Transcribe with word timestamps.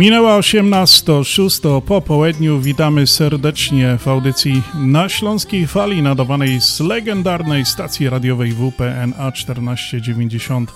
Minęła 0.00 0.38
18.06 0.38 1.82
po 1.82 2.00
południu. 2.00 2.60
Witamy 2.60 3.06
serdecznie 3.06 3.98
w 3.98 4.08
audycji 4.08 4.62
na 4.74 5.08
Śląskiej 5.08 5.66
Fali 5.66 6.02
nadawanej 6.02 6.60
z 6.60 6.80
legendarnej 6.80 7.64
stacji 7.64 8.10
radiowej 8.10 8.52
WPNA 8.52 9.32
1490 9.32 10.72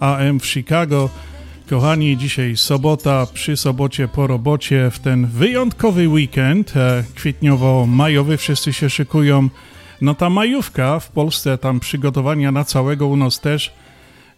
AM 0.00 0.40
w 0.40 0.46
Chicago. 0.46 1.10
Kochani, 1.70 2.16
dzisiaj 2.16 2.56
sobota, 2.56 3.26
przy 3.34 3.56
sobocie 3.56 4.08
po 4.08 4.26
robocie, 4.26 4.90
w 4.90 4.98
ten 4.98 5.26
wyjątkowy 5.26 6.08
weekend 6.08 6.76
e, 6.76 7.04
kwietniowo-majowy, 7.14 8.36
wszyscy 8.36 8.72
się 8.72 8.90
szykują. 8.90 9.48
No 10.00 10.14
ta 10.14 10.30
majówka 10.30 11.00
w 11.00 11.10
Polsce, 11.10 11.58
tam 11.58 11.80
przygotowania 11.80 12.52
na 12.52 12.64
całego 12.64 13.06
u 13.06 13.16
nas 13.16 13.40
też, 13.40 13.72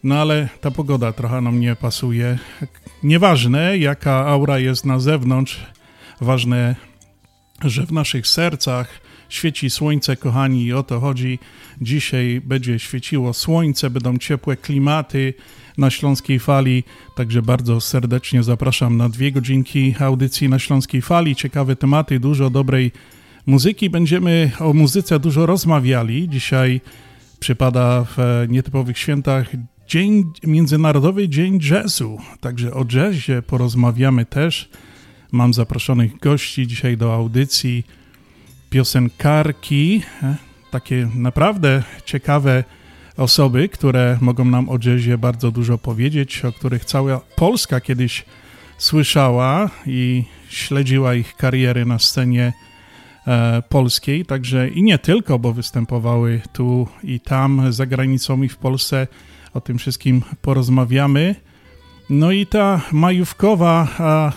no 0.04 0.14
ale 0.14 0.48
ta 0.60 0.70
pogoda 0.70 1.12
trochę 1.12 1.41
nam 1.41 1.60
nie 1.60 1.77
pasuje. 1.77 2.38
Nieważne 3.02 3.78
jaka 3.78 4.27
aura 4.27 4.58
jest 4.58 4.86
na 4.86 4.98
zewnątrz, 4.98 5.60
ważne, 6.20 6.77
że 7.64 7.86
w 7.86 7.92
naszych 7.92 8.26
sercach 8.26 9.00
świeci 9.28 9.70
słońce, 9.70 10.16
kochani, 10.16 10.64
i 10.64 10.72
o 10.72 10.82
to 10.82 11.00
chodzi. 11.00 11.38
Dzisiaj 11.80 12.41
będzie 12.44 12.78
świeciło 12.78 13.32
słońce, 13.34 13.91
będą 13.91 14.19
ciepłe 14.19 14.56
klimaty 14.56 15.34
na 15.78 15.91
Śląskiej 15.91 16.38
Fali, 16.38 16.84
także 17.16 17.42
bardzo 17.42 17.80
serdecznie 17.80 18.42
zapraszam 18.42 18.96
na 18.96 19.08
dwie 19.08 19.32
godzinki 19.32 19.94
audycji 19.98 20.48
na 20.48 20.58
Śląskiej 20.58 21.02
Fali. 21.02 21.36
Ciekawe 21.36 21.76
tematy, 21.76 22.20
dużo 22.20 22.50
dobrej 22.50 22.92
muzyki. 23.46 23.91
Będziemy 23.91 24.50
o 24.58 24.72
muzyce 24.72 25.20
dużo 25.20 25.46
rozmawiali. 25.46 26.28
Dzisiaj 26.28 26.80
przypada 27.41 28.04
w 28.04 28.46
nietypowych 28.48 28.98
świętach 28.98 29.50
Dzień, 29.89 30.33
Międzynarodowy 30.44 31.28
Dzień 31.28 31.58
Jazzu, 31.70 32.19
także 32.41 32.75
o 32.75 32.84
jazzie 32.92 33.42
porozmawiamy 33.42 34.27
też. 34.27 34.69
Mam 35.33 35.55
zaproszonych 35.55 36.19
gości 36.19 36.67
dzisiaj 36.67 36.97
do 36.97 37.14
audycji 37.14 37.86
piosenkarki, 38.70 40.03
e, 40.22 40.36
takie 40.70 41.09
naprawdę 41.14 41.83
ciekawe 42.05 42.64
osoby, 43.16 43.69
które 43.69 44.19
mogą 44.20 44.44
nam 44.44 44.69
o 44.69 44.78
jazzie 44.84 45.19
bardzo 45.19 45.50
dużo 45.50 45.78
powiedzieć, 45.78 46.44
o 46.44 46.53
których 46.53 46.84
cała 46.84 47.21
Polska 47.37 47.81
kiedyś 47.81 48.25
słyszała 48.78 49.71
i 49.87 50.25
śledziła 50.48 51.15
ich 51.15 51.37
kariery 51.37 51.87
na 51.87 51.98
scenie 51.98 52.53
e, 53.27 53.62
polskiej, 53.69 54.27
także 54.27 54.69
i 54.69 54.82
nie 54.82 54.98
tylko, 54.98 55.38
bo 55.38 55.53
występowały 55.53 56.41
tu 56.53 56.88
i 57.04 57.21
tam, 57.21 57.72
za 57.72 57.87
granicą 57.87 58.43
i 58.43 58.48
w 58.48 58.56
Polsce. 58.56 59.06
O 59.58 59.60
tym 59.60 59.78
wszystkim 59.78 60.22
porozmawiamy. 60.42 61.34
No 62.10 62.32
i 62.32 62.46
ta 62.46 62.80
majówkowa, 62.92 63.88
a 63.98 64.32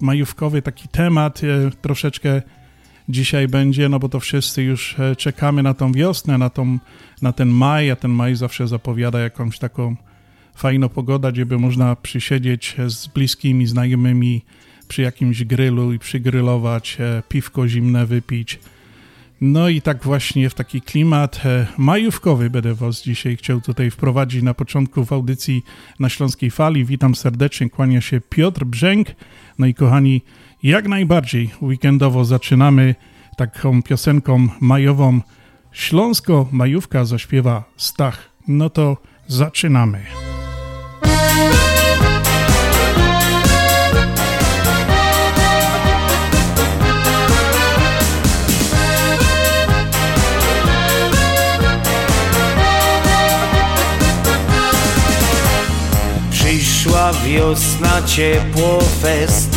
majówkowy 0.00 0.62
taki 0.62 0.88
temat 0.88 1.40
e, 1.44 1.70
troszeczkę 1.70 2.42
dzisiaj 3.08 3.48
będzie, 3.48 3.88
no 3.88 3.98
bo 3.98 4.08
to 4.08 4.20
wszyscy 4.20 4.62
już 4.62 4.98
e, 4.98 5.16
czekamy 5.16 5.62
na 5.62 5.74
tą 5.74 5.92
wiosnę, 5.92 6.38
na, 6.38 6.50
tą, 6.50 6.78
na 7.22 7.32
ten 7.32 7.48
maj, 7.48 7.90
a 7.90 7.96
ten 7.96 8.10
maj 8.10 8.36
zawsze 8.36 8.68
zapowiada 8.68 9.20
jakąś 9.20 9.58
taką 9.58 9.96
fajną 10.54 10.88
pogodę, 10.88 11.32
gdzie 11.32 11.46
by 11.46 11.58
można 11.58 11.96
przysiedzieć 11.96 12.76
z 12.86 13.06
bliskimi, 13.06 13.66
znajomymi 13.66 14.42
przy 14.88 15.02
jakimś 15.02 15.44
grylu 15.44 15.92
i 15.92 15.98
przygrylować, 15.98 16.96
e, 17.00 17.22
piwko 17.28 17.68
zimne 17.68 18.06
wypić. 18.06 18.58
No 19.44 19.68
i 19.68 19.82
tak 19.82 20.04
właśnie 20.04 20.50
w 20.50 20.54
taki 20.54 20.80
klimat 20.80 21.40
e, 21.44 21.66
majówkowy 21.78 22.50
będę 22.50 22.74
Was 22.74 23.02
dzisiaj 23.02 23.36
chciał 23.36 23.60
tutaj 23.60 23.90
wprowadzić 23.90 24.42
na 24.42 24.54
początku 24.54 25.04
w 25.04 25.12
audycji 25.12 25.64
na 26.00 26.08
Śląskiej 26.08 26.50
Fali. 26.50 26.84
Witam 26.84 27.14
serdecznie, 27.14 27.70
kłania 27.70 28.00
się 28.00 28.20
Piotr 28.20 28.64
Brzęk. 28.64 29.08
No 29.58 29.66
i 29.66 29.74
kochani, 29.74 30.22
jak 30.62 30.88
najbardziej 30.88 31.50
weekendowo 31.62 32.24
zaczynamy 32.24 32.94
taką 33.36 33.82
piosenką 33.82 34.48
majową. 34.60 35.20
Śląsko 35.72 36.48
majówka 36.52 37.04
zaśpiewa 37.04 37.64
Stach. 37.76 38.30
No 38.48 38.70
to 38.70 38.96
zaczynamy. 39.26 40.31
Wiosna, 57.10 58.02
ciepło 58.06 58.78
fest. 59.02 59.56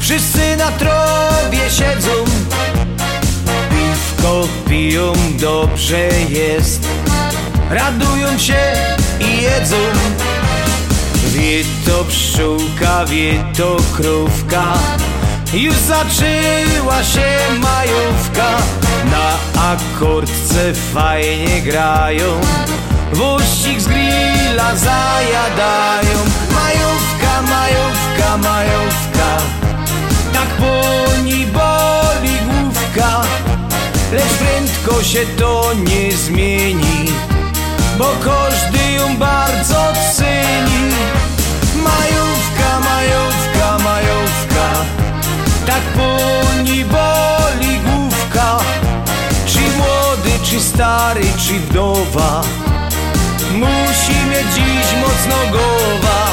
Wszyscy 0.00 0.56
na 0.56 0.72
trowie 0.72 1.70
siedzą. 1.70 2.10
Piwko 3.70 4.48
piją, 4.68 5.12
dobrze 5.40 6.08
jest. 6.28 6.88
Radują 7.70 8.38
się 8.38 8.62
i 9.20 9.42
jedzą. 9.42 9.76
Wie 11.26 11.64
to 11.86 12.04
pszczółka, 12.04 13.04
wie 13.06 13.44
to 13.56 13.76
krówka. 13.96 14.64
Już 15.54 15.74
zaczęła 15.74 17.04
się 17.04 17.28
majówka. 17.60 18.50
Na 19.10 19.62
akordce 19.72 20.74
fajnie 20.94 21.62
grają 21.62 22.40
Wościg 23.12 23.80
z 23.80 23.86
grilla 23.86 24.76
zajadają. 24.76 26.18
Majówka, 26.50 27.42
majówka, 27.42 28.36
majówka. 28.36 28.84
Tak 30.32 30.48
poni 30.48 31.46
boli 31.46 32.38
główka 32.44 33.22
Lecz 34.12 34.32
prędko 34.32 35.02
się 35.02 35.26
to 35.38 35.72
nie 35.74 36.12
zmieni 36.12 37.12
Bo 37.98 38.04
każdy 38.24 38.92
ją 38.92 39.16
bardzo 39.16 39.92
ceni. 40.16 40.84
Majówka, 41.76 42.80
majówka, 42.80 43.78
majówka. 43.84 44.84
Tak 45.66 45.82
poni 45.82 46.84
boli 46.84 47.78
główka 47.78 48.58
Czy 49.46 49.60
młody, 49.60 50.30
czy 50.44 50.60
stary, 50.60 51.24
czy 51.38 51.52
wdowa 51.60 52.42
Musi 53.54 54.26
mieć 54.30 54.54
dziś 54.54 55.00
mocno 55.00 55.36
głowa 55.50 56.26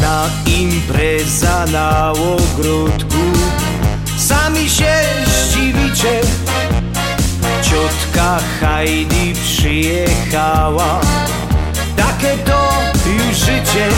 Na 0.00 0.30
impreza 0.46 1.66
na 1.72 2.12
ogródku 2.12 3.16
Sami 4.18 4.70
się 4.70 4.94
zdziwicie. 5.26 6.20
Ciotka 7.62 8.38
Heidi 8.60 9.34
przyjechała. 9.70 11.00
Takie 11.96 12.38
to 12.38 12.68
już 13.06 13.36
życie. 13.36 13.88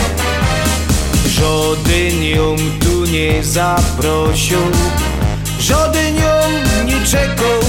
Żaden 1.27 2.23
ją 2.23 2.55
tu 2.79 3.05
nie 3.05 3.43
zaprosił. 3.43 4.59
Żaden 5.59 6.15
ją 6.15 6.41
nie 6.85 7.05
czekał. 7.05 7.59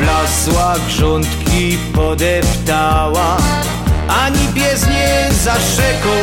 Wlasła 0.00 0.74
grządki 0.86 1.78
podeptała. 1.94 3.36
Ani 4.08 4.48
pies 4.54 4.86
nie 4.86 5.34
zaszczekał. 5.34 6.22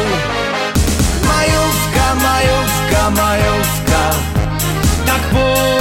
Majówka, 1.24 2.16
majówka, 2.16 3.10
majówka. 3.10 4.10
Tak 5.06 5.22
po 5.22 5.78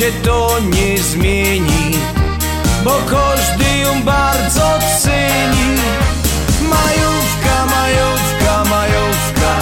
się 0.00 0.12
to 0.22 0.56
nie 0.60 0.98
zmieni 0.98 1.98
Bo 2.84 2.90
każdy 2.90 3.78
ją 3.78 4.02
bardzo 4.02 4.78
ceni. 5.02 5.76
Majówka, 6.62 7.66
majówka, 7.66 8.64
majówka 8.70 9.54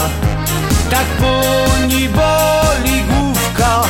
Tak 0.91 1.07
poni 1.07 2.09
boli 2.09 3.03
główka. 3.03 3.83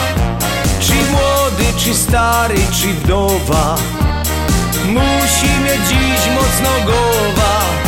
Czy 0.80 0.94
młody, 0.94 1.64
czy 1.78 1.94
stary, 1.94 2.58
czy 2.80 2.86
wdowa 2.92 3.76
Musi 4.86 5.50
mieć 5.64 5.88
dziś 5.88 6.34
mocno 6.34 6.70
głowa 6.84 7.87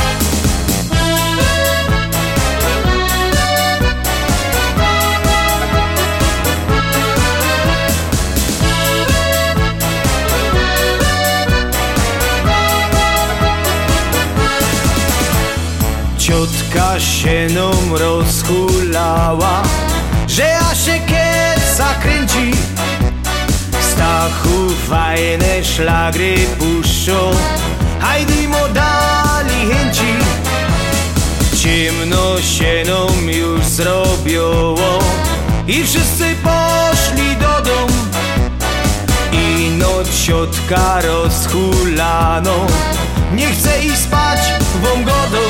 Ciotka 16.81 17.01
się 17.01 17.47
nam 17.55 17.95
rozhulała 17.95 19.63
Że 20.29 20.43
ja 20.43 20.75
się 20.75 21.01
kieca 21.07 21.95
kręci 22.03 22.51
Stachu 23.93 24.71
fajne 24.89 25.65
szlagry 25.65 26.35
puszczą. 26.59 27.31
Hajdy 28.01 28.49
mo 28.49 28.69
dali 28.69 29.73
chęci 29.73 30.13
Ciemno 31.63 32.41
się 32.41 32.83
nam 32.87 33.31
już 33.31 33.65
zrobiło. 33.65 34.99
I 35.69 35.85
wszyscy 35.85 36.35
poszli 36.43 37.37
do 37.37 37.71
dom 37.71 37.91
I 39.33 39.71
no 39.79 39.91
ciotka 40.27 41.01
rozhulano. 41.01 42.67
Nie 43.35 43.47
chce 43.47 43.85
iść 43.85 43.99
spać 43.99 44.41
wągodą 44.83 45.41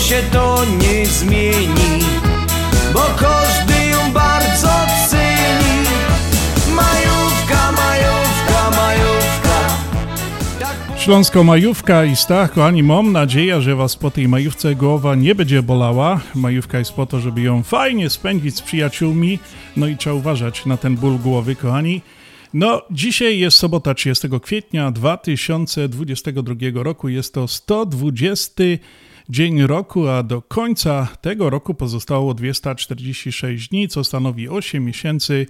się 0.00 0.22
to 0.32 0.64
nie 0.64 1.06
zmieni 1.06 1.98
Bo 2.94 3.00
każdy 3.00 3.86
ją 3.86 4.12
bardzo 4.12 4.68
ceni 5.10 5.78
Majówka, 6.76 7.72
majówka, 7.72 8.70
majówka 8.70 9.76
tak 10.60 10.98
Śląsko 10.98 11.44
majówka 11.44 12.04
i 12.04 12.16
Stach, 12.16 12.52
kochani, 12.52 12.82
mam 12.82 13.12
nadzieję, 13.12 13.62
że 13.62 13.76
was 13.76 13.96
po 13.96 14.10
tej 14.10 14.28
majówce 14.28 14.74
głowa 14.74 15.14
nie 15.14 15.34
będzie 15.34 15.62
bolała. 15.62 16.20
Majówka 16.34 16.78
jest 16.78 16.92
po 16.92 17.06
to, 17.06 17.20
żeby 17.20 17.40
ją 17.40 17.62
fajnie 17.62 18.10
spędzić 18.10 18.56
z 18.56 18.62
przyjaciółmi, 18.62 19.38
no 19.76 19.86
i 19.86 19.96
trzeba 19.96 20.16
uważać 20.16 20.66
na 20.66 20.76
ten 20.76 20.96
ból 20.96 21.18
głowy, 21.18 21.56
kochani. 21.56 22.02
No, 22.54 22.82
dzisiaj 22.90 23.38
jest 23.38 23.56
sobota 23.56 23.94
30 23.94 24.28
kwietnia 24.42 24.90
2022 24.90 26.54
roku, 26.74 27.08
jest 27.08 27.34
to 27.34 27.48
120 27.48 28.64
dzień 29.28 29.62
roku, 29.62 30.08
a 30.08 30.22
do 30.22 30.42
końca 30.42 31.08
tego 31.20 31.50
roku 31.50 31.74
pozostało 31.74 32.34
246 32.34 33.68
dni, 33.68 33.88
co 33.88 34.04
stanowi 34.04 34.48
8 34.48 34.84
miesięcy 34.84 35.46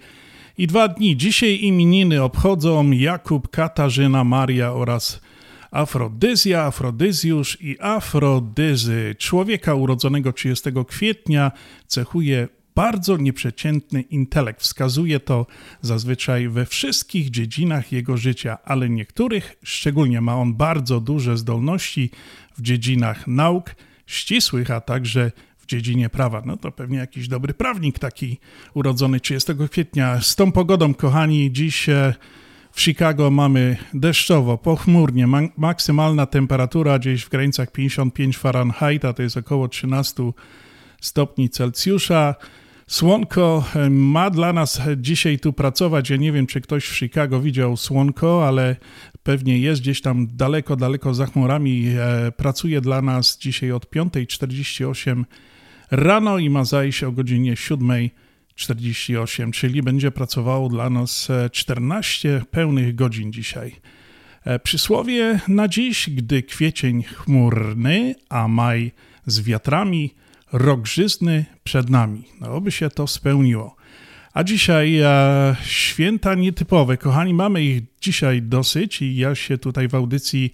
i 0.59 0.67
2 0.67 0.89
dni. 0.89 1.17
Dzisiaj 1.17 1.59
imieniny 1.61 2.23
obchodzą 2.23 2.91
Jakub, 2.91 3.49
Katarzyna, 3.49 4.25
Maria 4.25 4.73
oraz 4.73 5.21
Afrodyzja, 5.71 6.63
Afrodyzjusz 6.63 7.59
i 7.61 7.77
Afrodyzy. 7.81 9.15
Człowieka 9.19 9.75
urodzonego 9.75 10.33
30 10.33 10.71
kwietnia 10.89 11.53
cechuje 11.87 12.49
bardzo 12.79 13.17
nieprzeciętny 13.17 14.01
intelekt. 14.01 14.63
Wskazuje 14.63 15.21
to 15.21 15.47
zazwyczaj 15.81 16.49
we 16.49 16.67
wszystkich 16.67 17.31
dziedzinach 17.31 17.93
jego 17.93 18.17
życia, 18.17 18.59
ale 18.65 18.89
niektórych 18.89 19.57
szczególnie 19.63 20.21
ma 20.21 20.37
on 20.37 20.55
bardzo 20.55 21.01
duże 21.01 21.37
zdolności 21.37 22.11
w 22.59 22.63
dziedzinach 22.63 23.27
nauk 23.27 23.75
ścisłych, 24.07 24.71
a 24.71 24.81
także 24.81 25.33
w 25.59 25.67
dziedzinie 25.67 26.09
prawa. 26.09 26.43
No 26.47 26.57
to 26.57 26.73
pewnie 26.73 26.99
jakiś 26.99 27.29
dobry 27.29 27.55
prawnik 27.55 27.99
taki 27.99 28.39
urodzony 28.75 29.21
30 29.21 29.53
kwietnia. 29.71 30.21
Z 30.21 30.37
tą 30.37 30.53
pogodą, 30.53 30.95
kochani, 30.95 31.53
dziś 31.53 31.89
e, 31.89 32.15
w 32.73 32.81
Chicago 32.81 33.31
mamy 33.31 33.77
deszczowo, 33.95 34.59
pochmurnie, 34.59 35.27
ma 35.27 35.41
maksymalna 35.57 36.27
temperatura 36.27 36.99
gdzieś 36.99 37.23
w 37.23 37.29
granicach 37.29 37.73
55 37.73 38.39
Fahrenheita, 38.39 39.13
to 39.13 39.23
jest 39.23 39.37
około 39.37 39.69
13 39.69 40.23
stopni 41.01 41.51
Celsjusza. 41.51 42.35
Słonko 42.89 43.65
e, 43.75 43.91
ma 43.91 44.31
dla 44.31 44.53
nas 44.53 44.81
dzisiaj 44.97 45.39
tu 45.39 45.53
pracować. 45.53 46.11
Ja 46.11 46.17
nie 46.17 46.33
wiem, 46.33 46.47
czy 46.47 46.61
ktoś 46.61 46.85
w 46.85 46.97
Chicago 46.97 47.41
widział 47.41 47.77
słonko, 47.77 48.49
ale 48.49 48.77
pewnie 49.23 49.59
jest 49.59 49.81
gdzieś 49.81 50.01
tam 50.01 50.27
daleko, 50.27 50.77
daleko 50.77 51.15
za 51.15 51.27
chmurami. 51.27 51.87
E, 51.87 52.33
pracuje 52.33 52.81
dla 52.81 53.03
nas 53.03 53.39
dzisiaj 53.39 53.73
od 53.73 53.87
5.48 53.91 55.25
rano 55.91 56.39
i 56.39 56.51
ma 56.51 56.65
zajść 56.65 57.05
o 57.05 57.13
godzinie 57.13 57.55
7.48, 57.55 59.51
czyli 59.51 59.83
będzie 59.83 60.11
pracowało 60.11 60.69
dla 60.69 60.91
nas 60.91 61.29
14 61.53 62.43
pełnych 62.51 62.95
godzin 62.95 63.33
dzisiaj. 63.33 63.77
E, 64.45 64.59
przysłowie 64.59 65.41
na 65.49 65.69
dziś, 65.69 66.11
gdy 66.11 66.43
kwiecień 66.43 67.03
chmurny, 67.03 68.15
a 68.29 68.49
maj 68.49 68.93
z 69.27 69.41
wiatrami, 69.41 70.15
rok 70.53 70.87
żyzny 70.87 71.45
przed 71.65 71.91
nami. 71.91 72.25
No, 72.41 72.53
oby 72.53 72.73
się 72.73 72.91
to 72.91 73.07
spełniło. 73.07 73.77
A 74.33 74.45
dzisiaj 74.45 75.01
e, 75.01 75.57
święta 75.63 76.35
nietypowe. 76.35 76.97
Kochani, 76.97 77.35
mamy 77.35 77.63
ich 77.63 77.83
dzisiaj 78.01 78.43
dosyć 78.43 79.03
i 79.03 79.17
ja 79.17 79.35
się 79.35 79.59
tutaj 79.59 79.89
w 79.89 79.95
audycji 79.95 80.53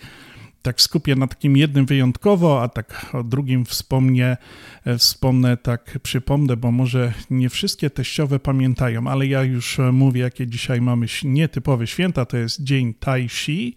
tak 0.62 0.80
skupię 0.80 1.16
na 1.16 1.26
takim 1.26 1.56
jednym 1.56 1.86
wyjątkowo, 1.86 2.62
a 2.62 2.68
tak 2.68 3.06
o 3.12 3.22
drugim 3.22 3.64
wspomnę, 3.64 4.36
e, 4.84 4.98
wspomnę, 4.98 5.56
tak 5.56 5.98
przypomnę, 6.02 6.56
bo 6.56 6.72
może 6.72 7.12
nie 7.30 7.48
wszystkie 7.48 7.90
teściowe 7.90 8.38
pamiętają, 8.38 9.06
ale 9.06 9.26
ja 9.26 9.42
już 9.42 9.78
mówię, 9.92 10.20
jakie 10.20 10.46
dzisiaj 10.46 10.80
mamy 10.80 11.06
nietypowe 11.24 11.86
święta. 11.86 12.24
To 12.24 12.36
jest 12.36 12.62
Dzień 12.62 12.94
Tai 12.94 13.28
Chi, 13.28 13.74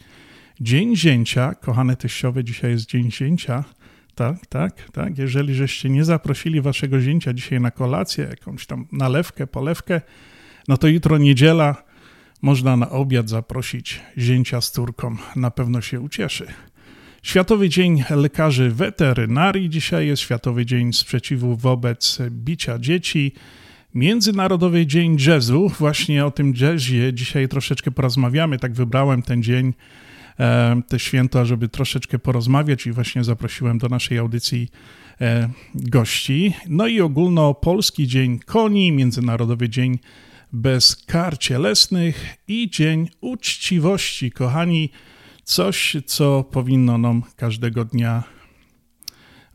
Dzień 0.61 0.95
Zięcia. 0.95 1.55
Kochane 1.55 1.95
teściowe, 1.95 2.43
dzisiaj 2.43 2.71
jest 2.71 2.85
Dzień 2.85 3.11
Zięcia. 3.11 3.63
Tak, 4.17 4.45
tak, 4.45 4.91
tak. 4.91 5.17
Jeżeli 5.17 5.55
żeście 5.55 5.89
nie 5.89 6.03
zaprosili 6.03 6.61
waszego 6.61 7.01
zięcia 7.01 7.33
dzisiaj 7.33 7.61
na 7.61 7.71
kolację, 7.71 8.27
jakąś 8.29 8.65
tam 8.65 8.87
nalewkę, 8.91 9.47
polewkę, 9.47 10.01
no 10.67 10.77
to 10.77 10.87
jutro 10.87 11.17
niedziela 11.17 11.83
można 12.41 12.77
na 12.77 12.89
obiad 12.89 13.29
zaprosić 13.29 14.01
zięcia 14.17 14.61
z 14.61 14.71
córką. 14.71 15.15
Na 15.35 15.51
pewno 15.51 15.81
się 15.81 16.01
ucieszy. 16.01 16.47
Światowy 17.23 17.69
Dzień 17.69 18.03
Lekarzy 18.09 18.71
Weterynarii 18.71 19.69
dzisiaj 19.69 20.07
jest 20.07 20.21
Światowy 20.21 20.65
Dzień 20.65 20.93
Sprzeciwu 20.93 21.55
wobec 21.55 22.17
bicia 22.29 22.79
dzieci. 22.79 23.33
Międzynarodowy 23.95 24.85
Dzień 24.85 25.17
Jazzu. 25.27 25.69
Właśnie 25.79 26.25
o 26.25 26.31
tym 26.31 26.53
jazzie 26.55 27.13
dzisiaj 27.13 27.47
troszeczkę 27.47 27.91
porozmawiamy. 27.91 28.59
Tak 28.59 28.73
wybrałem 28.73 29.21
ten 29.21 29.43
dzień 29.43 29.73
te 30.87 30.99
święta, 30.99 31.45
żeby 31.45 31.69
troszeczkę 31.69 32.19
porozmawiać 32.19 32.85
i 32.85 32.91
właśnie 32.91 33.23
zaprosiłem 33.23 33.77
do 33.77 33.87
naszej 33.87 34.17
audycji 34.17 34.69
e, 35.21 35.49
gości. 35.75 36.53
No 36.67 36.87
i 36.87 37.01
ogólnopolski 37.01 38.07
Dzień 38.07 38.39
Koni, 38.39 38.91
Międzynarodowy 38.91 39.69
Dzień 39.69 39.99
Bez 40.53 40.95
Kar 40.95 41.37
Cielesnych 41.37 42.35
i 42.47 42.69
Dzień 42.69 43.09
Uczciwości. 43.21 44.31
Kochani, 44.31 44.89
coś, 45.43 45.97
co 46.05 46.43
powinno 46.43 46.97
nam 46.97 47.23
każdego 47.35 47.85
dnia 47.85 48.23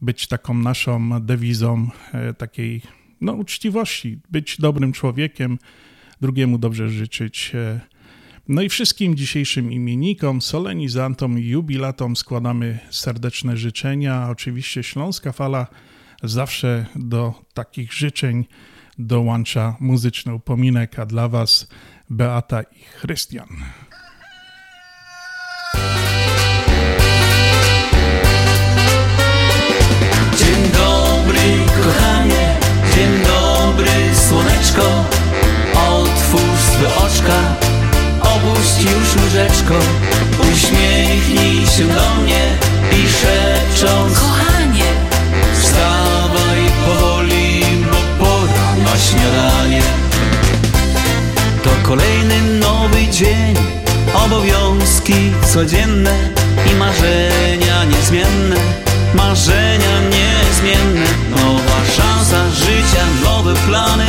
być 0.03 0.27
taką 0.27 0.55
naszą 0.55 1.21
dewizą 1.21 1.89
e, 2.13 2.35
takiej 2.35 2.83
no, 3.21 3.33
uczciwości, 3.33 4.19
być 4.31 4.61
dobrym 4.61 4.93
człowiekiem, 4.93 5.59
drugiemu 6.21 6.59
dobrze 6.59 6.89
życzyć, 6.89 7.53
no 8.53 8.63
i 8.63 8.69
wszystkim 8.69 9.17
dzisiejszym 9.17 9.73
imiennikom, 9.73 10.43
solenizantom 10.43 11.39
i 11.39 11.47
jubilatom 11.47 12.17
składamy 12.17 12.79
serdeczne 12.91 13.57
życzenia. 13.57 14.29
Oczywiście 14.31 14.83
Śląska 14.83 15.33
Fala 15.33 15.67
zawsze 16.23 16.87
do 16.97 17.35
takich 17.55 17.93
życzeń 17.93 18.45
dołącza 18.99 19.77
muzyczny 19.81 20.35
upominek, 20.35 20.99
a 20.99 21.07
dla 21.07 21.29
Was 21.29 21.69
Beata 22.11 22.63
i 22.63 22.79
Chrystian. 22.85 23.49
Dzień 30.39 30.73
dobry, 30.73 31.41
kochanie, 31.85 32.59
dzień 32.95 33.11
dobry, 33.25 34.15
słoneczko, 34.15 35.05
otwórz 35.75 36.61
swe 36.61 36.97
oczka 36.97 37.62
opuść 38.43 38.83
już 38.83 39.25
łyżeczko 39.25 39.75
Uśmiechnij 40.53 41.67
się 41.67 41.85
do 41.85 42.23
mnie 42.23 42.59
i 42.93 43.09
szepcząc 43.09 44.19
Kochanie! 44.19 44.93
Wstawaj 45.61 46.61
powoli, 46.87 47.65
bo 47.91 48.25
pora 48.25 48.77
na 48.85 48.99
śniadanie. 48.99 49.83
To 51.63 51.71
kolejny 51.83 52.43
nowy 52.43 53.09
dzień 53.09 53.57
Obowiązki 54.15 55.33
codzienne 55.55 56.15
i 56.73 56.75
marzenia 56.75 57.85
niezmienne. 57.85 58.57
Marzenia 59.15 60.01
niezmienne 60.11 61.07
Nowa 61.31 61.79
szansa 61.97 62.51
życia, 62.51 63.05
nowe 63.25 63.55
plany. 63.55 64.07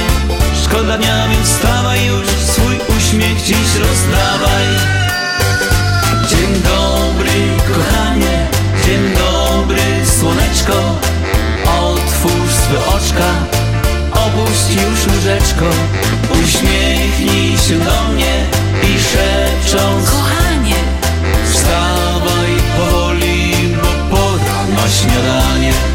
Szkoda 0.64 0.98
dnia, 0.98 1.28
więc 1.28 1.48
stawaj 1.48 2.06
już 2.06 2.28
swój 2.28 2.93
uśmiech 3.14 3.42
dziś 3.42 3.76
rozdawaj. 3.76 4.68
Dzień 6.30 6.62
dobry, 6.64 7.32
kochanie 7.74 8.48
Dzień 8.86 9.14
dobry, 9.14 9.82
słoneczko. 10.20 11.00
Otwórz 11.82 12.54
swe 12.54 12.86
oczka 12.96 13.34
Opuść 14.12 14.76
już 14.76 15.16
łóżeczko. 15.16 15.66
Uśmiechnij 16.44 17.58
się 17.58 17.80
do 17.80 18.14
mnie 18.14 18.46
I 18.84 19.00
szepcząc 19.00 20.10
Kochanie, 20.10 20.76
Wstawaj 21.52 22.52
powoli, 22.78 23.54
bo 23.82 24.16
pora 24.16 24.68
na 24.76 24.90
śniadanie 24.90 25.93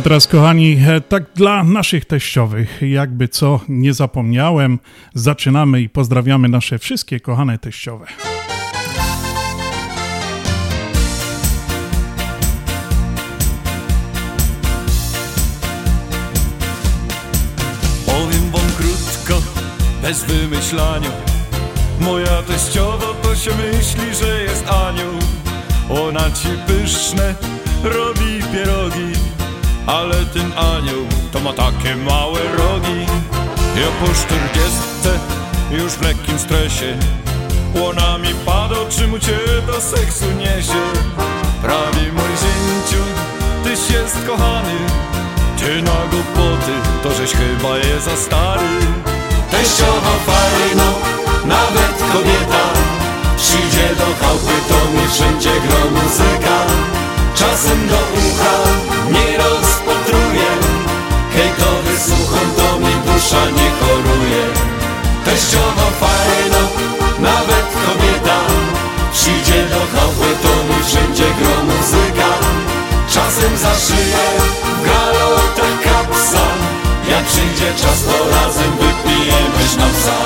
a 0.00 0.02
teraz, 0.02 0.26
kochani, 0.26 0.78
e, 0.88 1.00
tak 1.00 1.24
dla 1.34 1.64
naszych 1.64 2.04
teściowych, 2.04 2.80
jakby 2.82 3.28
co 3.28 3.60
nie 3.68 3.94
zapomniałem, 3.94 4.78
zaczynamy 5.14 5.80
i 5.80 5.88
pozdrawiamy 5.88 6.48
nasze 6.48 6.78
wszystkie 6.78 7.20
kochane 7.20 7.58
teściowe. 7.58 8.06
Powiem 18.06 18.50
wam 18.52 18.70
krótko, 18.78 19.42
bez 20.02 20.24
wymyślania. 20.24 21.10
Moja 22.00 22.42
teściowa 22.42 23.06
to 23.22 23.36
się 23.36 23.50
myśli, 23.50 24.14
że 24.20 24.42
jest 24.42 24.64
anioł. 24.68 25.14
Ona 26.06 26.30
ci 26.30 26.48
pyszne 26.66 27.34
robi 27.84 28.42
pierogi 28.52 29.29
Ale 29.86 30.14
ten 30.34 30.52
anioł 30.52 31.06
to 31.32 31.40
ma 31.40 31.52
takie 31.52 31.96
małe 31.96 32.40
rogi. 32.40 33.06
Ja 33.76 33.86
po 34.00 34.14
czterdziestce 34.14 35.18
już 35.70 35.92
w 35.92 36.02
lekkim 36.02 36.38
stresie. 36.38 36.98
Łona 37.74 38.18
mi 38.18 38.34
pada, 38.46 38.76
czy 38.90 39.08
mu 39.08 39.18
cię 39.18 39.38
do 39.66 39.80
seksu 39.80 40.24
niesie. 40.38 40.82
Prawie 41.62 42.12
mój 42.12 42.32
zięciu, 42.42 43.02
tyś 43.64 43.94
jest 43.94 44.16
kochany. 44.26 44.76
Ty 45.58 45.82
na 45.82 46.00
głupoty, 46.10 46.72
to 47.02 47.14
żeś 47.14 47.32
chyba 47.32 47.78
je 47.78 48.00
za 48.00 48.16
stary. 48.16 48.68
Teściowa 49.50 50.14
fajno, 50.26 50.92
nawet 51.44 52.12
kobieta. 52.12 52.64
Przyjdzie 53.36 53.88
do 53.98 54.26
chałupy, 54.26 54.52
to 54.68 54.92
mi 54.92 55.08
wszędzie 55.08 55.50
gro 55.50 55.90
muzyka. 55.90 56.56
Czasem 57.34 57.88
do 57.88 57.94
ucha 57.94 58.54
nie 59.12 59.36
rozpatruje 59.38 59.69
Hejtowy 61.60 61.98
słucham, 61.98 62.50
to 62.56 62.80
mi 62.80 62.94
dusza 63.06 63.44
nie 63.44 63.70
choruje. 63.70 64.44
Teściowa 65.24 65.90
fajno, 66.00 66.62
nawet 67.18 67.66
kobieta 67.86 68.38
Przyjdzie 69.12 69.64
do 69.64 69.98
chałupy, 69.98 70.36
to 70.42 70.48
mi 70.48 70.84
wszędzie 70.84 71.24
gro 71.24 71.64
muzyka. 71.64 72.28
Czasem 73.10 73.56
za 73.56 73.74
szyję 73.74 74.24
w 74.64 74.86
galotach 74.86 75.82
kapsa. 75.84 76.46
Jak 77.10 77.24
przyjdzie 77.24 77.72
czas, 77.82 78.04
to 78.04 78.30
razem 78.30 78.70
wypijemy 78.72 79.68
sznapsa. 79.72 80.16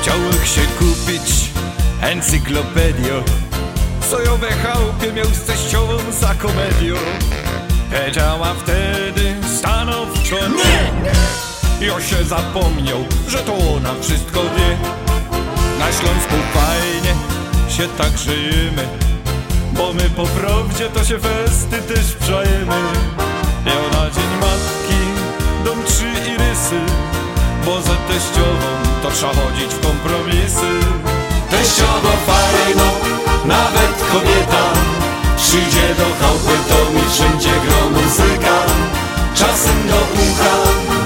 Chciałbym 0.00 0.46
się 0.46 0.60
kupić 0.78 1.50
encyklopedio 2.00 3.22
Co 4.10 4.20
ją 4.20 4.36
we 4.36 4.52
chałupie 4.52 5.12
miał 5.12 5.26
z 5.26 5.40
teściową 5.40 5.96
za 6.20 6.34
komedią 6.34 6.94
Powiedziała 7.90 8.54
wtedy 8.54 9.34
stanowczo 9.58 10.36
nie. 10.48 10.90
Ja 11.86 12.00
się 12.00 12.24
zapomniał, 12.24 12.98
że 13.28 13.38
to 13.38 13.52
ona 13.76 13.94
wszystko 14.02 14.40
wie. 14.42 14.76
Na 15.78 15.92
Śląsku 15.92 16.34
fajnie 16.54 17.14
się 17.68 17.88
tak 17.98 18.18
żyjemy 18.18 18.88
Bo 19.72 19.92
my 19.92 20.10
po 20.10 20.26
prawdzie 20.26 20.88
to 20.88 21.04
się 21.04 21.18
festy 21.18 21.82
też 21.82 22.16
wrzajemy. 22.20 22.80
Ja 23.66 23.98
na 23.98 24.10
dzień 24.10 24.30
matki 24.40 25.00
dom 25.64 25.84
trzy 25.84 26.32
irysy 26.32 26.80
Bo 27.64 27.82
za 27.82 27.96
teściową 28.08 28.68
to 29.02 29.10
trzeba 29.10 29.32
chodzić 29.32 29.74
w 29.74 29.80
kompromisy. 29.86 30.86
Teściowa 31.50 32.12
fajno, 32.26 32.84
nawet 33.44 34.04
kobieta 34.12 34.62
Przyjdzie 35.48 35.94
do 35.94 36.08
chałupy, 36.20 36.56
to 36.68 36.92
mi 36.92 37.02
wszędzie 37.12 37.52
gro 37.64 37.80
muzyka. 37.90 38.56
Czasem 39.34 39.78
do 39.88 40.00
ucha 40.24 40.54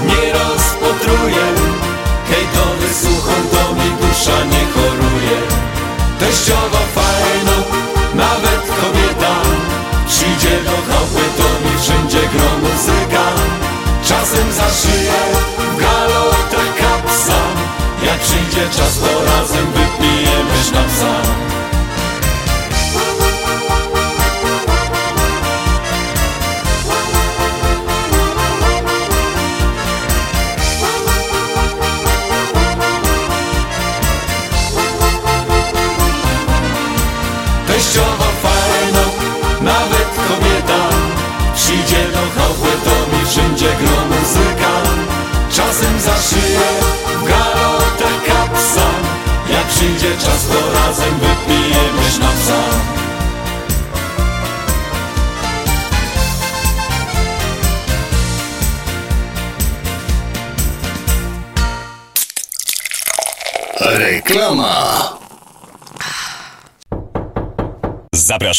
nie 0.09 0.33
rozpotruje. 0.33 1.45
Hejtowy 2.29 2.87
słucham, 3.01 3.43
to 3.53 3.63
mi 3.75 3.89
dusza 4.01 4.37
nie 4.53 4.63
choruje. 4.73 5.37
Teściowa 6.19 6.83
fajno, 6.95 7.57
nawet 8.13 8.61
kobieta. 8.79 9.35
Przyjdzie 10.07 10.55
do 10.69 10.77
chałupy, 10.87 11.25
to 11.37 11.47
mi 11.63 11.73
wszędzie 11.81 12.21
gro 12.33 12.49
muzyka. 12.63 13.25
Czasem 14.07 14.51
za 14.51 14.69
szyję 14.81 15.19
w 15.73 15.81
galotach 15.81 16.73
kapsa 16.79 17.39
Jak 18.05 18.19
przyjdzie 18.19 18.69
czas, 18.77 18.99
to 18.99 19.22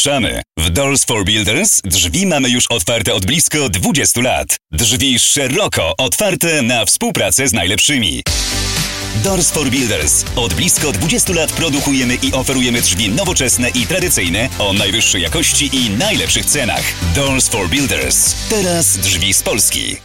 Zapraszamy! 0.05 0.41
W 0.57 0.69
Doors 0.69 1.05
for 1.05 1.25
Builders 1.25 1.81
drzwi 1.85 2.25
mamy 2.25 2.49
już 2.49 2.65
otwarte 2.69 3.13
od 3.13 3.25
blisko 3.25 3.69
20 3.69 4.21
lat. 4.21 4.57
Drzwi 4.71 5.19
szeroko 5.19 5.93
otwarte 5.97 6.61
na 6.61 6.85
współpracę 6.85 7.47
z 7.47 7.53
najlepszymi. 7.53 8.21
Doors 9.23 9.51
for 9.51 9.69
Builders. 9.69 10.25
Od 10.35 10.53
blisko 10.53 10.91
20 10.91 11.33
lat 11.33 11.51
produkujemy 11.51 12.15
i 12.15 12.33
oferujemy 12.33 12.81
drzwi 12.81 13.09
nowoczesne 13.09 13.69
i 13.69 13.87
tradycyjne 13.87 14.49
o 14.59 14.73
najwyższej 14.73 15.21
jakości 15.21 15.69
i 15.73 15.89
najlepszych 15.89 16.45
cenach. 16.45 16.83
Doors 17.15 17.47
for 17.47 17.69
Builders. 17.69 18.35
Teraz 18.49 18.97
drzwi 18.97 19.33
z 19.33 19.43
Polski. 19.43 20.04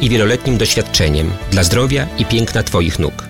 i 0.00 0.08
wieloletnim 0.08 0.58
doświadczeniem 0.58 1.32
dla 1.50 1.62
zdrowia 1.64 2.06
i 2.18 2.24
piękna 2.24 2.62
Twoich 2.62 2.98
nóg. 2.98 3.29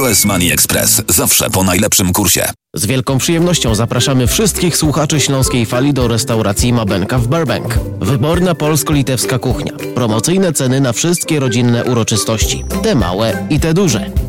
US 0.00 0.24
Money 0.24 0.52
Express. 0.52 1.02
Zawsze 1.08 1.50
po 1.50 1.62
najlepszym 1.64 2.12
kursie. 2.12 2.48
Z 2.74 2.86
wielką 2.86 3.18
przyjemnością 3.18 3.74
zapraszamy 3.74 4.26
wszystkich 4.26 4.76
słuchaczy 4.76 5.20
Śląskiej 5.20 5.66
Fali 5.66 5.94
do 5.94 6.08
restauracji 6.08 6.72
Mabenka 6.72 7.18
w 7.18 7.28
Burbank. 7.28 7.78
Wyborna 8.00 8.54
polsko-litewska 8.54 9.38
kuchnia. 9.38 9.72
Promocyjne 9.94 10.52
ceny 10.52 10.80
na 10.80 10.92
wszystkie 10.92 11.40
rodzinne 11.40 11.84
uroczystości. 11.84 12.64
Te 12.82 12.94
małe 12.94 13.46
i 13.50 13.60
te 13.60 13.74
duże. 13.74 14.27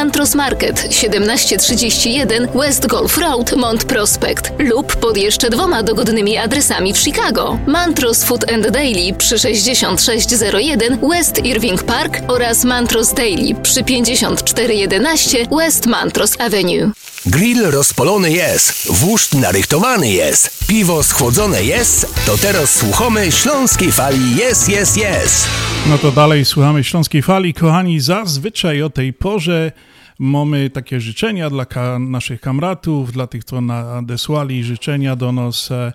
Mantros 0.00 0.34
Market 0.34 0.88
1731 0.88 2.48
West 2.54 2.86
Golf 2.86 3.18
Road, 3.18 3.56
Mont 3.56 3.84
Prospect 3.84 4.52
lub 4.58 4.96
pod 4.96 5.16
jeszcze 5.16 5.50
dwoma 5.50 5.82
dogodnymi 5.82 6.36
adresami 6.36 6.92
w 6.92 6.98
Chicago. 6.98 7.58
Mantros 7.66 8.24
Food 8.24 8.52
and 8.52 8.70
Daily 8.70 9.14
przy 9.18 9.38
6601 9.38 10.98
West 11.10 11.44
Irving 11.44 11.82
Park 11.82 12.18
oraz 12.28 12.64
Mantros 12.64 13.14
Daily 13.14 13.54
przy 13.62 13.84
5411 13.84 15.46
West 15.58 15.86
Mantros 15.86 16.40
Avenue. 16.40 16.90
Grill 17.26 17.70
rozpolony 17.70 18.32
jest, 18.32 18.92
wóżd 18.92 19.34
narychtowany 19.34 20.10
jest, 20.10 20.66
piwo 20.66 21.02
schłodzone 21.02 21.64
jest, 21.64 22.06
to 22.26 22.38
teraz 22.38 22.74
słuchamy 22.76 23.32
śląskiej 23.32 23.92
fali 23.92 24.36
jest, 24.36 24.68
jest, 24.68 24.96
jest. 24.96 25.46
No 25.86 25.98
to 25.98 26.12
dalej 26.12 26.44
słuchamy 26.44 26.84
Śląskiej 26.84 27.22
Fali. 27.22 27.54
Kochani, 27.54 28.00
zazwyczaj 28.00 28.82
o 28.82 28.90
tej 28.90 29.12
porze 29.12 29.72
mamy 30.20 30.70
takie 30.70 31.00
życzenia 31.00 31.50
dla 31.50 31.66
ka 31.66 31.98
naszych 31.98 32.40
kamratów, 32.40 33.12
dla 33.12 33.26
tych, 33.26 33.44
co 33.44 33.60
nadesłali 33.60 34.64
życzenia 34.64 35.16
do 35.16 35.32
nas. 35.32 35.70
E, 35.70 35.92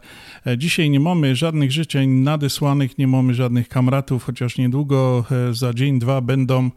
e, 0.48 0.58
dzisiaj 0.58 0.90
nie 0.90 1.00
mamy 1.00 1.36
żadnych 1.36 1.72
życzeń 1.72 2.10
nadesłanych, 2.10 2.98
nie 2.98 3.08
mamy 3.08 3.34
żadnych 3.34 3.70
kamratów, 3.70 4.24
chociaż 4.24 4.58
niedługo, 4.58 5.26
e, 5.50 5.54
za 5.54 5.74
dzień, 5.74 6.00
dwa 6.00 6.22
będą 6.22 6.72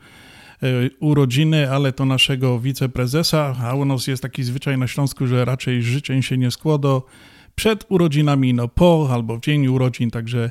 urodziny, 1.01 1.71
ale 1.71 1.93
to 1.93 2.05
naszego 2.05 2.61
wiceprezesa, 2.61 3.57
a 3.63 3.75
u 3.75 3.85
nas 3.85 4.07
jest 4.07 4.23
taki 4.23 4.45
zwyczaj 4.45 4.79
na 4.79 4.89
Śląsku, 4.89 5.27
że 5.27 5.45
raczej 5.45 5.83
życzeń 5.83 6.23
się 6.23 6.39
nie 6.39 6.51
składa 6.51 7.01
przed 7.55 7.87
urodzinami, 7.89 8.55
no 8.55 8.69
po 8.69 9.09
albo 9.13 9.37
w 9.37 9.41
dzień 9.41 9.67
urodzin, 9.67 10.11
także 10.11 10.51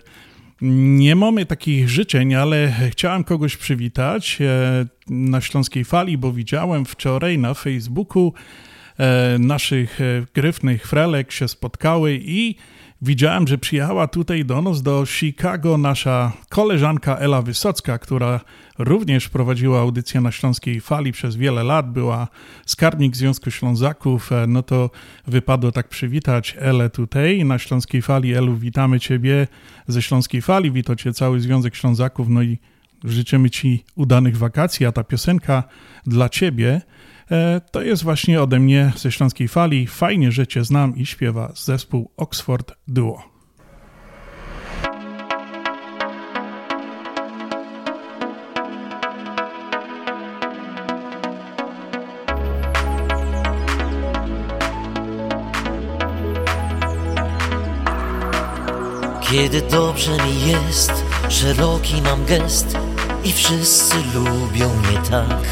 nie 0.62 1.15
mamy 1.15 1.46
takich 1.46 1.89
życzeń, 1.89 2.36
ale 2.36 2.74
chciałem 2.89 3.24
kogoś 3.24 3.58
przywitać 3.58 4.38
e, 4.41 4.86
na 5.10 5.41
Śląskiej 5.41 5.86
Fali, 5.86 6.17
bo 6.17 6.32
widziałem 6.34 6.86
wczoraj 6.86 7.38
na 7.38 7.54
Facebooku 7.54 8.34
e, 8.98 9.38
naszych 9.39 10.02
e, 10.02 10.26
gryfnych 10.34 10.88
frelek 10.88 11.32
się 11.32 11.48
spotkały 11.48 12.20
i 12.22 12.56
widziałem, 13.02 13.48
że 13.48 13.58
przyjechała 13.58 14.08
tutaj 14.08 14.46
do 14.46 14.62
nas, 14.62 14.82
do 14.82 15.06
Chicago, 15.06 15.78
nasza 15.78 16.32
koleżanka 16.50 17.18
Ela 17.18 17.42
Wysocka, 17.42 18.00
która 18.00 18.40
również 18.78 19.30
prowadziła 19.30 19.80
audycję 19.80 20.22
na 20.22 20.32
Śląskiej 20.32 20.82
Fali 20.82 21.12
przez 21.12 21.36
wiele 21.36 21.64
lat, 21.64 21.92
była 21.92 22.28
skarbnik 22.66 23.16
Związku 23.16 23.52
Ślązaków, 23.52 24.32
e, 24.32 24.48
no 24.48 24.64
to 24.64 24.90
wypadło 25.28 25.72
tak 25.72 25.90
przywitać 25.90 26.56
Elę 26.60 26.90
tutaj 26.90 27.46
na 27.46 27.60
Śląskiej 27.60 28.02
Fali. 28.02 28.34
Elu, 28.34 28.56
witamy 28.56 29.00
Ciebie 29.00 29.48
ze 29.88 30.02
Śląskiej 30.02 30.42
Fali, 30.42 30.72
witacie 30.72 31.14
cały 31.14 31.40
Związek 31.40 31.76
Ślązaków, 31.76 32.30
no 32.30 32.42
i 32.42 32.58
życzymy 33.04 33.50
Ci 33.50 33.84
udanych 33.96 34.38
wakacji, 34.38 34.86
a 34.86 34.92
ta 34.92 35.04
piosenka 35.04 35.64
dla 36.06 36.30
Ciebie 36.30 36.82
to 37.72 37.82
jest 37.82 38.04
właśnie 38.04 38.42
ode 38.42 38.60
mnie 38.60 38.92
ze 38.96 39.12
Śląskiej 39.12 39.48
Fali. 39.48 39.88
Fajnie, 39.88 40.32
że 40.32 40.48
Cię 40.48 40.63
znam 40.63 40.96
i 40.96 41.06
śpiewa 41.06 41.52
zespół 41.56 42.12
Oxford 42.18 42.74
Duo. 42.88 43.38
Kiedy 59.32 59.62
dobrze 59.62 60.12
mi 60.12 60.48
jest, 60.48 60.92
szeroki 61.30 62.02
mam 62.02 62.26
gest 62.26 62.78
i 63.24 63.32
wszyscy 63.32 63.96
lubią 64.16 64.70
mnie 64.76 65.00
tak. 65.10 65.44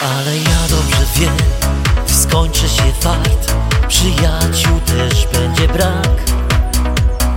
Ale 0.00 0.36
ja 0.36 0.68
dobrze 0.70 1.06
wiem, 1.14 1.36
skończy 2.06 2.68
się 2.68 2.92
fart, 3.00 3.52
przyjaciół 3.88 4.80
też 4.80 5.26
będzie 5.26 5.68
brak. 5.68 6.36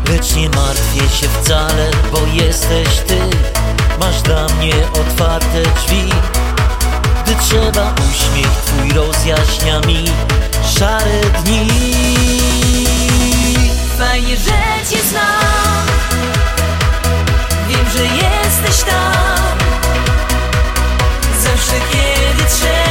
Lecz 0.10 0.36
nie 0.36 0.50
martwię 0.50 1.10
się 1.18 1.28
wcale, 1.30 1.92
bo 2.12 2.20
jest 2.34 2.60
jesteś 2.72 2.98
ty. 3.08 3.20
Masz 4.00 4.22
dla 4.22 4.48
mnie 4.48 4.74
otwarte 4.94 5.62
drzwi. 5.62 6.10
Gdy 7.24 7.36
trzeba 7.36 7.94
uśmiech 7.94 8.52
twój 8.66 8.92
rozjaśnia 8.94 9.80
mi 9.80 10.06
szare 10.80 11.22
dni. 11.44 11.68
Fajnie, 13.98 14.38
że 14.38 14.90
cię 14.90 15.04
znam. 15.10 15.86
Wiem, 17.70 17.86
że 17.96 18.04
jesteś 18.04 18.84
tam 18.84 19.39
kiedy 22.50 22.89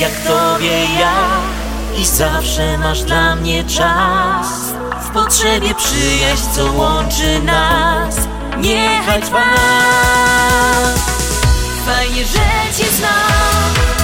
jak 0.00 0.12
tobie 0.12 0.84
ja. 1.00 1.14
I 2.00 2.06
zawsze 2.06 2.78
masz 2.78 3.02
dla 3.02 3.36
mnie 3.36 3.64
czas. 3.64 4.46
W 5.02 5.10
potrzebie 5.10 5.74
przyjaźń, 5.74 6.44
co 6.54 6.72
łączy 6.72 7.42
nas. 7.42 8.16
Niechaj 8.58 9.22
trwa. 9.22 9.44
Fajnie, 11.86 12.24
że 12.24 12.78
cię 12.78 12.90
znam 12.90 13.97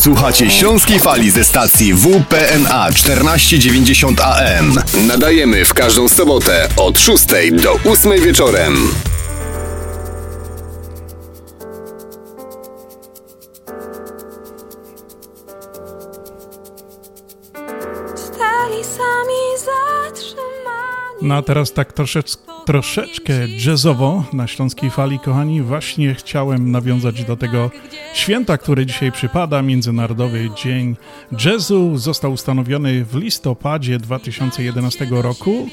Słuchacie 0.00 0.50
Śląskiej 0.50 0.98
Fali 0.98 1.30
ze 1.30 1.44
stacji 1.44 1.94
WPNA 1.94 2.92
1490 2.92 4.20
AM. 4.20 4.74
Nadajemy 5.06 5.64
w 5.64 5.74
każdą 5.74 6.08
sobotę 6.08 6.68
od 6.76 6.98
6 6.98 7.26
do 7.62 7.90
8 7.92 8.22
wieczorem. 8.22 8.88
Stali 18.14 18.84
sami 18.84 19.42
zatrzymani 19.58 21.18
No 21.22 21.34
a 21.34 21.42
teraz 21.42 21.72
tak 21.72 21.92
troszeczkę, 21.92 22.49
troszeczkę 22.66 23.32
jazzowo 23.66 24.24
na 24.32 24.46
Śląskiej 24.46 24.90
Fali, 24.90 25.18
kochani. 25.18 25.62
Właśnie 25.62 26.14
chciałem 26.14 26.70
nawiązać 26.70 27.24
do 27.24 27.36
tego 27.36 27.70
święta, 28.14 28.58
który 28.58 28.86
dzisiaj 28.86 29.12
przypada, 29.12 29.62
Międzynarodowy 29.62 30.50
Dzień 30.56 30.96
Jazzu. 31.44 31.98
Został 31.98 32.32
ustanowiony 32.32 33.04
w 33.04 33.14
listopadzie 33.14 33.98
2011 33.98 35.06
roku. 35.10 35.68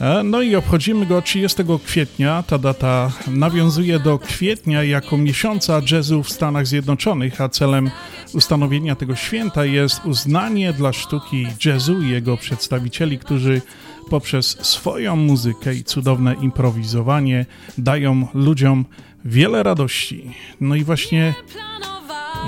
E, 0.00 0.22
No 0.22 0.42
i 0.42 0.56
obchodzimy 0.56 1.06
go 1.06 1.22
30 1.22 1.62
kwietnia. 1.84 2.44
Ta 2.46 2.58
data 2.58 3.10
nawiązuje 3.26 3.98
do 3.98 4.18
kwietnia 4.18 4.82
jako 4.82 5.16
miesiąca 5.16 5.80
jazzu 5.90 6.22
w 6.22 6.30
Stanach 6.30 6.66
Zjednoczonych, 6.66 7.40
a 7.40 7.48
celem 7.48 7.90
ustanowienia 8.34 8.96
tego 8.96 9.16
święta 9.16 9.64
jest 9.64 10.04
uznanie 10.04 10.72
dla 10.72 10.92
sztuki 10.92 11.46
jazzu 11.64 12.02
i 12.02 12.10
jego 12.10 12.36
przedstawicieli, 12.36 13.18
którzy 13.18 13.62
poprzez 14.10 14.56
swoją 14.66 15.16
muzykę 15.16 15.74
i 15.74 15.84
cudowne 15.84 16.34
improwizowanie 16.34 17.46
dają 17.78 18.26
ludziom 18.34 18.84
wiele 19.24 19.62
radości. 19.62 20.30
No 20.60 20.74
i 20.74 20.84
właśnie 20.84 21.34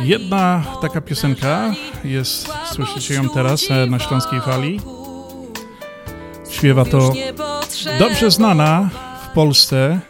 jedna 0.04 0.62
taka 0.82 1.00
piosenka 1.00 1.74
jest, 2.04 2.48
słyszycie 2.72 3.14
ją 3.14 3.28
teraz 3.28 3.70
e, 3.70 3.86
na 3.86 3.98
Śląskiej 3.98 4.40
Fali. 4.40 4.80
Śpiewa 6.50 6.84
to 6.84 7.12
dobrze 7.98 8.30
znana 8.30 8.90
w 9.22 9.34
Polsce 9.34 10.00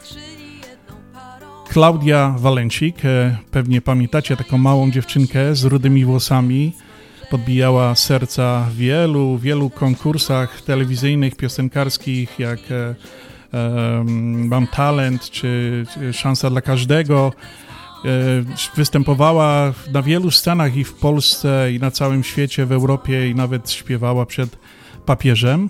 Klaudia 1.69 2.35
Walencik. 2.39 3.05
E, 3.05 3.37
Pewnie 3.51 3.81
pamiętacie 3.81 4.37
taką 4.37 4.59
małą 4.59 4.91
dziewczynkę 4.91 5.55
z 5.55 5.65
rudymi 5.65 6.05
włosami. 6.05 6.73
Podbijała 7.31 7.95
serca 7.95 8.67
w 8.71 8.77
wielu, 8.77 9.39
wielu 9.39 9.71
konkursach 9.71 10.63
telewizyjnych, 10.63 11.37
piosenkarskich, 11.37 12.39
jak 12.39 12.59
e, 12.71 12.95
Mam 14.25 14.67
Talent 14.67 15.31
czy, 15.31 15.85
Szansa 16.13 16.51
dla 16.51 16.61
Każdego. 16.61 17.33
E, 18.05 18.09
Występowała 18.77 19.73
na 19.93 20.03
wielu 20.03 20.31
scenach 20.31 20.77
i 20.77 20.85
w 20.85 20.93
Polsce, 20.93 21.73
i 21.73 21.79
na 21.79 21.91
całym 21.91 22.25
świecie, 22.25 22.67
w 22.67 22.73
Europie, 22.73 23.31
i 23.31 23.35
nawet 23.35 23.71
śpiewała 23.71 24.27
przed 24.27 24.57
papieżem. 25.07 25.69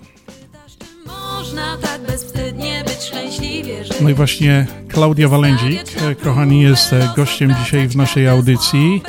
Można 1.07 1.77
tak 1.77 2.01
bezwstydnie 2.01 2.83
być 2.83 3.03
szczęśliwie 3.03 3.85
żyć 3.85 4.01
No 4.01 4.09
i 4.09 4.13
właśnie 4.13 4.67
Klaudia 4.87 5.27
Walędzik, 5.27 5.81
e, 6.01 6.15
kochani, 6.15 6.61
jest 6.61 6.95
gościem 7.15 7.55
dzisiaj 7.63 7.87
w 7.87 7.95
naszej 7.95 8.27
audycji. 8.27 9.01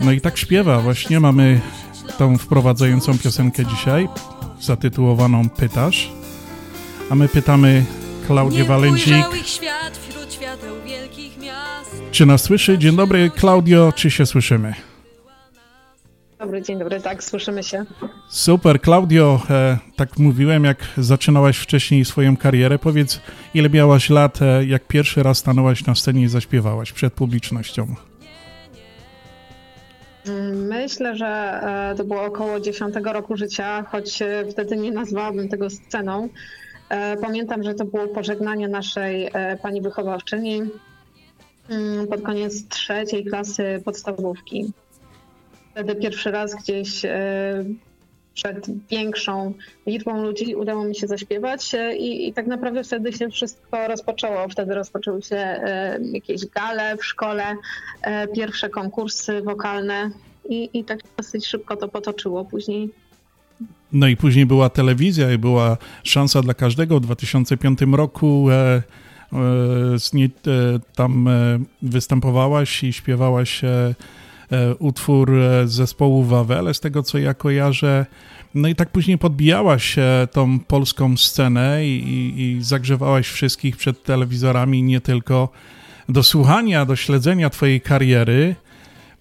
No 0.00 0.12
i 0.12 0.20
tak 0.20 0.38
śpiewa, 0.38 0.80
właśnie 0.80 1.20
mamy 1.20 1.60
tą 2.18 2.38
wprowadzającą 2.38 3.18
piosenkę 3.18 3.66
dzisiaj, 3.66 4.08
zatytułowaną 4.60 5.48
Pytasz. 5.50 6.10
A 7.10 7.14
my 7.14 7.28
pytamy 7.28 7.84
Klaudię 8.26 8.58
Nie 8.58 8.64
Walędzik, 8.64 9.06
ujrzał 9.06 9.34
ich 9.34 9.46
świat 9.46 9.98
wśród 10.08 10.32
świateł 10.32 10.74
wielkich 10.86 11.38
miast. 11.38 12.02
Czy 12.10 12.26
nas 12.26 12.42
słyszy? 12.42 12.78
Dzień 12.78 12.96
dobry, 12.96 13.30
Klaudio, 13.30 13.92
czy 13.96 14.10
się 14.10 14.26
słyszymy? 14.26 14.74
Dobry, 16.38 16.62
dzień 16.62 16.78
dobry, 16.78 17.00
tak, 17.00 17.24
słyszymy 17.24 17.62
się. 17.62 17.84
Super, 18.28 18.80
Klaudio, 18.80 19.40
e, 19.50 19.78
tak 19.96 20.18
mówiłem, 20.18 20.64
jak 20.64 20.86
zaczynałaś 20.96 21.58
wcześniej 21.58 22.04
swoją 22.04 22.36
karierę, 22.36 22.78
powiedz, 22.78 23.20
ile 23.54 23.70
miałaś 23.70 24.10
lat, 24.10 24.42
e, 24.42 24.64
jak 24.64 24.86
pierwszy 24.86 25.22
raz 25.22 25.38
stanęłaś 25.38 25.86
na 25.86 25.94
scenie 25.94 26.22
i 26.22 26.28
zaśpiewałaś 26.28 26.92
przed 26.92 27.12
publicznością? 27.12 27.94
Myślę, 30.54 31.16
że 31.16 31.26
e, 31.26 31.94
to 31.96 32.04
było 32.04 32.24
około 32.24 32.60
10 32.60 32.94
roku 33.04 33.36
życia, 33.36 33.82
choć 33.82 34.22
e, 34.22 34.44
wtedy 34.50 34.76
nie 34.76 34.92
nazwałabym 34.92 35.48
tego 35.48 35.70
sceną. 35.70 36.28
E, 36.88 37.16
Pamiętam, 37.16 37.62
że 37.62 37.74
to 37.74 37.84
było 37.84 38.08
pożegnanie 38.08 38.68
naszej 38.68 39.30
pani 39.62 39.82
wychowawczyni 39.82 40.62
mm, 41.68 42.06
pod 42.06 42.22
koniec 42.22 42.68
trzeciej 42.68 43.24
klasy 43.24 43.82
podstawówki. 43.84 44.72
Wtedy 45.70 45.96
pierwszy 45.96 46.30
raz 46.30 46.54
gdzieś 46.54 47.02
przed 48.42 48.66
większą 48.90 49.54
liczbą 49.86 50.22
ludzi 50.22 50.54
udało 50.54 50.84
mi 50.84 50.96
się 50.96 51.06
zaśpiewać 51.06 51.74
i, 51.98 52.28
i 52.28 52.32
tak 52.32 52.46
naprawdę 52.46 52.84
wtedy 52.84 53.12
się 53.12 53.28
wszystko 53.28 53.88
rozpoczęło. 53.88 54.48
Wtedy 54.48 54.74
rozpoczęły 54.74 55.22
się 55.22 55.36
e, 55.36 55.98
jakieś 56.12 56.46
gale 56.46 56.96
w 56.96 57.04
szkole, 57.04 57.56
e, 58.02 58.28
pierwsze 58.28 58.68
konkursy 58.68 59.42
wokalne 59.42 60.10
i, 60.48 60.70
i 60.72 60.84
tak 60.84 61.00
dosyć 61.16 61.46
szybko 61.46 61.76
to 61.76 61.88
potoczyło 61.88 62.44
później. 62.44 62.90
No 63.92 64.08
i 64.08 64.16
później 64.16 64.46
była 64.46 64.70
telewizja 64.70 65.32
i 65.32 65.38
była 65.38 65.76
szansa 66.04 66.42
dla 66.42 66.54
każdego. 66.54 67.00
W 67.00 67.02
2005 67.02 67.78
roku 67.92 68.50
e, 68.50 68.82
e, 69.32 69.36
e, 69.36 70.80
tam 70.96 71.28
e, 71.28 71.58
występowałaś 71.82 72.84
i 72.84 72.92
śpiewałaś 72.92 73.62
utwór 74.78 75.34
e, 75.34 75.68
zespołu 75.68 76.24
Wawele, 76.24 76.74
z 76.74 76.80
tego 76.80 77.02
co 77.02 77.18
ja 77.18 77.34
kojarzę. 77.34 78.06
No 78.54 78.68
i 78.68 78.74
tak 78.74 78.90
później 78.90 79.18
podbijałaś 79.18 79.98
e, 79.98 80.28
tą 80.32 80.58
polską 80.60 81.16
scenę 81.16 81.86
i, 81.86 82.08
i, 82.08 82.42
i 82.42 82.62
zagrzewałaś 82.62 83.28
wszystkich 83.28 83.76
przed 83.76 84.02
telewizorami, 84.02 84.82
nie 84.82 85.00
tylko 85.00 85.48
do 86.08 86.22
słuchania, 86.22 86.86
do 86.86 86.96
śledzenia 86.96 87.50
twojej 87.50 87.80
kariery. 87.80 88.54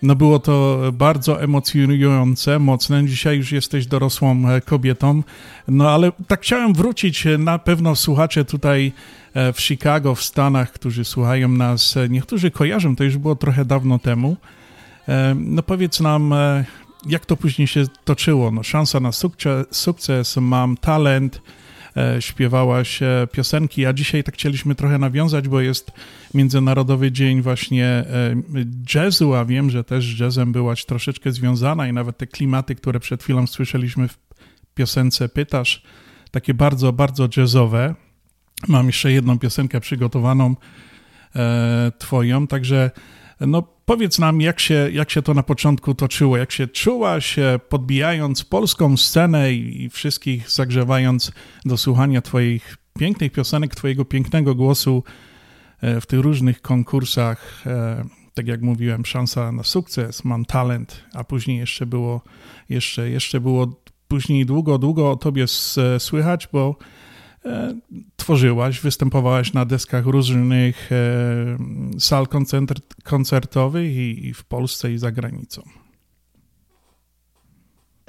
No 0.01 0.15
było 0.15 0.39
to 0.39 0.79
bardzo 0.93 1.41
emocjonujące, 1.43 2.59
mocne. 2.59 3.05
Dzisiaj 3.05 3.37
już 3.37 3.51
jesteś 3.51 3.85
dorosłą 3.87 4.49
e, 4.49 4.61
kobietą. 4.61 5.23
No 5.67 5.89
ale 5.89 6.11
tak 6.27 6.41
chciałem 6.41 6.73
wrócić. 6.73 7.27
e, 7.27 7.37
Na 7.37 7.59
pewno 7.59 7.95
słuchacze 7.95 8.45
tutaj 8.45 8.91
e, 9.33 9.53
w 9.53 9.61
Chicago, 9.61 10.15
w 10.15 10.23
Stanach, 10.23 10.71
którzy 10.71 11.05
słuchają 11.05 11.47
nas, 11.49 11.97
e, 11.97 12.09
niektórzy 12.09 12.51
kojarzą, 12.51 12.95
to 12.95 13.03
już 13.03 13.17
było 13.17 13.35
trochę 13.35 13.65
dawno 13.65 13.99
temu. 13.99 14.37
E, 15.09 15.35
No 15.35 15.63
powiedz 15.63 15.99
nam, 15.99 16.33
e, 16.33 16.65
jak 17.05 17.25
to 17.25 17.37
później 17.37 17.67
się 17.67 17.83
toczyło? 18.03 18.51
No, 18.51 18.63
szansa 18.63 18.99
na 18.99 19.11
sukces, 19.11 19.65
sukces 19.71 20.37
mam 20.37 20.77
talent, 20.77 21.41
e, 21.97 22.21
śpiewałaś 22.21 22.99
piosenki, 23.31 23.85
a 23.85 23.93
dzisiaj 23.93 24.23
tak 24.23 24.35
chcieliśmy 24.35 24.75
trochę 24.75 24.97
nawiązać, 24.97 25.47
bo 25.47 25.61
jest 25.61 25.91
Międzynarodowy 26.33 27.11
Dzień 27.11 27.41
właśnie 27.41 28.05
jazzu, 28.95 29.33
a 29.33 29.45
wiem, 29.45 29.69
że 29.69 29.83
też 29.83 30.15
z 30.15 30.19
jazzem 30.19 30.51
byłaś 30.51 30.85
troszeczkę 30.85 31.31
związana 31.31 31.87
i 31.87 31.93
nawet 31.93 32.17
te 32.17 32.27
klimaty, 32.27 32.75
które 32.75 32.99
przed 32.99 33.23
chwilą 33.23 33.47
słyszeliśmy 33.47 34.07
w 34.07 34.17
piosence 34.73 35.29
Pytasz, 35.29 35.83
takie 36.31 36.53
bardzo, 36.53 36.93
bardzo 36.93 37.27
jazzowe. 37.37 37.95
Mam 38.67 38.87
jeszcze 38.87 39.11
jedną 39.11 39.39
piosenkę 39.39 39.79
przygotowaną 39.79 40.55
e, 41.35 41.91
twoją, 41.97 42.47
także 42.47 42.91
no 43.39 43.63
powiedz 43.89 44.19
nam, 44.19 44.41
jak 44.41 44.59
się, 44.59 44.89
jak 44.91 45.11
się 45.11 45.21
to 45.21 45.33
na 45.33 45.43
początku 45.43 45.95
toczyło, 45.95 46.37
jak 46.37 46.51
się 46.51 46.67
czułaś, 46.67 47.39
e, 47.39 47.59
podbijając 47.69 48.43
polską 48.43 48.97
scenę 48.97 49.53
i, 49.53 49.89
wszystkich 49.89 50.51
zagrzewając 50.51 51.31
do 51.65 51.77
słuchania 51.77 52.21
twoich 52.21 52.77
pięknych 52.99 53.31
piosenek, 53.31 53.75
twojego 53.75 54.05
pięknego 54.05 54.55
głosu 54.55 55.03
e, 55.81 56.01
w 56.01 56.05
tych 56.05 56.19
różnych 56.19 56.61
konkursach, 56.61 57.63
e, 57.65 58.05
tak 58.33 58.47
jak 58.47 58.61
mówiłem, 58.61 59.05
szansa 59.05 59.51
na 59.51 59.63
sukces, 59.63 60.25
mam 60.25 60.45
talent, 60.45 61.03
a 61.13 61.23
później 61.23 61.57
jeszcze 61.57 61.85
było, 61.85 62.21
jeszcze, 62.69 63.09
jeszcze 63.09 63.39
było 63.39 63.81
później 64.07 64.45
długo, 64.45 64.77
długo 64.77 65.11
o 65.11 65.15
tobie 65.15 65.43
s- 65.43 65.79
słychać, 65.99 66.47
bo 66.53 66.75
e, 66.79 66.98
tworzyłaś, 68.15 68.81
występowałaś 68.81 69.53
na 69.53 69.65
deskach 69.65 70.05
różnych 70.05 70.91
e, 70.91 71.57
sal 71.99 72.27
koncert, 72.27 73.03
koncertowych 73.03 73.95
i, 73.95 74.27
i 74.27 74.33
w 74.33 74.43
Polsce 74.45 74.93
i 74.93 74.97
za 74.97 75.11
granicą. 75.11 75.61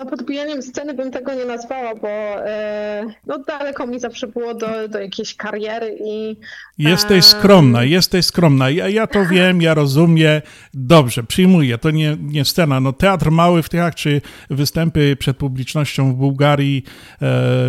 No 0.01 0.07
podbijaniem 0.07 0.63
sceny 0.63 0.95
bym 0.95 1.11
tego 1.11 1.35
nie 1.35 1.45
nazwała, 1.45 1.95
bo 1.95 2.09
e, 2.09 3.07
no 3.27 3.39
daleko 3.39 3.87
mi 3.87 4.01
zawsze 4.01 4.27
było 4.27 4.55
do, 4.55 4.89
do 4.89 5.01
jakiejś 5.01 5.37
kariery 5.37 5.99
i... 6.05 6.37
Jesteś 6.79 7.25
skromna, 7.25 7.85
jesteś 7.85 8.27
skromna. 8.27 8.71
Ja, 8.71 8.89
ja 8.89 9.07
to 9.07 9.27
wiem, 9.27 9.63
ja 9.63 9.75
rozumiem. 9.75 10.41
Dobrze, 10.75 11.23
przyjmuję. 11.23 11.79
To 11.79 11.91
nie, 11.91 12.17
nie 12.21 12.45
scena. 12.45 12.81
No, 12.81 12.93
teatr 12.93 13.31
mały 13.31 13.63
w 13.63 13.69
Tychach, 13.69 13.95
czy 13.95 14.21
występy 14.51 15.17
przed 15.17 15.37
publicznością 15.37 16.13
w 16.13 16.17
Bułgarii, 16.17 16.83
e, 16.87 17.19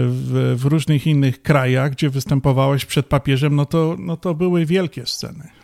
w, 0.06 0.56
w 0.58 0.65
różnych 0.65 1.08
innych 1.08 1.41
krajach, 1.41 1.91
gdzie 1.91 2.10
występowałeś 2.10 2.86
przed 2.86 3.06
papieżem, 3.06 3.56
no 3.56 3.65
to, 3.65 3.96
no 4.00 4.17
to 4.17 4.34
były 4.34 4.65
wielkie 4.65 5.06
sceny. 5.06 5.61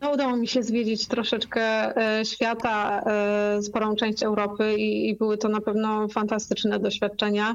No, 0.00 0.10
udało 0.10 0.36
mi 0.36 0.48
się 0.48 0.62
zwiedzić 0.62 1.06
troszeczkę 1.06 1.62
e, 1.96 2.24
świata, 2.24 3.02
e, 3.06 3.62
sporą 3.62 3.96
część 3.96 4.22
Europy 4.22 4.74
i, 4.74 5.08
i 5.08 5.16
były 5.16 5.38
to 5.38 5.48
na 5.48 5.60
pewno 5.60 6.08
fantastyczne 6.08 6.78
doświadczenia. 6.78 7.54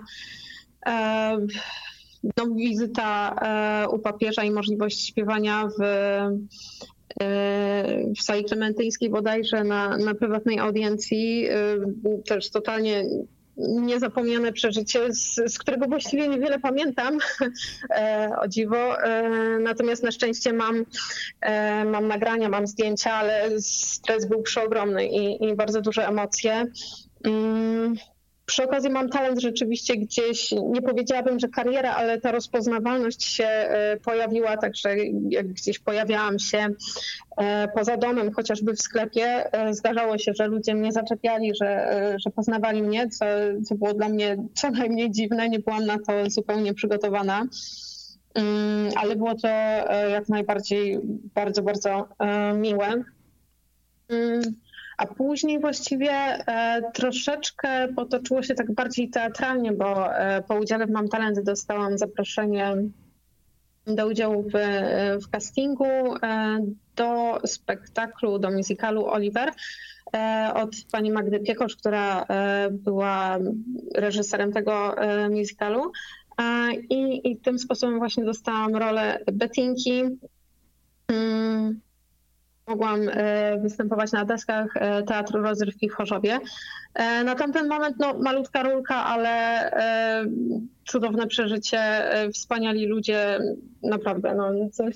E, 0.85 1.37
no, 2.37 2.45
wizyta 2.55 3.35
u 3.91 3.99
papieża 3.99 4.43
i 4.43 4.51
możliwość 4.51 5.07
śpiewania 5.07 5.67
w, 5.67 5.83
w 8.17 8.23
sali 8.23 8.43
klementyńskiej 8.43 9.09
bodajże 9.09 9.63
na, 9.63 9.97
na 9.97 10.15
prywatnej 10.15 10.59
audiencji. 10.59 11.47
Też 12.25 12.49
totalnie 12.49 13.03
niezapomniane 13.57 14.51
przeżycie, 14.51 15.13
z, 15.13 15.35
z 15.35 15.59
którego 15.59 15.87
właściwie 15.87 16.27
niewiele 16.27 16.59
pamiętam, 16.59 17.17
e, 17.89 18.29
o 18.41 18.47
dziwo. 18.47 19.03
E, 19.03 19.29
natomiast 19.59 20.03
na 20.03 20.11
szczęście 20.11 20.53
mam, 20.53 20.85
e, 21.41 21.85
mam 21.85 22.07
nagrania, 22.07 22.49
mam 22.49 22.67
zdjęcia, 22.67 23.13
ale 23.13 23.61
stres 23.61 24.25
był 24.25 24.41
przeogromny 24.41 25.07
i, 25.07 25.45
i 25.45 25.55
bardzo 25.55 25.81
duże 25.81 26.07
emocje. 26.07 26.65
Mm, 28.45 28.55
Przy 28.55 28.63
okazji 28.63 28.89
mam 28.89 29.09
talent 29.09 29.41
rzeczywiście 29.41 29.97
gdzieś, 29.97 30.51
nie 30.51 30.81
powiedziałabym, 30.81 31.39
że 31.39 31.47
kariera, 31.47 31.95
ale 31.95 32.21
ta 32.21 32.31
rozpoznawalność 32.31 33.23
się 33.23 33.45
e, 33.45 33.97
pojawiła, 33.97 34.57
także 34.57 34.95
jak 35.29 35.47
gdzieś 35.47 35.79
pojawiałam 35.79 36.39
się 36.39 36.67
e, 37.37 37.67
poza 37.67 37.97
domem, 37.97 38.31
chociażby 38.33 38.73
w 38.73 38.81
sklepie, 38.81 39.53
e, 39.53 39.73
zdarzało 39.73 40.17
się, 40.17 40.33
że 40.33 40.47
ludzie 40.47 40.75
mnie 40.75 40.91
zaczepiali, 40.91 41.55
że, 41.55 42.15
że 42.25 42.29
poznawali 42.29 42.83
mnie, 42.83 43.09
co, 43.09 43.25
co 43.65 43.75
było 43.75 43.93
dla 43.93 44.09
mnie 44.09 44.37
co 44.53 44.71
najmniej 44.71 45.11
dziwne, 45.11 45.49
nie 45.49 45.59
byłam 45.59 45.85
na 45.85 45.97
to 45.99 46.29
zupełnie 46.29 46.73
przygotowana. 46.73 47.45
Mm, 48.33 48.91
Ale 48.95 49.15
było 49.15 49.35
to 49.35 49.47
jak 50.11 50.29
najbardziej 50.29 50.99
bardzo, 51.35 51.61
bardzo 51.61 52.07
miłe. 52.55 53.03
Mm, 54.97 55.09
A 55.11 55.13
później 55.15 55.59
właściwie 55.59 56.11
e, 56.11 56.81
troszeczkę 56.93 57.87
potoczyło 57.95 58.43
się 58.43 58.55
tak 58.55 58.73
bardziej 58.73 59.09
teatralnie, 59.09 59.71
bo 59.71 60.15
e, 60.15 60.41
po 60.41 60.55
udziale 60.55 60.87
w 60.87 60.89
Mam 60.89 61.07
Talent 61.07 61.39
dostałam 61.39 61.97
zaproszenie 61.97 62.75
do 63.87 64.07
udziału 64.07 64.43
w, 64.43 64.53
w 65.23 65.29
castingu 65.29 65.85
e, 66.23 66.59
do 66.95 67.39
spektaklu, 67.45 68.39
do 68.39 68.51
musicalu 68.51 69.05
Oliver 69.05 69.51
e, 70.13 70.51
od 70.55 70.75
pani 70.91 71.11
Magdy 71.11 71.39
Piekosz, 71.39 71.75
która 71.75 72.23
e, 72.23 72.69
była 72.71 73.37
reżyserem 73.95 74.53
tego 74.53 74.97
e, 74.97 75.29
musicalu. 75.29 75.91
E, 76.41 76.73
I, 76.73 77.31
I 77.31 77.37
tym 77.37 77.59
sposobem 77.59 77.97
właśnie 77.97 78.25
dostałam 78.25 78.75
rolę 78.75 79.19
Bettinki. 79.33 80.03
Mogłam 82.67 83.09
e, 83.09 83.57
występować 83.59 84.11
na 84.11 84.25
deskach 84.25 84.77
e, 84.77 85.03
Teatru 85.03 85.41
Rozrywki 85.41 85.89
w 85.89 85.93
Chorzowie. 85.93 86.39
E, 86.93 87.23
Na 87.23 87.35
tamten 87.35 87.67
moment 87.67 87.95
no, 87.99 88.13
malutka 88.19 88.63
rulka, 88.63 88.95
ale 88.95 89.35
cudowne 90.85 91.27
przeżycie, 91.27 91.79
wspaniali 92.33 92.85
ludzie, 92.85 93.39
naprawdę 93.83 94.35
no, 94.35 94.69
coś 94.71 94.95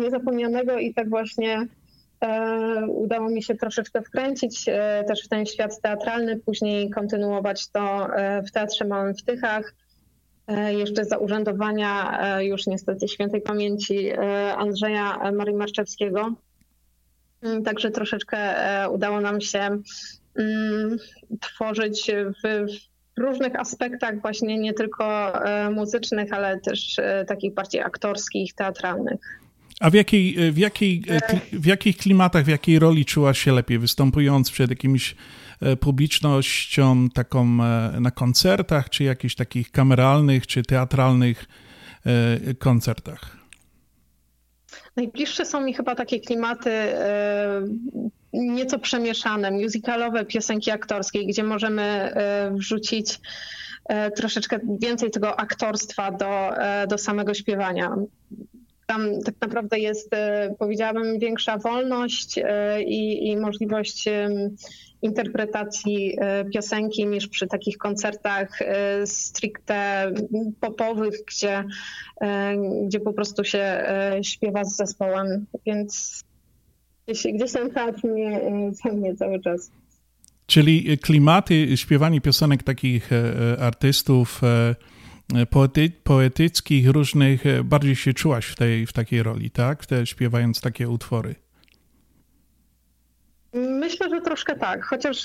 niezapomnianego 0.00 0.78
i 0.78 0.94
tak 0.94 1.08
właśnie 1.08 1.66
udało 2.88 3.28
mi 3.28 3.42
się 3.42 3.54
troszeczkę 3.54 4.02
wkręcić 4.02 4.64
też 5.06 5.24
w 5.24 5.28
ten 5.28 5.46
świat 5.46 5.80
teatralny, 5.80 6.36
później 6.36 6.90
kontynuować 6.90 7.68
to 7.68 8.08
w 8.46 8.50
Teatrze 8.50 8.84
Małym 8.84 9.14
w 9.14 9.22
Tychach. 9.22 9.74
jeszcze 10.70 11.04
za 11.04 11.16
urzędowania 11.16 12.18
już 12.40 12.66
niestety 12.66 13.08
świętej 13.08 13.40
pamięci 13.40 14.12
Andrzeja 14.56 15.32
Marii 15.32 15.54
Marczewskiego. 15.54 16.34
Mm, 17.42 17.64
także 17.64 17.90
troszeczkę 17.90 18.38
udało 18.90 19.20
nam 19.20 19.40
się 19.40 19.78
mm, 20.38 20.96
tworzyć 21.40 22.10
w, 22.44 22.66
różnych 23.18 23.60
aspektach, 23.60 24.20
właśnie 24.20 24.58
nie 24.58 24.74
tylko 24.74 25.32
muzycznych, 25.70 26.32
ale 26.32 26.60
też 26.60 26.96
takich 27.26 27.54
bardziej 27.54 27.80
aktorskich, 27.80 28.54
teatralnych. 28.54 29.20
A 29.80 29.90
w, 29.90 29.94
jakiej, 29.94 30.52
w, 30.52 30.58
jakiej, 30.58 31.02
w 31.52 31.66
jakich 31.66 31.96
klimatach, 31.96 32.44
w 32.44 32.48
jakiej 32.48 32.78
roli 32.78 33.04
czułaś 33.04 33.38
się 33.38 33.52
lepiej, 33.52 33.78
występując 33.78 34.50
przed 34.50 34.70
jakimiś 34.70 35.16
e, 35.60 35.76
publicznością 35.76 37.08
taką 37.10 37.44
e, 37.64 38.00
na 38.00 38.10
koncertach, 38.10 38.90
czy 38.90 39.04
jakichś 39.04 39.34
takich 39.34 39.70
kameralnych, 39.70 40.46
czy 40.46 40.62
teatralnych 40.62 41.44
e, 42.06 42.54
koncertach? 42.54 43.37
Najbliższe 44.98 45.44
są 45.44 45.60
mi 45.60 45.74
chyba 45.74 45.94
takie 45.94 46.20
klimaty 46.20 46.70
nieco 48.32 48.78
przemieszane, 48.78 49.50
musicalowe, 49.50 50.24
piosenki 50.24 50.70
aktorskie, 50.70 51.26
gdzie 51.26 51.42
możemy 51.42 52.12
wrzucić 52.50 53.20
troszeczkę 54.16 54.58
więcej 54.80 55.10
tego 55.10 55.40
aktorstwa 55.40 56.10
do, 56.10 56.50
do 56.88 56.98
samego 56.98 57.34
śpiewania. 57.34 57.96
Tam 58.86 59.20
tak 59.24 59.34
naprawdę 59.40 59.78
jest, 59.78 60.14
e, 60.14 60.54
powiedziałabym, 60.58 61.18
większa 61.18 61.58
wolność 61.58 62.38
e, 62.38 62.82
i, 62.82 63.28
i 63.28 63.36
możliwość 63.36 64.08
interpretacji 65.02 66.16
e, 66.18 66.44
piosenki 66.44 67.06
niż 67.06 67.28
przy 67.28 67.46
takich 67.46 67.78
koncertach 67.78 68.58
stricte 69.04 70.12
popowych, 70.60 71.14
gdzie, 71.26 71.64
gdzie 72.86 73.00
po 73.00 73.12
prostu 73.12 73.44
się 73.44 73.84
śpiewa 74.22 74.64
z 74.64 74.76
zespołem. 74.76 75.46
Więc 75.66 76.22
gdzieś, 77.06 77.26
gdzieś 77.34 77.52
ten 77.52 77.70
teatr 77.70 78.00
mnie, 78.92 79.16
cały 79.16 79.40
czas. 79.40 79.70
Czyli 80.46 80.98
klimaty, 80.98 81.76
śpiewanie 81.76 82.20
piosenek 82.20 82.62
takich 82.62 83.10
artystów 83.58 84.40
E, 85.34 85.46
poety, 85.46 85.92
poetyckich, 86.04 86.88
różnych, 86.88 87.46
e, 87.46 87.64
bardziej 87.64 87.96
się 87.96 88.14
czułaś 88.14 88.46
w, 88.46 88.56
tej, 88.56 88.86
w 88.86 88.92
takiej 88.92 89.22
roli, 89.22 89.50
tak? 89.50 89.86
Te, 89.86 90.06
śpiewając 90.06 90.60
takie 90.60 90.88
utwory. 90.88 91.34
Myślę, 93.52 94.08
że 94.10 94.20
troszkę 94.20 94.56
tak, 94.56 94.84
chociaż 94.84 95.24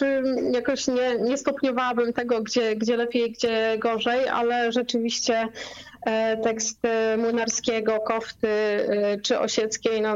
jakoś 0.52 0.88
nie, 0.88 1.16
nie 1.20 1.38
stopniowałabym 1.38 2.14
tego, 2.14 2.42
gdzie, 2.42 2.76
gdzie 2.76 2.98
lepiej, 2.98 3.32
gdzie 3.32 3.78
gorzej, 3.80 4.28
ale 4.28 4.72
rzeczywiście 4.72 5.48
E, 6.06 6.38
tekst 6.38 6.80
Młynarskiego, 7.18 8.00
Kofty 8.00 8.48
e, 8.48 9.18
czy 9.22 9.39
Osieckiej, 9.39 10.02
no, 10.02 10.16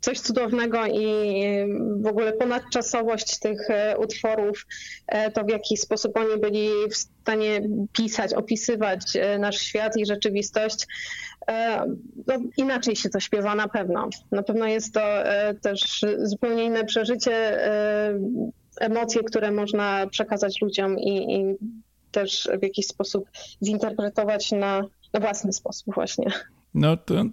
coś 0.00 0.20
cudownego 0.20 0.86
i 0.86 1.06
w 2.00 2.06
ogóle 2.06 2.32
ponadczasowość 2.32 3.38
tych 3.38 3.70
e, 3.70 3.98
utworów, 3.98 4.66
to 5.34 5.44
w 5.44 5.48
jaki 5.48 5.76
sposób 5.76 6.16
oni 6.16 6.40
byli 6.40 6.68
w 6.90 6.96
stanie 6.96 7.60
pisać, 7.92 8.34
opisywać 8.34 9.00
nasz 9.38 9.58
świat 9.58 9.96
i 9.96 10.06
rzeczywistość. 10.06 10.86
No, 12.26 12.34
inaczej 12.56 12.96
się 12.96 13.08
to 13.08 13.20
śpiewa 13.20 13.54
na 13.54 13.68
pewno. 13.68 14.08
Na 14.32 14.42
pewno 14.42 14.66
jest 14.66 14.94
to 14.94 15.00
też 15.62 16.04
zupełnie 16.22 16.64
inne 16.64 16.84
przeżycie, 16.84 17.60
emocje, 18.80 19.22
które 19.22 19.50
można 19.50 20.06
przekazać 20.06 20.60
ludziom 20.62 20.98
i, 20.98 21.34
i 21.34 21.56
też 22.10 22.48
w 22.60 22.62
jakiś 22.62 22.86
sposób 22.86 23.30
zinterpretować 23.62 24.52
na, 24.52 24.84
na 25.12 25.20
własny 25.20 25.52
sposób 25.52 25.94
właśnie. 25.94 26.26
No 26.74 26.96
to 26.96 27.24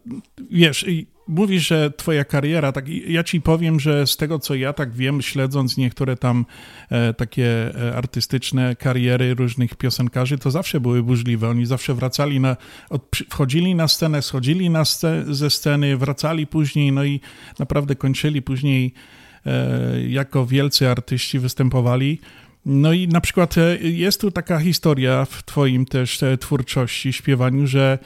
wiesz, 0.51 0.85
mówisz, 1.27 1.67
że 1.67 1.91
twoja 1.91 2.25
kariera, 2.25 2.71
tak 2.71 2.89
ja 2.89 3.23
ci 3.23 3.41
powiem, 3.41 3.79
że 3.79 4.07
z 4.07 4.17
tego 4.17 4.39
co 4.39 4.55
ja 4.55 4.73
tak 4.73 4.93
wiem, 4.93 5.21
śledząc 5.21 5.77
niektóre 5.77 6.17
tam 6.17 6.45
e, 6.89 7.13
takie 7.13 7.75
e, 7.75 7.95
artystyczne 7.95 8.75
kariery 8.75 9.33
różnych 9.33 9.75
piosenkarzy, 9.75 10.37
to 10.37 10.51
zawsze 10.51 10.79
były 10.79 11.03
burzliwe. 11.03 11.49
Oni 11.49 11.65
zawsze 11.65 11.93
wracali 11.93 12.39
na, 12.39 12.57
od, 12.89 13.15
wchodzili 13.29 13.75
na 13.75 13.87
scenę, 13.87 14.21
schodzili 14.21 14.69
na 14.69 14.83
ze 15.27 15.49
sceny, 15.49 15.97
wracali 15.97 16.47
później, 16.47 16.91
no 16.91 17.03
i 17.03 17.19
naprawdę 17.59 17.95
kończyli 17.95 18.41
później 18.41 18.93
e, 19.45 20.01
jako 20.07 20.45
wielcy 20.45 20.89
artyści 20.89 21.39
występowali. 21.39 22.19
No 22.65 22.93
i 22.93 23.07
na 23.07 23.21
przykład 23.21 23.57
e, 23.57 23.77
jest 23.77 24.21
tu 24.21 24.31
taka 24.31 24.59
historia 24.59 25.25
w 25.25 25.43
Twoim 25.43 25.85
też 25.85 26.23
e, 26.23 26.37
twórczości, 26.37 27.13
śpiewaniu, 27.13 27.67
że 27.67 27.99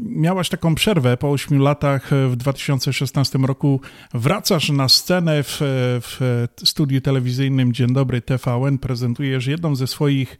miałaś 0.00 0.48
taką 0.48 0.74
przerwę 0.74 1.16
po 1.16 1.30
8 1.30 1.58
latach 1.58 2.12
e, 2.12 2.28
w 2.28 2.36
2016 2.36 3.38
roku. 3.38 3.80
Wracasz 4.14 4.70
na 4.70 4.88
scenę 4.88 5.42
w, 5.42 5.58
w 6.02 6.44
studiu 6.64 7.00
telewizyjnym 7.00 7.72
Dzień 7.72 7.92
Dobry 7.92 8.20
TVN, 8.20 8.78
prezentujesz 8.78 9.46
jedną 9.46 9.76
ze 9.76 9.86
swoich 9.86 10.38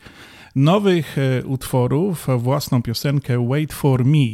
nowych 0.57 1.17
utworów, 1.45 2.27
własną 2.39 2.83
piosenkę 2.83 3.49
Wait 3.49 3.73
for 3.73 4.05
Me. 4.05 4.27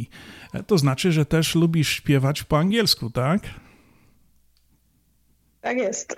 To 0.67 0.77
znaczy, 0.77 1.11
że 1.11 1.25
też 1.25 1.55
lubisz 1.55 1.89
śpiewać 1.89 2.43
po 2.43 2.59
angielsku, 2.59 3.09
tak? 3.09 3.41
Tak 5.61 5.77
jest. 5.77 6.15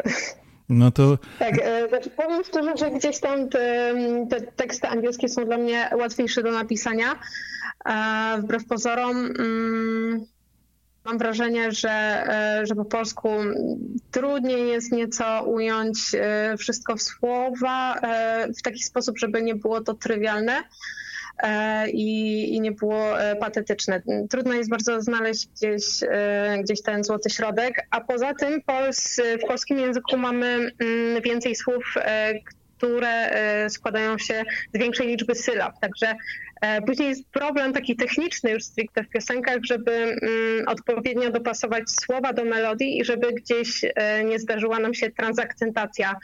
No 0.73 0.91
to... 0.91 1.17
Tak, 1.39 1.53
e, 1.61 1.89
znaczy 1.89 2.09
powiem 2.09 2.43
szczerze, 2.43 2.77
że 2.77 2.91
gdzieś 2.91 3.19
tam 3.19 3.49
te, 3.49 3.95
te, 4.29 4.41
teksty 4.41 4.87
angielskie 4.87 5.29
są 5.29 5.45
dla 5.45 5.57
mnie 5.57 5.89
łatwiejsze 5.99 6.43
do 6.43 6.51
napisania. 6.51 7.19
E, 7.85 8.37
wbrew 8.41 8.65
pozorom 8.65 9.17
mm, 9.17 10.25
mam 11.05 11.17
wrażenie, 11.17 11.71
że, 11.71 11.89
e, 11.89 12.65
że 12.65 12.75
po 12.75 12.85
polsku 12.85 13.29
trudniej 14.11 14.67
jest 14.67 14.91
nieco 14.91 15.43
ująć 15.43 15.99
wszystko 16.57 16.95
w 16.95 17.01
słowa 17.01 18.01
w 18.59 18.61
taki 18.61 18.83
sposób, 18.83 19.17
żeby 19.17 19.41
nie 19.41 19.55
było 19.55 19.81
to 19.81 19.93
trywialne. 19.93 20.63
E, 21.37 21.89
i, 21.89 22.55
i 22.55 22.61
nie 22.61 22.71
było 22.71 23.21
e, 23.21 23.35
patetyczne. 23.35 24.01
Trudno 24.29 24.53
jest 24.53 24.69
bardzo 24.69 25.01
znaleźć 25.01 25.47
gdzieś, 25.47 25.83
e, 26.03 26.57
gdzieś 26.63 26.81
ten 26.81 27.03
złoty 27.03 27.29
środek, 27.29 27.87
a 27.91 28.01
poza 28.01 28.33
tym 28.33 28.61
pols, 28.61 29.21
w 29.43 29.47
polskim 29.47 29.79
języku 29.79 30.17
mamy 30.17 30.71
mm, 30.79 31.21
więcej 31.21 31.55
słów, 31.55 31.95
które 32.77 33.29
składają 33.69 34.17
się 34.17 34.43
z 34.73 34.77
większej 34.77 35.07
liczby 35.07 35.35
sylab. 35.35 35.79
Także 35.79 36.15
później 36.85 37.09
jest 37.09 37.29
problem 37.31 37.73
taki 37.73 37.95
techniczny 37.95 38.51
już 38.51 38.63
stricte 38.63 39.03
w 39.03 39.09
piosenkach, 39.09 39.57
żeby 39.63 39.91
mm, 39.91 40.67
odpowiednio 40.67 41.31
dopasować 41.31 41.83
słowa 41.89 42.33
do 42.33 42.45
melodii 42.45 42.97
i 42.97 43.05
żeby 43.05 43.33
gdzieś 43.33 43.85
nie 44.25 44.39
zdarzyła 44.39 44.79
nam 44.79 44.93
się 44.93 45.11
transakcentacja 45.11 46.15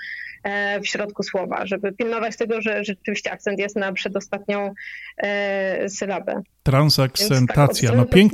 E, 0.44 0.80
w 0.82 0.88
środku 0.88 1.24
słowa, 1.24 1.66
żeby 1.66 1.92
pilnować 1.92 2.38
tego, 2.38 2.62
że 2.62 2.84
rzeczywiście 2.84 3.32
akcent 3.32 3.60
jest 3.60 3.76
na 3.76 3.94
przedostatnią 3.94 4.74
e, 5.18 5.90
sylabę. 5.90 6.42
Transakcentacja. 6.64 7.90
Tak, 7.90 7.98
no 7.98 8.06
pięk, 8.06 8.34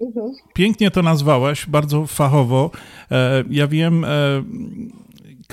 mhm. 0.00 0.32
pięknie 0.54 0.90
to 0.90 1.02
nazwałaś, 1.02 1.66
bardzo 1.66 2.06
fachowo. 2.06 2.70
E, 3.10 3.44
ja 3.50 3.66
wiem 3.66 4.06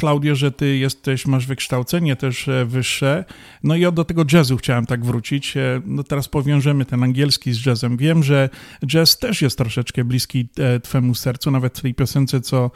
Klaudio, 0.01 0.35
że 0.35 0.51
ty 0.51 0.77
jesteś, 0.77 1.25
masz 1.25 1.47
wykształcenie 1.47 2.15
też 2.15 2.47
e, 2.47 2.65
wyższe. 2.65 3.25
No 3.63 3.75
i 3.75 3.93
do 3.93 4.05
tego 4.05 4.25
jazzu 4.33 4.57
chciałem 4.57 4.85
tak 4.85 5.05
wrócić. 5.05 5.57
E, 5.57 5.81
no 5.85 6.03
teraz 6.03 6.27
powiążemy 6.27 6.85
ten 6.85 7.03
angielski 7.03 7.53
z 7.53 7.65
jazzem. 7.65 7.97
Wiem, 7.97 8.23
że 8.23 8.49
jazz 8.85 9.17
też 9.17 9.41
jest 9.41 9.57
troszeczkę 9.57 10.03
bliski 10.03 10.49
e, 10.57 10.79
twemu 10.79 11.15
sercu, 11.15 11.51
nawet 11.51 11.79
w 11.79 11.81
tej 11.81 11.93
piosence, 11.93 12.41
co 12.41 12.71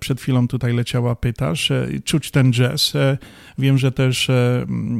przed 0.00 0.20
chwilą 0.20 0.48
tutaj 0.48 0.72
leciała, 0.72 1.16
pytasz. 1.16 1.72
Czuć 2.04 2.30
ten 2.30 2.52
jazz. 2.52 2.92
Wiem, 3.58 3.78
że 3.78 3.92
też 3.92 4.30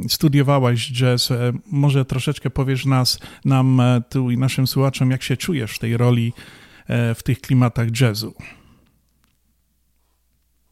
studiowałaś 0.09 0.91
jazz. 0.91 1.29
Może 1.71 2.05
troszeczkę 2.05 2.49
powiesz 2.49 2.85
nas, 2.85 3.19
nam 3.45 3.81
tu 4.09 4.31
i 4.31 4.37
naszym 4.37 4.67
słuchaczom, 4.67 5.11
jak 5.11 5.23
się 5.23 5.37
czujesz 5.37 5.71
w 5.71 5.79
tej 5.79 5.97
roli, 5.97 6.33
w 6.89 7.19
tych 7.23 7.41
klimatach 7.41 8.01
jazzu. 8.01 8.33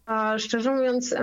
A 0.07 0.39
szczerze 0.39 0.71
mówiąc, 0.71 1.15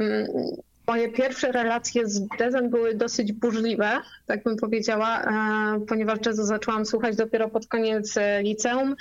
moje 0.86 1.12
pierwsze 1.12 1.52
relacje 1.52 2.08
z 2.08 2.26
jazzem 2.40 2.70
były 2.70 2.94
dosyć 2.94 3.32
burzliwe, 3.32 4.00
tak 4.26 4.42
bym 4.42 4.56
powiedziała, 4.56 5.22
e, 5.22 5.86
ponieważ 5.86 6.18
jazzu 6.26 6.44
zaczęłam 6.44 6.86
słuchać 6.86 7.16
dopiero 7.16 7.48
pod 7.48 7.66
koniec 7.66 8.16
e, 8.16 8.42
liceum 8.42 8.94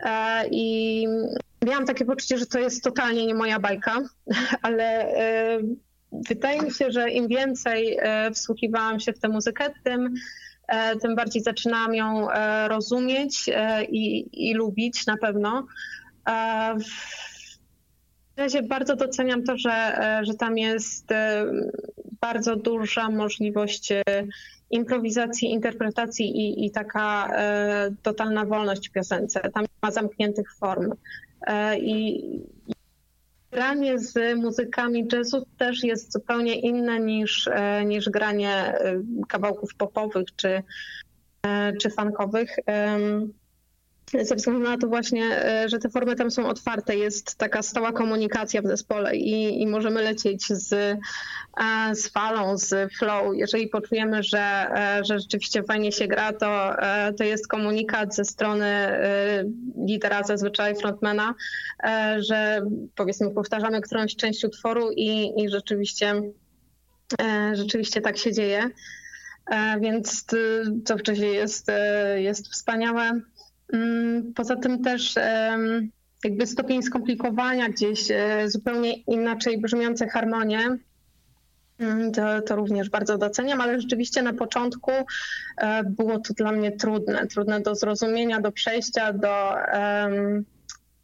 e, 0.00 0.48
i 0.50 1.06
miałam 1.66 1.86
takie 1.86 2.04
poczucie, 2.04 2.38
że 2.38 2.46
to 2.46 2.58
jest 2.58 2.84
totalnie 2.84 3.26
nie 3.26 3.34
moja 3.34 3.58
bajka, 3.58 3.96
ale 4.62 5.08
wydaje 6.28 6.62
mi 6.62 6.70
się, 6.70 6.90
że 6.90 7.10
im 7.10 7.28
więcej 7.28 7.98
wsłuchiwałam 8.34 9.00
się 9.00 9.12
w 9.12 9.18
tę 9.18 9.28
muzykę, 9.28 9.70
tym 9.84 10.14
tym 11.02 11.16
bardziej 11.16 11.42
zaczynałam 11.42 11.94
ją 11.94 12.28
rozumieć 12.68 13.50
i, 13.88 14.28
i 14.50 14.54
lubić 14.54 15.06
na 15.06 15.16
pewno 15.16 15.66
razie 18.38 18.62
bardzo 18.62 18.96
doceniam 18.96 19.42
to, 19.42 19.56
że, 19.56 19.70
e, 19.70 20.24
że 20.24 20.34
tam 20.34 20.58
jest 20.58 21.12
e, 21.12 21.46
bardzo 22.20 22.56
duża 22.56 23.10
możliwość 23.10 23.92
improwizacji, 24.70 25.50
interpretacji 25.50 26.26
i, 26.26 26.66
i 26.66 26.70
taka 26.70 27.30
totalna 28.02 28.44
wolność 28.44 28.88
w 28.88 28.92
piosence. 28.92 29.40
Tam 29.40 29.62
nie 29.62 29.78
ma 29.82 29.90
zamkniętych 29.90 30.54
form. 30.54 30.92
I 31.80 32.22
granie 33.50 33.98
z 33.98 34.36
muzykami 34.36 35.08
jazzu 35.12 35.46
też 35.58 35.84
jest 35.84 36.12
zupełnie 36.12 36.60
inne 36.60 37.00
niż, 37.00 37.48
niż 37.86 38.10
granie 38.10 38.78
kawałków 39.28 39.74
popowych 39.74 40.26
czy, 40.36 40.62
czy 41.80 41.90
funkowych 41.90 42.56
ze 44.22 44.34
względu 44.34 44.62
na 44.62 44.78
to 44.78 44.86
właśnie, 44.86 45.44
e, 45.44 45.68
że 45.68 45.78
te 45.78 45.88
formy 45.88 46.16
tam 46.16 46.30
są 46.30 46.48
otwarte, 46.48 46.96
jest 46.96 47.34
taka 47.34 47.62
stała 47.62 47.92
komunikacja 47.92 48.62
w 48.62 48.66
zespole 48.66 49.16
i, 49.16 49.62
i 49.62 49.66
możemy 49.66 50.02
lecieć 50.02 50.46
z, 50.46 50.72
e, 50.72 51.94
z 51.94 52.08
falą, 52.08 52.58
z 52.58 52.92
flow. 52.98 53.36
Jeżeli 53.36 53.68
poczujemy, 53.68 54.22
że, 54.22 54.40
e, 54.40 55.04
że 55.04 55.18
rzeczywiście 55.18 55.62
fajnie 55.62 55.92
się 55.92 56.06
gra, 56.06 56.32
to, 56.32 56.76
to 57.18 57.24
jest 57.24 57.48
komunikat 57.48 58.14
ze 58.14 58.24
strony 58.24 58.66
lidera, 59.86 60.22
zazwyczaj 60.22 60.76
frontmana, 60.76 61.34
że 62.18 62.62
powiedzmy 62.94 63.30
powtarzamy 63.30 63.80
którąś 63.80 64.16
część 64.16 64.44
utworu 64.44 64.90
i, 64.96 65.42
i 65.42 65.48
rzeczywiście, 65.48 66.22
rzeczywiście 67.52 68.00
tak 68.00 68.18
się 68.18 68.32
dzieje. 68.32 68.70
Więc 69.80 70.26
to 70.84 70.98
wcześniej 70.98 71.34
jest, 71.34 71.66
jest 72.16 72.48
wspaniałe. 72.48 73.20
Mm, 73.72 74.32
poza 74.34 74.56
tym 74.56 74.82
też 74.84 75.14
jakby 76.24 76.46
stopień 76.46 76.82
skomplikowania 76.82 77.68
gdzieś, 77.68 78.10
e, 78.10 78.48
zupełnie 78.48 78.92
inaczej 78.92 79.60
brzmiące 79.60 80.08
harmonie. 80.08 80.78
Mm, 81.78 82.12
to, 82.12 82.42
to 82.42 82.56
również 82.56 82.90
bardzo 82.90 83.18
doceniam, 83.18 83.60
ale 83.60 83.80
rzeczywiście 83.80 84.22
na 84.22 84.32
początku 84.32 84.90
e, 85.56 85.84
było 85.84 86.18
to 86.18 86.34
dla 86.34 86.52
mnie 86.52 86.72
trudne, 86.72 87.26
trudne 87.26 87.60
do 87.60 87.74
zrozumienia, 87.74 88.40
do 88.40 88.52
przejścia, 88.52 89.12
do, 89.12 89.54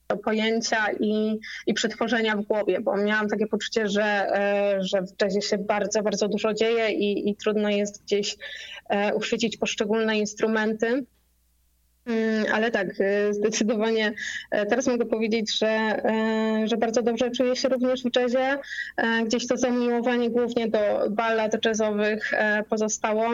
do 0.08 0.16
pojęcia 0.16 0.86
i, 1.00 1.40
i 1.66 1.74
przetworzenia 1.74 2.36
w 2.36 2.42
głowie, 2.42 2.80
bo 2.80 2.96
miałam 2.96 3.28
takie 3.28 3.46
poczucie, 3.46 3.88
że, 3.88 4.04
e, 4.04 4.82
że 4.82 5.02
w 5.02 5.22
jazzie 5.22 5.42
się 5.42 5.58
bardzo, 5.58 6.02
bardzo 6.02 6.28
dużo 6.28 6.54
dzieje 6.54 6.90
i, 6.90 7.30
i 7.30 7.36
trudno 7.36 7.68
jest 7.68 8.02
gdzieś 8.02 8.36
uchwycić 9.14 9.56
poszczególne 9.56 10.18
instrumenty. 10.18 11.06
Mm, 12.06 12.44
ale 12.52 12.70
tak, 12.70 13.00
y, 13.00 13.34
zdecydowanie 13.34 14.12
e, 14.50 14.66
teraz 14.66 14.86
mogę 14.86 15.06
powiedzieć, 15.06 15.58
że, 15.58 15.68
e, 15.68 16.68
że 16.68 16.76
bardzo 16.76 17.02
dobrze 17.02 17.30
czuję 17.30 17.56
się 17.56 17.68
również 17.68 18.02
w 18.02 18.16
jazzie. 18.16 18.58
E, 18.96 19.24
gdzieś 19.24 19.46
to 19.46 19.56
zamiłowanie 19.56 20.30
głównie 20.30 20.68
do 20.68 20.78
ballad 21.10 21.64
jazzowych 21.64 22.32
pozostało. 22.68 23.30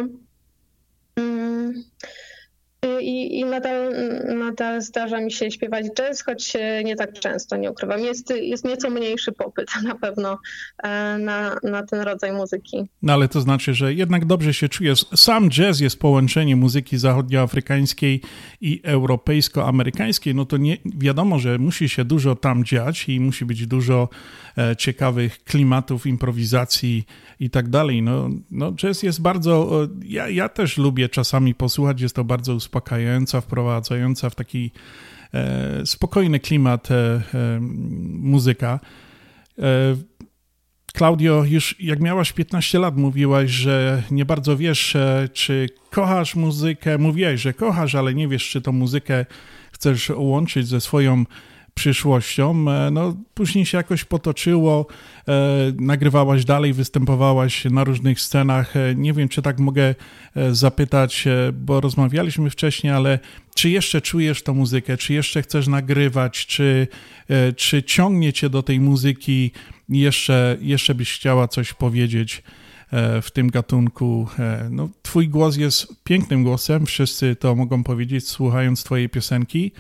I, 3.00 3.38
i 3.38 3.44
nadal, 3.44 3.92
nadal 4.38 4.82
zdarza 4.82 5.20
mi 5.20 5.32
się 5.32 5.50
śpiewać 5.50 5.86
jazz, 5.96 6.22
choć 6.22 6.52
nie 6.84 6.96
tak 6.96 7.12
często, 7.12 7.56
nie 7.56 7.70
ukrywam. 7.70 8.00
Jest, 8.00 8.30
jest 8.30 8.64
nieco 8.64 8.90
mniejszy 8.90 9.32
popyt 9.32 9.68
na 9.88 9.94
pewno 9.94 10.38
e, 10.82 11.18
na, 11.18 11.56
na 11.62 11.82
ten 11.82 12.00
rodzaj 12.00 12.32
muzyki. 12.32 12.88
No 13.02 13.12
ale 13.12 13.28
to 13.28 13.40
znaczy, 13.40 13.74
że 13.74 13.94
jednak 13.94 14.24
dobrze 14.24 14.54
się 14.54 14.68
czuję. 14.68 14.92
Sam 15.16 15.50
jazz 15.50 15.80
jest 15.80 15.98
połączenie 15.98 16.56
muzyki 16.56 16.98
zachodnioafrykańskiej 16.98 18.20
i 18.60 18.80
europejsko-amerykańskiej. 18.84 20.34
No 20.34 20.44
to 20.44 20.56
nie, 20.56 20.76
wiadomo, 20.84 21.38
że 21.38 21.58
musi 21.58 21.88
się 21.88 22.04
dużo 22.04 22.36
tam 22.36 22.64
dziać 22.64 23.08
i 23.08 23.20
musi 23.20 23.44
być 23.44 23.66
dużo 23.66 24.08
e, 24.58 24.76
ciekawych 24.76 25.44
klimatów, 25.44 26.06
improwizacji 26.06 27.04
i 27.40 27.50
tak 27.50 27.68
dalej. 27.68 28.02
No, 28.02 28.28
no 28.50 28.72
jazz 28.72 29.02
jest 29.02 29.22
bardzo... 29.22 29.70
Ja, 30.04 30.28
ja 30.28 30.48
też 30.48 30.78
lubię 30.78 31.08
czasami 31.08 31.54
posłuchać, 31.54 32.00
jest 32.00 32.16
to 32.16 32.24
bardzo 32.24 32.54
uspokajająca, 32.70 33.40
wprowadzająca 33.40 34.30
w 34.30 34.34
taki 34.34 34.70
e, 35.34 35.86
spokojny 35.86 36.40
klimat 36.40 36.90
e, 36.90 36.94
e, 36.94 37.20
muzyka. 38.10 38.80
E, 39.58 39.62
Claudio, 40.96 41.44
już 41.44 41.80
jak 41.80 42.00
miałaś 42.00 42.32
15 42.32 42.78
lat, 42.78 42.96
mówiłaś, 42.96 43.50
że 43.50 44.02
nie 44.10 44.24
bardzo 44.24 44.56
wiesz, 44.56 44.96
e, 44.96 45.28
czy 45.32 45.68
kochasz 45.90 46.34
muzykę. 46.34 46.98
Mówiłaś, 46.98 47.40
że 47.40 47.54
kochasz, 47.54 47.94
ale 47.94 48.14
nie 48.14 48.28
wiesz, 48.28 48.48
czy 48.50 48.60
tą 48.60 48.72
muzykę 48.72 49.26
chcesz 49.72 50.10
łączyć 50.16 50.68
ze 50.68 50.80
swoją 50.80 51.24
przyszłością. 51.74 52.70
E, 52.70 52.90
no, 52.90 53.16
później 53.34 53.66
się 53.66 53.76
jakoś 53.78 54.04
potoczyło, 54.04 54.86
e, 55.28 55.32
nagrywałaś 55.80 56.44
dalej, 56.44 56.72
występowałaś 56.72 57.64
na 57.64 57.84
różnych 57.84 58.20
scenach. 58.20 58.76
E, 58.76 58.94
nie 58.94 59.12
wiem, 59.12 59.28
czy 59.28 59.42
tak 59.42 59.58
mogę 59.58 59.94
zapytać, 60.52 61.24
bo 61.52 61.80
rozmawialiśmy 61.80 62.50
wcześniej, 62.50 62.92
ale 62.92 63.18
czy 63.54 63.70
jeszcze 63.70 64.00
czujesz 64.00 64.42
tą 64.42 64.54
muzykę, 64.54 64.96
czy 64.96 65.14
jeszcze 65.14 65.42
chcesz 65.42 65.66
nagrywać, 65.66 66.46
czy, 66.46 66.88
czy 67.56 67.82
ciągnie 67.82 68.32
cię 68.32 68.50
do 68.50 68.62
tej 68.62 68.80
muzyki, 68.80 69.50
jeszcze, 69.88 70.56
jeszcze 70.60 70.94
byś 70.94 71.12
chciała 71.12 71.48
coś 71.48 71.72
powiedzieć 71.72 72.42
w 73.22 73.30
tym 73.32 73.50
gatunku. 73.50 74.28
No, 74.70 74.88
twój 75.02 75.28
głos 75.28 75.56
jest 75.56 76.04
pięknym 76.04 76.44
głosem, 76.44 76.86
wszyscy 76.86 77.36
to 77.36 77.54
mogą 77.54 77.84
powiedzieć, 77.84 78.28
słuchając 78.28 78.84
twojej 78.84 79.08
piosenki. 79.08 79.72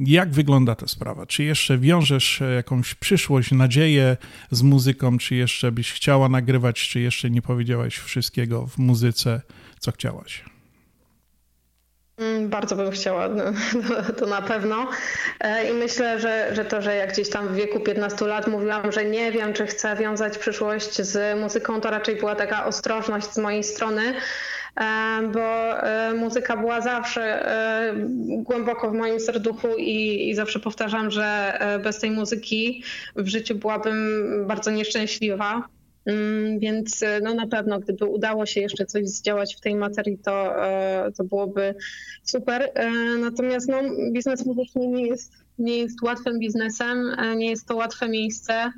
Jak 0.00 0.30
wygląda 0.30 0.74
ta 0.74 0.86
sprawa? 0.86 1.26
Czy 1.26 1.44
jeszcze 1.44 1.78
wiążesz 1.78 2.42
e, 2.42 2.54
jakąś 2.54 2.94
przyszłość, 2.94 3.52
nadzieję 3.52 4.16
z 4.50 4.62
muzyką? 4.62 5.18
Czy 5.18 5.34
jeszcze 5.34 5.72
byś 5.72 5.92
chciała 5.92 6.28
nagrywać? 6.28 6.88
Czy 6.88 7.00
jeszcze 7.00 7.30
nie 7.30 7.42
powiedziałaś 7.42 7.96
wszystkiego 7.96 8.66
w 8.66 8.78
muzyce, 8.78 9.40
co 9.80 9.92
chciałaś? 9.92 10.44
Mm, 12.18 12.48
bardzo 12.48 12.76
bym 12.76 12.90
chciała, 12.90 13.28
no, 13.28 13.44
to 14.18 14.26
na 14.26 14.42
pewno. 14.42 14.88
E, 15.40 15.70
I 15.70 15.72
myślę, 15.72 16.20
że, 16.20 16.54
że 16.54 16.64
to, 16.64 16.82
że 16.82 16.96
jak 16.96 17.12
gdzieś 17.12 17.30
tam 17.30 17.48
w 17.48 17.54
wieku 17.54 17.80
15 17.80 18.26
lat 18.26 18.46
mówiłam, 18.46 18.92
że 18.92 19.04
nie 19.04 19.32
wiem, 19.32 19.52
czy 19.52 19.66
chcę 19.66 19.96
wiązać 19.96 20.38
przyszłość 20.38 21.02
z 21.02 21.40
muzyką, 21.40 21.80
to 21.80 21.90
raczej 21.90 22.16
była 22.16 22.34
taka 22.34 22.66
ostrożność 22.66 23.32
z 23.32 23.38
mojej 23.38 23.64
strony 23.64 24.14
bo 25.32 25.80
e, 25.82 26.14
muzyka 26.14 26.56
była 26.56 26.80
zawsze 26.80 27.22
e, 27.22 27.94
głęboko 28.28 28.90
w 28.90 28.94
moim 28.94 29.20
serduchu 29.20 29.68
i, 29.78 30.28
i 30.28 30.34
zawsze 30.34 30.60
powtarzam, 30.60 31.10
że 31.10 31.24
e, 31.60 31.78
bez 31.78 31.98
tej 31.98 32.10
muzyki 32.10 32.82
w 33.16 33.28
życiu 33.28 33.54
byłabym 33.54 34.20
bardzo 34.46 34.70
nieszczęśliwa. 34.70 35.68
Mm, 36.06 36.58
więc 36.58 37.04
no 37.22 37.34
na 37.34 37.46
pewno, 37.46 37.80
gdyby 37.80 38.04
udało 38.04 38.46
się 38.46 38.60
jeszcze 38.60 38.86
coś 38.86 39.08
zdziałać 39.08 39.56
w 39.56 39.60
tej 39.60 39.74
materii, 39.74 40.18
to, 40.18 40.54
to 41.16 41.24
byłoby 41.24 41.74
super. 42.24 42.72
Natomiast 43.20 43.68
no, 43.68 43.82
biznes 44.12 44.46
muzyczny 44.46 44.86
nie 44.86 45.06
jest, 45.06 45.32
nie 45.58 45.78
jest 45.78 46.02
łatwym 46.02 46.38
biznesem, 46.38 47.16
nie 47.36 47.50
jest 47.50 47.68
to 47.68 47.76
łatwe 47.76 48.08
miejsce, 48.08 48.72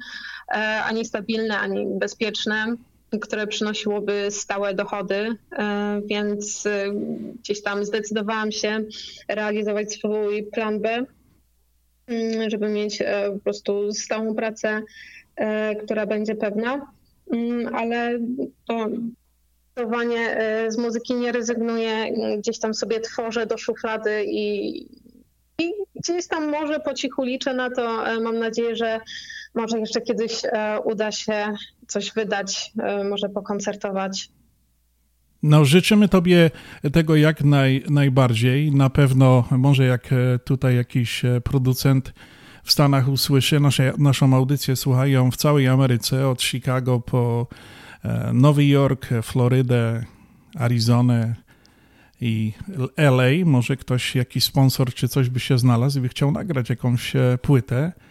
ani 0.84 1.05
stabilne, 1.05 1.59
ani 1.59 1.86
bezpieczne 1.86 2.76
które 3.20 3.46
przynosiłoby 3.46 4.26
stałe 4.30 4.74
dochody, 4.74 5.36
e, 5.59 6.00
więc 6.04 6.66
e, 6.66 6.92
gdzieś 7.40 7.62
tam 7.62 7.84
zdecydowałam 7.84 8.52
się 8.52 8.84
realizować 9.28 9.92
swój 9.92 10.42
plan 10.42 10.80
B, 10.80 11.04
mm, 12.06 12.50
żeby 12.50 12.68
mieć 12.68 13.02
e, 13.02 13.30
po 13.32 13.38
prostu 13.38 13.92
stałą 13.92 14.34
pracę, 14.34 14.82
która 15.84 16.06
będzie 16.06 16.34
pewna, 16.34 16.92
mm, 17.32 17.74
ale 17.74 18.18
to 18.68 18.88
zdecydowanie 19.72 20.36
z 20.68 20.78
muzyki 20.78 21.14
nie 21.14 21.32
rezygnuję, 21.32 22.12
gdzieś 22.38 22.59
tam 22.59 22.74
sobie 22.74 23.00
tworzę 23.00 23.46
do 23.46 23.59
szuflady 23.59 24.24
i, 24.24 24.78
i 25.59 25.72
gdzieś 25.94 26.26
tam 26.28 26.48
może 26.48 26.80
po 26.80 26.94
cichu 26.94 27.22
liczę 27.22 27.54
na 27.54 27.70
to. 27.70 28.04
Mam 28.20 28.38
nadzieję, 28.38 28.76
że 28.76 29.00
może 29.55 29.78
jeszcze 29.78 30.01
kiedyś 30.01 30.42
uda 30.84 31.12
się 31.12 31.55
coś 31.88 32.12
wydać, 32.12 32.72
e, 32.78 33.05
może 33.05 33.28
pokoncertować. 33.28 34.28
No, 35.42 35.64
życzymy 35.64 36.09
Tobie 36.09 36.51
tego 36.92 37.16
jak 37.16 37.44
naj, 37.44 37.84
najbardziej. 37.90 38.72
Na 38.72 38.90
pewno, 38.90 39.44
może 39.51 39.84
jak 39.84 40.12
e, 40.12 40.38
tutaj 40.38 40.76
jakiś 40.76 41.24
e, 41.24 41.40
producent 41.40 42.12
w 42.64 42.72
Stanach 42.72 43.09
usłyszy, 43.09 43.61
nasze, 43.61 43.92
naszą 43.99 44.34
audycję 44.34 44.76
słuchają 44.76 45.30
w 45.30 45.36
całej 45.36 45.68
Ameryce, 45.68 46.28
od 46.28 46.42
Chicago 46.42 47.01
po 47.01 47.46
Nowy 48.32 48.66
Jork, 48.66 49.07
Florydę, 49.22 50.05
Arizonę 50.55 51.34
i 52.20 52.53
LA. 52.96 53.44
Może 53.44 53.76
ktoś, 53.76 54.14
jakiś 54.14 54.44
sponsor 54.44 54.94
czy 54.94 55.09
coś 55.09 55.28
by 55.28 55.40
się 55.40 55.59
znalazł 55.59 55.99
i 55.99 56.03
by 56.03 56.09
chciał 56.09 56.32
nagrać 56.32 56.70
jakąś 56.70 57.12
płytę 57.42 57.76
e, 57.76 58.07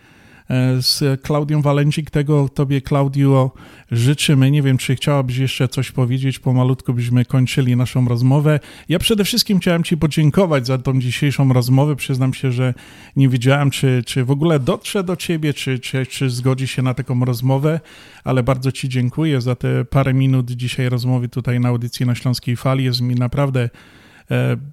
z 0.80 1.22
Klaudią 1.22 1.62
Walencik. 1.62 2.12
Tego 2.12 2.50
Tobie, 2.50 2.82
Klaudio, 2.82 3.52
życzymy. 3.92 4.52
Nie 4.52 4.62
wiem, 4.62 4.78
czy 4.78 4.96
chciałabyś 4.96 5.38
jeszcze 5.38 5.68
coś 5.68 5.92
powiedzieć, 5.92 6.40
pomalutku 6.40 6.94
byśmy 6.94 7.26
kończyli 7.26 7.76
naszą 7.76 8.08
rozmowę. 8.08 8.60
Ja 8.90 9.00
przede 9.00 9.24
wszystkim 9.24 9.60
chciałem 9.60 9.84
Ci 9.84 9.98
podziękować 9.98 10.68
za 10.68 10.78
tą 10.78 11.00
dzisiejszą 11.00 11.54
rozmowę. 11.54 11.96
Przyznam 11.96 12.34
się, 12.34 12.52
że 12.52 12.74
nie 13.16 13.30
wiedziałem, 13.30 13.72
czy, 13.72 14.04
czy 14.06 14.26
w 14.26 14.32
ogóle 14.32 14.60
dotrze 14.60 15.04
do 15.04 15.16
Ciebie, 15.16 15.54
czy, 15.54 15.80
czy, 15.80 16.06
czy 16.06 16.30
zgodzi 16.30 16.68
się 16.68 16.82
na 16.82 16.94
taką 16.94 17.26
rozmowę, 17.26 17.80
ale 18.24 18.44
bardzo 18.44 18.72
Ci 18.72 18.90
dziękuję 18.90 19.42
za 19.42 19.56
te 19.56 19.86
parę 19.86 20.14
minut 20.14 20.52
dzisiaj 20.52 20.90
rozmowy 20.90 21.30
tutaj 21.30 21.60
na 21.60 21.70
audycji 21.70 22.06
na 22.06 22.16
Śląskiej 22.16 22.56
Fali. 22.56 22.84
Jest 22.84 23.02
mi 23.02 23.16
naprawdę 23.16 23.70
E, 23.70 23.70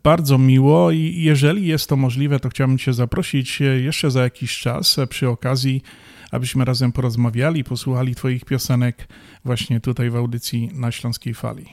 bardzo 0.03 0.39
miło 0.39 0.91
i 0.91 1.15
jeżeli 1.17 1.67
jest 1.67 1.89
to 1.89 1.97
możliwe, 1.97 2.41
to 2.41 2.49
chciałbym 2.49 2.79
Cię 2.79 2.93
zaprosić 2.93 3.63
e, 3.63 3.65
jeszcze 3.65 4.11
za 4.11 4.23
jakiś 4.23 4.59
czas 4.59 4.99
e, 4.99 5.07
przy 5.07 5.29
okazji, 5.29 5.83
abyśmy 6.31 6.65
razem 6.65 6.93
porozmawiali, 6.93 7.65
posłuchali 7.65 8.15
Twoich 8.15 8.45
piosenek 8.45 9.09
właśnie 9.45 9.81
tutaj 9.81 10.11
w 10.11 10.17
audycji 10.17 10.71
na 10.75 10.93
Śląskiej 10.93 11.35
Fali. 11.35 11.67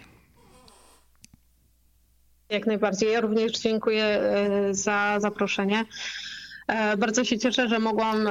Jak 2.50 2.68
najbardziej. 2.68 3.12
Ja 3.12 3.22
również 3.22 3.52
dziękuję 3.52 4.22
za 4.72 5.20
zaproszenie. 5.20 5.86
E, 6.72 6.98
bardzo 6.98 7.24
się 7.24 7.40
cieszę, 7.40 7.70
że 7.70 7.80
mogłam 7.80 8.28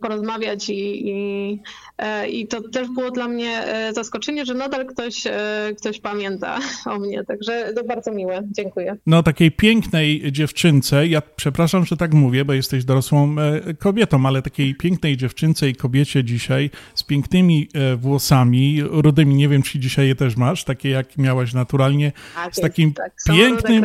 porozmawiać 0.00 0.68
i, 0.68 1.08
i, 1.08 1.60
e, 1.98 2.28
i, 2.28 2.46
to 2.46 2.68
też 2.68 2.88
było 2.88 3.10
dla 3.10 3.28
mnie 3.28 3.64
e, 3.64 3.92
zaskoczenie, 3.92 4.46
że 4.46 4.54
nadal 4.54 4.86
ktoś, 4.86 5.22
ktoś 5.80 6.00
pamięta 6.00 6.58
o 6.86 6.98
mnie, 6.98 7.24
także 7.24 7.72
to 7.76 7.84
bardzo 7.84 8.12
miłe. 8.12 8.42
Dziękuję. 8.50 8.96
No 9.06 9.22
takiej 9.22 9.52
pięknej 9.52 10.32
dziewczynce, 10.32 11.06
ja 11.06 11.22
przepraszam, 11.36 11.84
że 11.84 11.96
tak 11.96 12.14
mówię, 12.14 12.44
bo 12.44 12.52
jesteś 12.52 12.84
dorosłą 12.84 13.36
kobietą, 13.78 14.26
ale 14.26 14.42
takiej 14.42 14.74
pięknej 14.74 15.16
dziewczynce 15.16 15.68
i 15.68 15.74
kobiecie 15.74 16.24
dzisiaj 16.24 16.70
z 16.94 17.02
pięknymi 17.02 17.68
włosami, 17.96 18.82
rudymi, 18.82 19.34
nie 19.34 19.48
wiem, 19.48 19.62
czy 19.62 19.78
dzisiaj 19.78 20.08
je 20.08 20.14
też 20.14 20.36
masz, 20.36 20.64
takie 20.64 20.90
jak 20.90 21.18
miałaś 21.18 21.54
naturalnie, 21.54 22.12
tak, 22.34 22.56
z 22.56 22.60
takim 22.60 22.92
tak, 22.92 23.12
pięknym, 23.28 23.84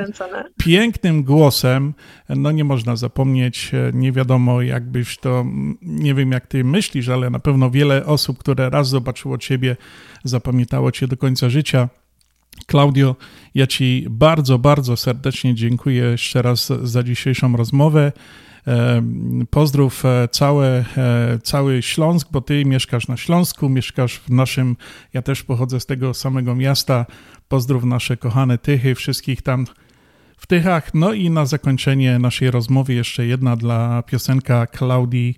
pięknym 0.58 1.24
głosem, 1.24 1.94
no 2.30 2.52
nie 2.52 2.64
można 2.64 2.96
zapomnieć 2.96 3.21
zapomnieć. 3.22 3.72
E, 3.74 3.92
nie 3.94 4.12
wiadomo, 4.12 4.62
jakbyś 4.62 5.18
to, 5.18 5.46
nie 5.82 6.16
wiem 6.16 6.32
jak 6.32 6.48
ty 6.48 6.64
myślisz, 6.64 7.10
ale 7.10 7.30
na 7.30 7.40
pewno 7.40 7.72
wiele 7.72 8.06
osób, 8.06 8.38
które 8.38 8.70
raz 8.70 8.90
zobaczyło 8.90 9.38
ciebie, 9.38 9.78
zapamiętało 10.24 10.92
cię 10.92 11.08
do 11.08 11.18
końca 11.18 11.50
życia. 11.50 11.90
Klaudio, 12.68 13.16
ja 13.56 13.68
Ci 13.68 14.08
bardzo, 14.10 14.60
bardzo 14.60 14.98
serdecznie 14.98 15.56
dziękuję 15.56 16.04
jeszcze 16.04 16.42
raz 16.42 16.72
za 16.84 17.04
dzisiejszą 17.04 17.58
rozmowę. 17.58 18.12
E, 18.68 19.02
pozdrów 19.50 20.06
e, 20.06 20.28
całe, 20.32 20.86
cały 21.44 21.82
Śląsk, 21.82 22.28
bo 22.32 22.42
Ty 22.42 22.66
mieszkasz 22.66 23.08
na 23.08 23.18
Śląsku, 23.18 23.70
mieszkasz 23.70 24.20
w 24.20 24.30
naszym, 24.30 24.76
ja 25.14 25.22
też 25.22 25.44
pochodzę 25.44 25.80
z 25.80 25.86
tego 25.86 26.14
samego 26.14 26.56
miasta. 26.56 27.06
Pozdrów 27.48 27.84
nasze 27.84 28.18
kochane 28.18 28.58
Tychy, 28.58 28.96
wszystkich 28.96 29.42
tam 29.42 29.66
w 30.42 30.48
Tychach. 30.48 30.94
No 30.94 31.14
i 31.14 31.30
na 31.30 31.46
zakończenie 31.46 32.20
naszej 32.20 32.52
rozmowy 32.52 32.94
jeszcze 32.94 33.26
jedna 33.26 33.56
dla 33.56 34.04
piosenka 34.04 34.68
Klaudii 34.68 35.38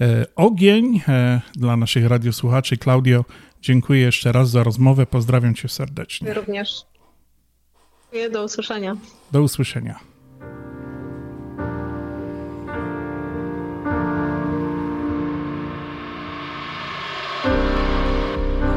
e, 0.00 0.26
Ogień, 0.36 1.00
e, 1.08 1.40
dla 1.54 1.76
naszych 1.76 2.06
radiosłuchaczy. 2.06 2.76
Klaudio, 2.76 3.24
dziękuję 3.62 4.00
jeszcze 4.00 4.32
raz 4.32 4.50
za 4.50 4.62
rozmowę, 4.62 5.06
pozdrawiam 5.06 5.54
cię 5.54 5.68
serdecznie. 5.68 6.28
Ja 6.28 6.34
również. 6.34 6.82
Dziękuję, 8.02 8.30
do 8.30 8.44
usłyszenia. 8.44 8.96
Do 9.32 9.42
usłyszenia. 9.42 9.98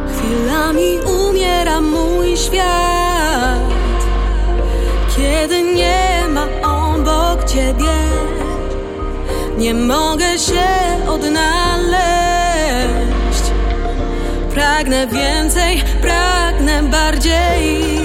Chwilami 0.07 0.99
umiera 1.29 1.81
mój 1.81 2.37
świat 2.37 3.10
kiedy 5.41 5.63
nie 5.63 6.27
ma 6.29 6.45
obok 6.63 7.45
ciebie. 7.45 7.97
Nie 9.57 9.73
mogę 9.73 10.39
się 10.39 10.67
odnaleźć. 11.07 12.01
Pragnę 14.53 15.07
więcej, 15.07 15.83
pragnę 16.01 16.83
bardziej. 16.83 17.99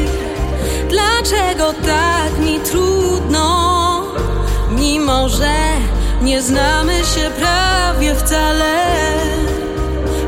Dlaczego 0.90 1.72
tak 1.72 2.38
mi 2.38 2.60
trudno, 2.60 4.02
mimo 4.70 5.28
że 5.28 5.56
nie 6.22 6.42
znamy 6.42 6.94
się 6.94 7.30
prawie 7.30 8.14
wcale? 8.14 8.74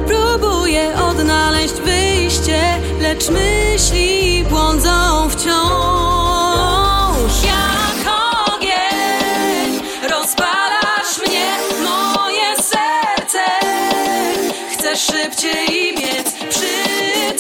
Próbuję 0.06 0.94
odnaleźć 1.11 1.74
wyjście, 1.74 2.61
lecz 3.00 3.28
myśli 3.28 4.44
błądzą 4.44 5.28
szybciej 15.29 15.95
biec 15.97 16.33
przy 16.51 16.66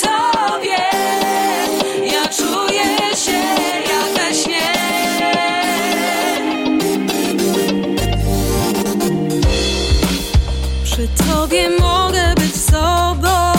tobie. 0.02 0.78
Ja 2.12 2.28
czuję 2.28 3.16
się 3.16 3.40
jak 3.88 4.14
we 4.14 4.34
śnie. 4.34 4.72
Przy 10.84 11.08
tobie 11.08 11.70
mogę 11.70 12.34
być 12.34 12.56
sobą. 12.56 13.52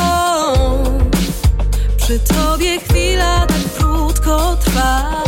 Przy 1.98 2.20
tobie 2.20 2.80
chwila 2.80 3.46
tak 3.48 3.74
krótko 3.78 4.58
trwa. 4.66 5.24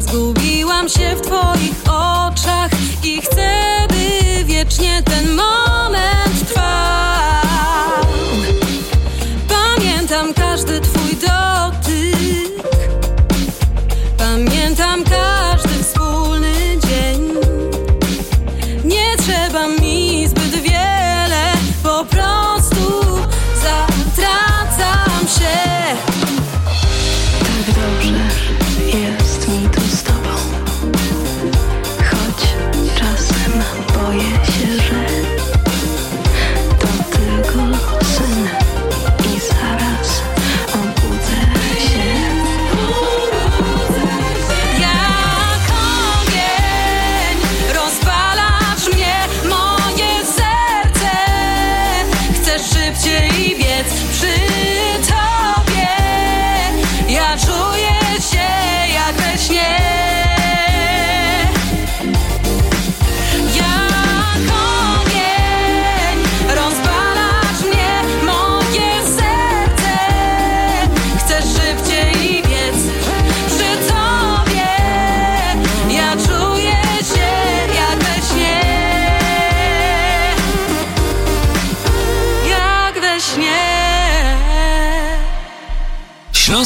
Zgubiłam 0.00 0.88
się 0.88 1.16
w 1.16 1.20
twoich 1.20 1.82
oczach 1.84 2.70
i 3.04 3.22
chcę, 3.22 3.50
by 3.88 4.44
wiecznie 4.44 5.02
ten 5.02 5.34
moment 5.34 5.63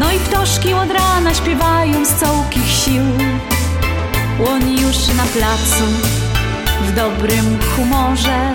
no 0.00 0.12
i 0.12 0.18
ptoszki 0.18 0.74
od 0.74 0.90
rana 0.90 1.34
śpiewają 1.34 2.04
z 2.04 2.08
całkich 2.08 2.70
sił. 2.70 3.02
Łoń 4.38 4.70
już 4.70 5.08
na 5.16 5.24
placu 5.24 5.84
w 6.86 6.94
dobrym 6.94 7.58
humorze. 7.76 8.54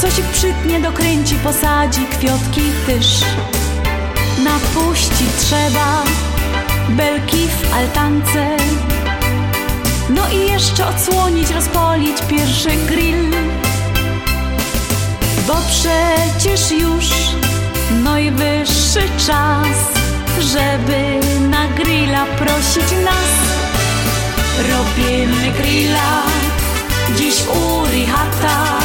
Coś 0.00 0.18
ich 0.18 0.24
przytnie, 0.24 0.80
dokręci, 0.80 1.34
posadzi 1.34 2.06
kwiotki 2.06 2.62
tyż. 2.86 3.06
Napuścić 4.44 5.28
trzeba 5.38 6.02
belki 6.88 7.48
w 7.48 7.74
altance. 7.74 8.56
No 10.10 10.22
i 10.28 10.52
jeszcze 10.52 10.86
odsłonić, 10.86 11.50
rozpolić 11.50 12.22
pierwszy 12.28 12.70
grill. 12.86 13.30
Bo 15.46 15.54
przecież 15.68 16.70
już 16.70 17.04
najwyższy 17.92 19.02
czas, 19.26 19.76
żeby 20.40 21.20
na 21.50 21.68
grilla 21.68 22.26
prosić 22.26 22.90
nas. 23.04 23.32
Robimy 24.58 25.52
grilla 25.62 26.22
dziś 27.16 27.34
u 27.48 27.86
Richata. 27.86 28.78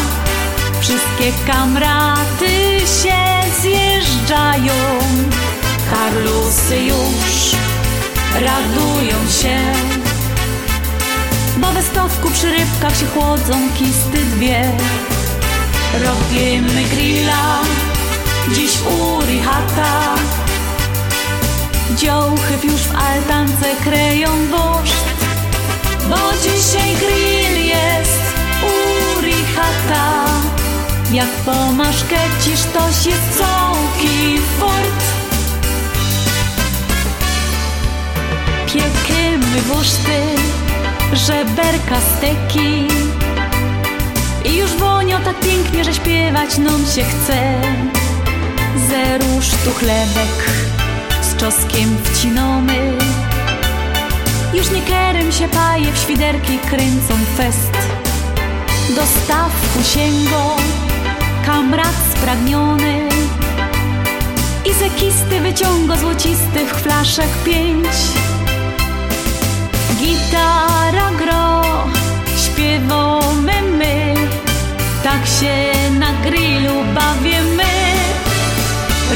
Wszystkie 0.81 1.31
kamraty 1.47 2.79
się 2.79 3.17
zjeżdżają, 3.61 4.73
Karlusy 5.91 6.77
już 6.77 7.55
radują 8.33 9.31
się. 9.41 9.59
Bo 11.57 11.71
we 11.71 11.83
stowku 11.83 12.29
przy 12.29 12.51
rybkach 12.51 12.99
się 12.99 13.05
chłodzą 13.05 13.69
kisty 13.77 14.25
dwie. 14.35 14.71
Robimy 15.93 16.83
grilla 16.83 17.59
dziś 18.53 18.71
u 18.81 19.25
Richata. 19.25 20.15
Dziołchy 21.95 22.53
już 22.63 22.81
w 22.81 22.95
altance 22.95 23.75
kreją 23.83 24.29
woszt, 24.51 25.05
bo 26.09 26.15
dzisiaj 26.43 26.95
grill 26.95 27.65
jest 27.65 28.21
u 28.63 29.21
Richata. 29.21 30.27
Jak 31.11 31.29
po 31.29 31.71
maszkecisz, 31.71 32.63
toś 32.73 33.05
jest 33.05 33.37
całki 33.37 34.39
fort. 34.59 35.03
Piekiemy 38.65 39.61
wuszty, 39.61 40.21
żeberka 41.13 41.95
steki. 42.17 42.87
I 44.45 44.57
już 44.57 44.71
wonio 44.71 45.19
tak 45.19 45.39
pięknie, 45.39 45.83
że 45.83 45.93
śpiewać 45.93 46.57
nam 46.57 46.85
się 46.85 47.03
chce. 47.03 47.96
Ze 48.75 49.17
rusztu 49.17 49.71
chlebek 49.79 50.49
z 51.21 51.35
czoskiem 51.35 51.97
wcinamy. 52.03 52.97
Już 54.53 54.71
niekerem 54.71 55.31
się 55.31 55.47
paje, 55.47 55.91
w 55.91 55.97
świderki 55.97 56.57
kręcą 56.57 57.13
fest. 57.37 57.71
Do 58.95 59.01
stawku 59.05 59.83
sięgą 59.93 60.55
kamrat 61.45 61.95
spragniony 62.11 63.09
i 64.65 64.73
ze 64.73 64.89
kisty 64.89 65.41
wyciąga 65.41 65.97
złocisty 65.97 66.65
w 66.65 66.81
flaszek 66.81 67.29
pięć. 67.45 67.87
Gitara 69.99 71.11
gro, 71.17 71.61
śpiewamy 72.45 73.61
my, 73.77 74.13
tak 75.03 75.25
się 75.25 75.89
na 75.99 76.13
grillu 76.13 76.83
bawimy. 76.95 77.76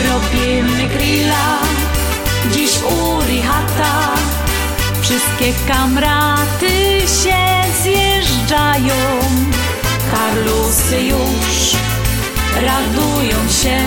Robimy 0.10 0.88
grilla 0.88 1.58
dziś 2.54 2.72
u 2.84 3.22
Richata. 3.22 4.10
Wszystkie 5.02 5.54
kamraty 5.68 7.02
się 7.24 7.38
zjeżdżają, 7.84 9.20
Karlusy 10.12 11.02
już 11.02 11.76
radują 12.56 13.38
się. 13.64 13.80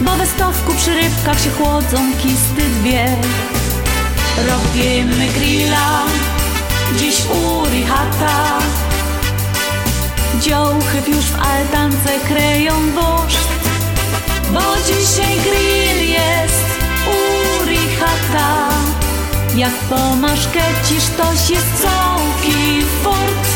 Bo 0.00 0.16
we 0.16 0.26
stowku 0.26 0.74
przy 0.74 0.94
rybkach 0.94 1.40
się 1.40 1.50
chłodzą 1.50 2.12
kisty 2.22 2.68
dwie. 2.80 3.16
Robimy 4.48 5.28
grilla 5.28 6.02
dziś 6.98 7.16
u 7.24 7.66
Richata. 7.66 8.58
Dziołchy 10.40 11.02
już 11.06 11.24
w 11.24 11.34
altance 11.34 12.26
kreją 12.28 12.72
woszt, 12.94 13.48
bo 14.54 14.60
dzisiaj 14.86 15.40
grill 15.40 16.10
jest 16.10 16.68
u 17.06 17.64
Richata. 17.66 18.68
Jak 19.56 19.72
po 19.72 20.16
maszkecisz, 20.16 21.06
toś 21.16 21.50
jest 21.50 21.82
całki 21.82 22.82
fort. 23.02 23.48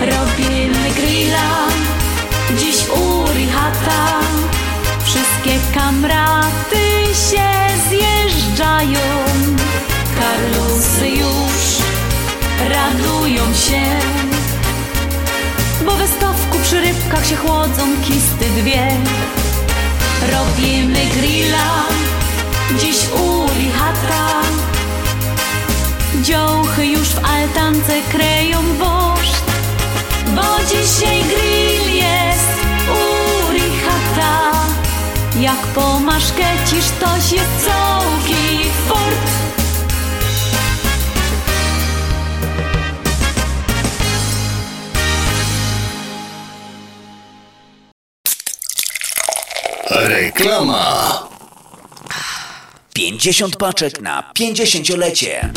Robimy 0.00 0.90
grilla 0.96 1.68
dziś 2.58 2.76
u 2.88 3.32
Richata. 3.34 4.20
Wszystkie 5.04 5.58
kamraty 5.74 6.84
się 7.30 7.48
zjeżdżają, 7.88 9.00
Karlusy 10.18 11.08
już 11.08 11.64
radują 12.68 13.54
się. 13.54 14.31
Przy 16.72 16.80
rybkach 16.80 17.26
się 17.26 17.36
chłodzą 17.36 17.82
kisty 18.04 18.44
dwie. 18.60 18.88
Robimy 20.32 21.06
grilla 21.06 21.84
dziś 22.80 22.96
u 23.14 23.48
Richata. 23.58 24.42
Dziołchy 26.22 26.86
już 26.86 27.08
w 27.08 27.24
altance 27.24 27.92
kreją 28.10 28.58
woszt, 28.78 29.44
bo 30.36 30.64
dzisiaj 30.70 31.22
grill 31.22 31.94
jest 31.94 32.50
u 32.90 33.52
Richata. 33.52 34.52
Jak 35.40 35.58
po 35.74 36.00
maszkecisz, 36.00 36.90
toś 37.00 37.32
jest 37.32 37.66
całki 37.66 38.70
fort. 38.88 39.41
Reklama. 49.94 51.28
50 52.94 53.56
paczek 53.56 54.00
na 54.00 54.32
50-lecie. 54.38 55.52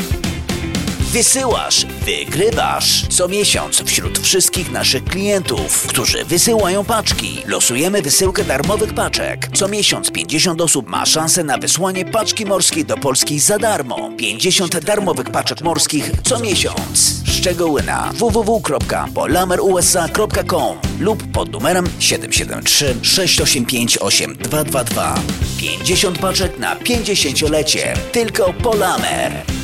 Wysyłasz, 1.16 1.86
wygrywasz. 1.86 3.08
Co 3.08 3.28
miesiąc 3.28 3.82
wśród 3.82 4.20
wszystkich 4.20 4.72
naszych 4.72 5.04
klientów, 5.04 5.88
którzy 5.88 6.26
wysyłają 6.26 6.86
paczki, 6.86 7.42
losujemy 7.46 8.02
wysyłkę 8.02 8.44
darmowych 8.44 8.94
paczek. 8.94 9.50
Co 9.54 9.68
miesiąc 9.68 10.12
50 10.12 10.62
osób 10.62 10.88
ma 10.88 11.06
szansę 11.06 11.44
na 11.44 11.58
wysłanie 11.58 12.06
paczki 12.06 12.46
morskiej 12.46 12.86
do 12.86 12.98
Polski 12.98 13.40
za 13.40 13.60
darmo. 13.60 14.12
50 14.18 14.80
darmowych 14.80 15.32
paczek 15.32 15.62
morskich 15.62 16.12
co 16.24 16.40
miesiąc. 16.40 17.22
Szczegóły 17.26 17.84
na 17.84 18.12
www.polamerusa.com 18.14 20.78
lub 21.00 21.24
pod 21.32 21.52
numerem 21.52 21.86
773 22.00 22.96
685 23.02 23.98
8222. 23.98 25.16
50 25.58 26.20
paczek 26.20 26.60
na 26.60 26.76
50-lecie. 26.76 27.94
Tylko 28.12 28.54
Polamer. 28.54 29.55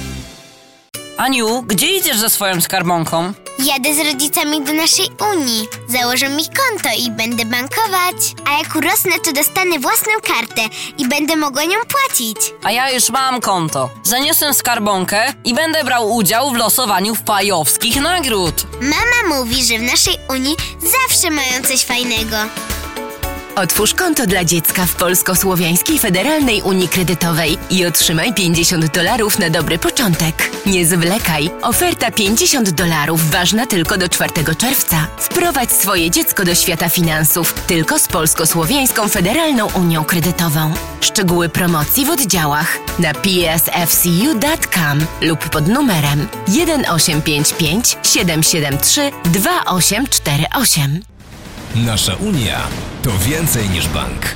Aniu, 1.21 1.63
gdzie 1.67 1.87
idziesz 1.97 2.17
ze 2.17 2.29
swoją 2.29 2.61
skarbonką? 2.61 3.33
Jadę 3.59 3.95
z 3.95 3.99
rodzicami 3.99 4.61
do 4.61 4.73
naszej 4.73 5.09
Unii. 5.33 5.67
Założę 5.87 6.29
mi 6.29 6.43
konto 6.45 6.89
i 6.97 7.11
będę 7.11 7.45
bankować. 7.45 8.15
A 8.49 8.57
jak 8.57 8.75
urosnę, 8.75 9.11
to 9.25 9.33
dostanę 9.33 9.79
własną 9.79 10.11
kartę 10.23 10.61
i 10.97 11.07
będę 11.07 11.35
mogła 11.35 11.63
nią 11.63 11.77
płacić. 11.87 12.37
A 12.63 12.71
ja 12.71 12.91
już 12.91 13.09
mam 13.09 13.41
konto. 13.41 13.89
Zaniosę 14.03 14.53
skarbonkę 14.53 15.33
i 15.45 15.53
będę 15.53 15.83
brał 15.83 16.15
udział 16.15 16.51
w 16.51 16.55
losowaniu 16.55 17.15
wpajowskich 17.15 18.01
nagród. 18.01 18.65
Mama 18.81 19.37
mówi, 19.37 19.63
że 19.65 19.77
w 19.77 19.81
naszej 19.81 20.17
Unii 20.29 20.55
zawsze 20.81 21.29
mają 21.29 21.63
coś 21.67 21.83
fajnego. 21.85 22.37
Otwórz 23.55 23.93
konto 23.93 24.27
dla 24.27 24.45
dziecka 24.45 24.85
w 24.85 24.95
Polsko-Słowiańskiej 24.95 25.99
Federalnej 25.99 26.61
Unii 26.61 26.87
Kredytowej 26.87 27.57
i 27.69 27.85
otrzymaj 27.85 28.33
50 28.33 28.93
dolarów 28.93 29.39
na 29.39 29.49
dobry 29.49 29.77
początek. 29.77 30.51
Nie 30.65 30.85
zwlekaj. 30.85 31.49
Oferta 31.61 32.11
50 32.11 32.69
dolarów 32.69 33.31
ważna 33.31 33.65
tylko 33.65 33.97
do 33.97 34.09
4 34.09 34.31
czerwca. 34.57 35.07
Wprowadź 35.17 35.71
swoje 35.71 36.11
dziecko 36.11 36.43
do 36.43 36.55
świata 36.55 36.89
finansów 36.89 37.53
tylko 37.53 37.99
z 37.99 38.07
Polsko-Słowiańską 38.07 39.07
Federalną 39.07 39.67
Unią 39.67 40.03
Kredytową. 40.03 40.73
Szczegóły 41.01 41.49
promocji 41.49 42.05
w 42.05 42.09
oddziałach 42.09 42.77
na 42.99 43.13
psfcu.com 43.13 44.99
lub 45.21 45.49
pod 45.49 45.67
numerem 45.67 46.27
1855 46.45 47.97
773 48.03 49.11
2848. 49.23 51.10
Nasza 51.75 52.15
Unia 52.15 52.59
to 53.03 53.11
więcej 53.27 53.69
niż 53.69 53.87
bank. 53.87 54.35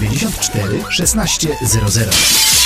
1600. 0.00 2.65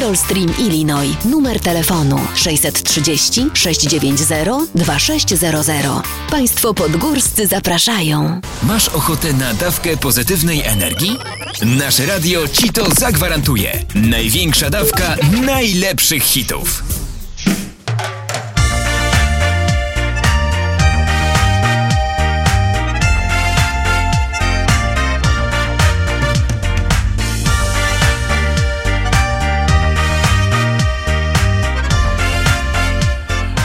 Carroll 0.01 0.17
Stream, 0.17 0.53
Illinois. 0.59 1.15
Numer 1.25 1.59
telefonu 1.59 2.19
630 2.35 3.49
690 3.53 4.69
2600. 4.75 6.03
Państwo 6.29 6.73
podgórscy 6.73 7.47
zapraszają. 7.47 8.41
Masz 8.63 8.89
ochotę 8.89 9.33
na 9.33 9.53
dawkę 9.53 9.97
pozytywnej 9.97 10.61
energii? 10.63 11.17
Nasze 11.65 12.05
radio 12.05 12.47
ci 12.47 12.69
to 12.69 12.91
zagwarantuje. 12.99 13.83
Największa 13.95 14.69
dawka 14.69 15.15
najlepszych 15.45 16.23
hitów. 16.23 16.83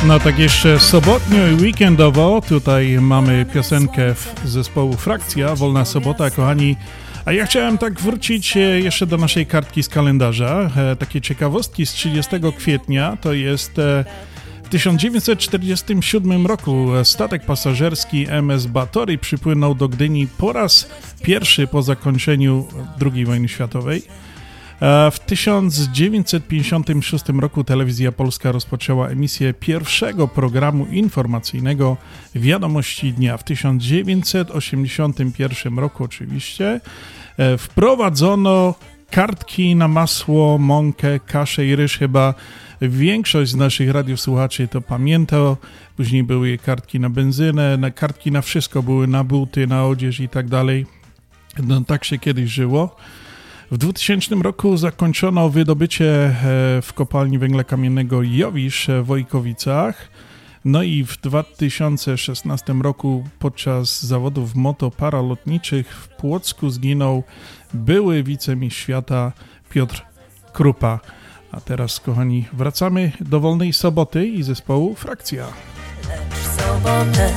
No 0.07 0.21
tak 0.21 0.39
jeszcze 0.39 0.81
sobotnio 0.81 1.47
i 1.49 1.55
weekendowo, 1.55 2.43
tutaj 2.49 2.99
mamy 3.01 3.47
piosenkę 3.55 4.15
zespołu 4.45 4.93
Frakcja, 4.93 5.55
Wolna 5.55 5.85
Sobota, 5.85 6.31
kochani. 6.31 6.77
A 7.25 7.33
ja 7.33 7.47
chciałem 7.47 7.79
tak 7.79 8.01
wrócić 8.01 8.57
e, 8.57 8.61
jeszcze 8.61 9.07
do 9.07 9.17
naszej 9.17 9.47
kartki 9.47 9.83
z 9.83 9.89
kalendarza. 9.89 10.71
E, 10.77 10.97
takie 10.97 11.21
ciekawostki 11.21 11.87
z 11.87 11.93
30 11.93 12.31
kwietnia 12.59 13.17
to 13.21 13.33
jest 13.33 13.79
e, 13.79 14.05
w 14.65 14.69
1947 14.69 16.47
roku 16.47 16.89
statek 17.05 17.45
pasażerski 17.45 18.27
MS 18.29 18.67
Batory 18.67 19.19
przypłynął 19.19 19.75
do 19.75 19.89
Gdyni 19.89 20.27
po 20.39 20.53
raz 20.53 20.89
pierwszy 21.23 21.67
po 21.67 21.83
zakończeniu 21.83 22.69
II 23.13 23.25
wojny 23.25 23.49
światowej. 23.49 24.03
W 25.11 25.19
1956 25.27 27.25
roku 27.29 27.65
Telewizja 27.65 28.13
Polska 28.13 28.53
rozpoczęła 28.53 29.09
emisję 29.09 29.55
pierwszego 29.55 30.29
programu 30.29 30.87
informacyjnego 30.87 31.97
Wiadomości 32.35 33.13
Dnia. 33.13 33.37
W 33.37 33.45
1981 33.45 35.79
roku 35.79 36.05
oczywiście 36.05 36.81
e, 37.37 37.59
wprowadzono 37.59 38.75
kartki 39.11 39.77
na 39.77 39.89
masło, 39.89 40.59
mąkę, 40.59 41.21
kaszę 41.21 41.67
i 41.67 41.77
ryż. 41.77 41.99
Chyba 41.99 42.35
większość 42.81 43.51
z 43.51 43.55
naszych 43.55 43.91
radiosłuchaczy 43.91 44.69
to 44.69 44.81
pamięta. 44.81 45.57
Później 45.97 46.25
były 46.25 46.59
kartki 46.59 47.01
na 47.01 47.11
benzynę, 47.11 47.77
na 47.77 47.91
kartki 47.91 48.33
na 48.33 48.43
wszystko, 48.43 48.83
były 48.83 49.07
na 49.07 49.25
buty, 49.25 49.67
na 49.67 49.87
odzież 49.87 50.21
i 50.21 50.29
tak 50.29 50.49
dalej. 50.49 50.87
No, 51.63 51.81
tak 51.81 52.05
się 52.05 52.19
kiedyś 52.19 52.51
żyło. 52.51 52.97
W 53.71 53.79
2000 53.79 54.35
roku 54.35 54.77
zakończono 54.77 55.49
wydobycie 55.49 56.05
e, 56.05 56.33
w 56.83 56.93
kopalni 56.95 57.39
węgla 57.39 57.65
kamiennego 57.65 58.23
Jowisz 58.23 58.89
w 59.03 59.07
Wojkowicach. 59.07 60.09
No 60.65 60.83
i 60.83 61.05
w 61.05 61.21
2016 61.21 62.73
roku 62.73 63.29
podczas 63.39 64.03
zawodów 64.03 64.55
motoparalotniczych 64.55 65.97
w 65.97 66.09
Płocku 66.09 66.71
zginął 66.71 67.23
były 67.75 68.23
wicemistrz 68.23 68.83
świata 68.83 69.33
Piotr 69.71 70.03
Krupa. 70.53 71.01
A 71.53 71.61
teraz, 71.61 72.01
kochani, 72.01 72.45
wracamy 72.53 73.13
do 73.21 73.41
wolnej 73.41 73.73
soboty 73.73 74.27
i 74.27 74.43
zespołu 74.43 74.95
Frakcja. 74.95 75.47
Lecz 76.09 76.39
sobotę 76.39 77.31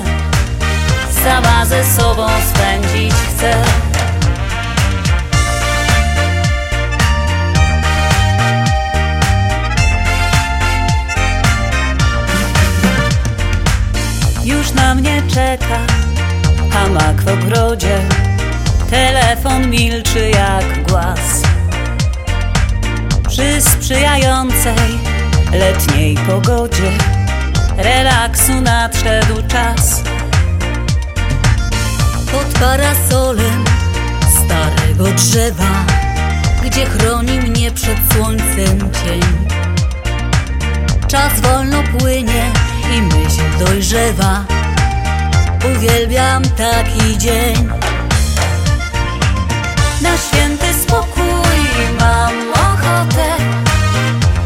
sama 1.23 1.65
ze 1.65 1.83
sobą 1.83 2.27
spędzić 2.53 3.13
chcę. 3.13 3.88
Już 14.69 14.75
na 14.75 14.95
mnie 14.95 15.21
czeka. 15.33 15.79
Hamak 16.71 17.21
w 17.21 17.27
ogrodzie 17.27 17.99
Telefon 18.89 19.69
milczy 19.69 20.29
jak 20.29 20.83
głaz. 20.89 21.41
Przy 23.27 23.61
sprzyjającej 23.61 24.99
letniej 25.53 26.17
pogodzie 26.17 26.91
Relaksu 27.77 28.61
nadszedł 28.61 29.35
czas. 29.47 30.03
Pod 32.31 32.59
parasolem 32.59 33.65
starego 34.45 35.11
drzewa 35.11 35.85
Gdzie 36.63 36.85
chroni 36.85 37.39
mnie 37.39 37.71
przed 37.71 37.97
słońcem 38.13 38.79
cień. 38.79 39.21
Czas 41.07 41.39
wolno 41.41 41.83
płynie 41.83 42.51
i 42.97 43.01
myśl 43.01 43.65
dojrzewa 43.65 44.58
Uwielbiam 45.65 46.43
taki 46.43 47.17
dzień. 47.17 47.69
Na 50.01 50.17
święty 50.17 50.73
spokój 50.83 51.59
mam 51.99 52.33
ochotę. 52.53 53.25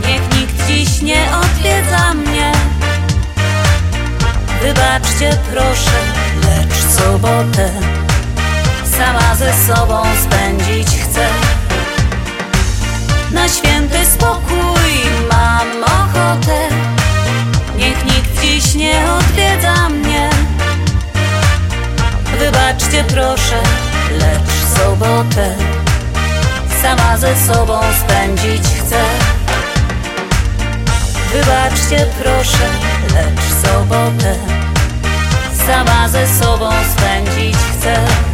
Niech 0.07 0.39
nikt 0.39 0.67
dziś 0.67 1.01
nie 1.01 1.25
odwiedza 1.41 2.13
mnie. 2.13 2.51
Wybaczcie 4.61 5.37
proszę, 5.53 5.99
lecz 6.43 6.95
sobotę. 6.97 7.69
Sama 8.97 9.35
ze 9.35 9.53
sobą 9.53 10.03
spędzić 10.23 10.87
chcę. 10.87 11.27
Na 13.31 13.49
święty 13.49 14.05
spokój 14.05 14.91
mam 15.31 15.83
ochotę. 15.83 16.67
Niech 17.77 18.05
nikt 18.05 18.41
dziś 18.41 18.75
nie 18.75 19.11
odwiedza 19.11 19.89
mnie 19.89 20.32
wybaczcie 22.43 23.03
proszę, 23.03 23.61
lecz 24.11 24.77
sobotę 24.77 25.55
sama 26.81 27.17
ze 27.17 27.35
sobą 27.35 27.79
spędzić 27.99 28.63
chcę. 28.67 29.03
Wybaczcie 31.33 32.05
proszę, 32.23 32.69
lecz 33.13 33.65
sobotę 33.65 34.35
sama 35.67 36.09
ze 36.09 36.27
sobą 36.27 36.69
spędzić 36.95 37.55
chcę. 37.55 38.32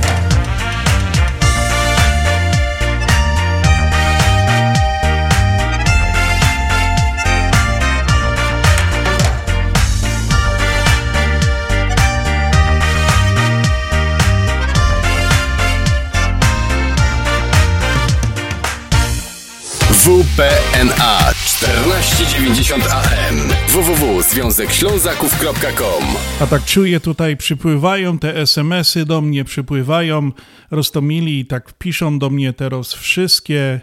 WPNA 20.00 21.34
1490 21.34 22.84
AM 22.92 23.38
www.związekślązaków.com 23.68 26.04
A 26.42 26.48
tak 26.48 26.66
czuję 26.66 27.00
tutaj, 27.00 27.38
przypływają 27.38 28.20
te 28.20 28.36
SMS-y 28.36 29.06
do 29.06 29.22
mnie, 29.22 29.44
przypływają 29.44 30.32
Rostomili 30.72 31.40
i 31.40 31.46
tak 31.46 31.74
piszą 31.74 32.20
do 32.20 32.30
mnie 32.30 32.54
teraz 32.54 32.94
wszystkie 32.94 33.82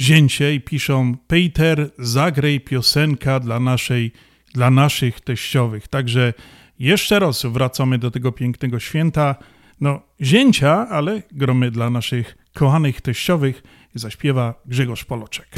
zięcie 0.00 0.54
i 0.54 0.60
piszą 0.60 1.16
Peter, 1.26 1.90
zagraj 1.98 2.60
piosenka 2.60 3.40
dla 3.40 3.60
naszej, 3.60 4.12
dla 4.54 4.70
naszych 4.70 5.20
teściowych. 5.20 5.88
Także 5.88 6.34
jeszcze 6.78 7.18
raz 7.18 7.46
wracamy 7.46 7.98
do 7.98 8.10
tego 8.10 8.32
pięknego 8.32 8.80
święta. 8.80 9.34
No, 9.80 10.00
zięcia, 10.22 10.88
ale 10.88 11.22
gromy 11.32 11.70
dla 11.70 11.90
naszych 11.90 12.36
kochanych 12.54 13.00
teściowych 13.00 13.62
zaśpiewa 13.98 14.54
Grzegorz 14.66 15.04
Poloczek. 15.04 15.48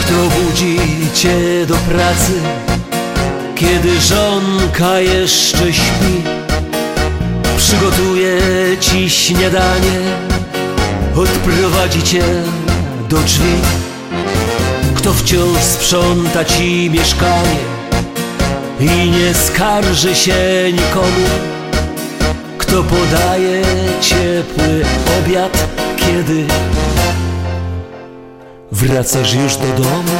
Kto 0.00 0.14
budzi 0.40 0.78
cię 1.14 1.66
do 1.66 1.74
pracy, 1.74 2.32
kiedy 3.54 4.00
żonka 4.00 5.00
jeszcze 5.00 5.72
śpi? 5.72 6.22
Przygotuje 7.56 8.38
ci 8.80 9.10
śniadanie, 9.10 10.00
odprowadzi 11.16 12.02
cię 12.02 12.24
do 13.08 13.18
drzwi. 13.18 13.54
Kto 14.94 15.12
wciąż 15.12 15.58
sprząta 15.58 16.44
ci 16.44 16.90
mieszkanie 16.90 17.77
i 18.80 19.10
nie 19.10 19.34
skarży 19.34 20.14
się 20.14 20.34
nikomu? 20.72 21.28
Kto 22.58 22.82
podaje 22.82 23.62
ciepły 24.00 24.84
obiad, 25.18 25.68
kiedy 25.96 26.46
Wracasz 28.72 29.34
już 29.34 29.56
do 29.56 29.66
domu. 29.82 30.18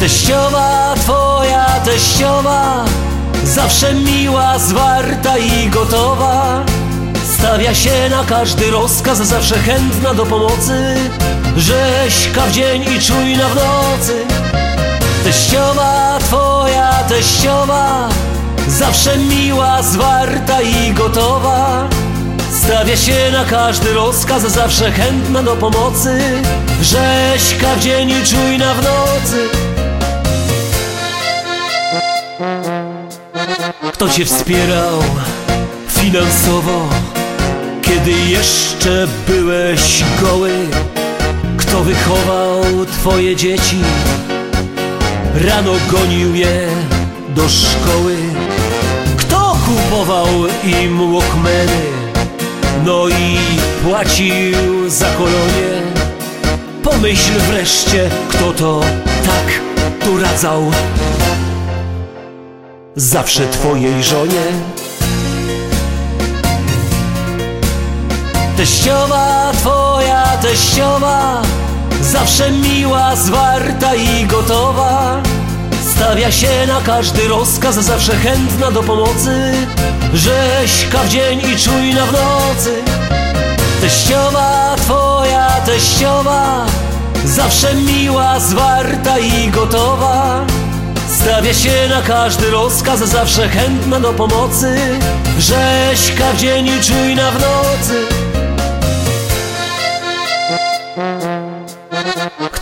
Teściowa, 0.00 0.94
twoja 0.96 1.66
teściowa 1.84 2.84
Zawsze 3.44 3.94
miła, 3.94 4.58
zwarta 4.58 5.38
i 5.38 5.68
gotowa. 5.68 6.64
Stawia 7.38 7.74
się 7.74 8.08
na 8.10 8.24
każdy 8.24 8.70
rozkaz 8.70 9.18
Zawsze 9.18 9.58
chętna 9.58 10.14
do 10.14 10.26
pomocy. 10.26 10.96
Rzeźka 11.56 12.46
w 12.46 12.52
dzień 12.52 12.82
i 12.82 13.00
czujna 13.00 13.48
w 13.48 13.54
nocy 13.54 14.33
Teściowa, 15.24 16.18
twoja 16.20 16.90
teściowa 17.08 18.08
Zawsze 18.68 19.18
miła, 19.18 19.82
zwarta 19.82 20.62
i 20.62 20.92
gotowa 20.92 21.88
Stawia 22.52 22.96
się 22.96 23.30
na 23.32 23.44
każdy 23.44 23.92
rozkaz, 23.92 24.42
zawsze 24.42 24.90
chętna 24.92 25.42
do 25.42 25.56
pomocy 25.56 26.20
Rzeźka 26.82 27.74
w 27.76 27.80
dzień 27.80 28.10
i 28.10 28.26
czujna 28.26 28.74
w 28.74 28.76
nocy 28.76 29.48
Kto 33.92 34.08
cię 34.08 34.24
wspierał 34.24 34.98
finansowo, 35.88 36.88
kiedy 37.82 38.10
jeszcze 38.10 39.06
byłeś 39.28 40.04
goły? 40.20 40.52
Kto 41.56 41.80
wychował 41.80 42.64
twoje 42.86 43.36
dzieci? 43.36 43.78
Rano 45.34 45.72
gonił 45.90 46.34
je 46.34 46.68
do 47.28 47.48
szkoły. 47.48 48.16
Kto 49.16 49.56
kupował 49.66 50.26
im 50.64 51.12
walkmany? 51.12 51.82
No 52.84 53.08
i 53.08 53.38
płacił 53.84 54.90
za 54.90 55.06
kolonie. 55.06 55.82
Pomyśl 56.82 57.32
wreszcie, 57.32 58.10
kto 58.28 58.52
to 58.52 58.80
tak 59.24 59.60
doradzał 60.04 60.70
Zawsze 62.96 63.48
twojej 63.48 64.04
żonie. 64.04 64.42
Teściowa, 68.56 69.52
twoja 69.52 70.24
teściowa 70.42 71.42
Zawsze 72.02 72.50
miła, 72.50 73.16
zwarta 73.16 73.94
i 73.94 74.26
gotowa. 74.26 75.22
Stawia 75.94 76.32
się 76.32 76.66
na 76.68 76.80
każdy 76.80 77.28
rozkaz, 77.28 77.74
zawsze 77.74 78.16
chętna 78.16 78.70
do 78.70 78.82
pomocy. 78.82 79.52
Rzeźka 80.14 80.98
w 80.98 81.08
dzień 81.08 81.38
i 81.38 81.56
czujna 81.56 82.06
w 82.06 82.12
nocy. 82.12 82.82
Teściowa, 83.80 84.76
twoja 84.76 85.50
teściowa. 85.66 86.66
Zawsze 87.24 87.74
miła, 87.74 88.40
zwarta 88.40 89.18
i 89.18 89.50
gotowa. 89.50 90.44
Stawia 91.08 91.54
się 91.54 91.88
na 91.88 92.02
każdy 92.02 92.50
rozkaz, 92.50 92.98
zawsze 92.98 93.48
chętna 93.48 94.00
do 94.00 94.12
pomocy. 94.12 94.76
Rzeźka 95.38 96.32
w 96.32 96.36
dzień 96.36 96.66
i 96.66 96.80
czujna 96.80 97.30
w 97.30 97.34
nocy 97.34 98.23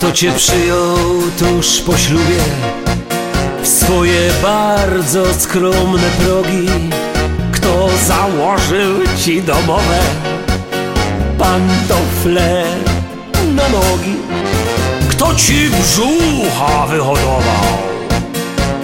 Kto 0.03 0.13
cię 0.13 0.33
przyjął 0.33 0.97
tuż 1.39 1.81
po 1.81 1.97
ślubie? 1.97 2.43
W 3.63 3.69
swoje 3.69 4.31
bardzo 4.43 5.35
skromne 5.35 6.09
progi. 6.25 6.69
Kto 7.53 7.89
założył 8.07 8.99
ci 9.25 9.43
domowe 9.43 9.99
pantofle 11.39 12.65
na 13.55 13.69
nogi? 13.69 14.17
Kto 15.09 15.35
ci 15.35 15.69
brzucha 15.69 16.87
wyhodował? 16.87 17.65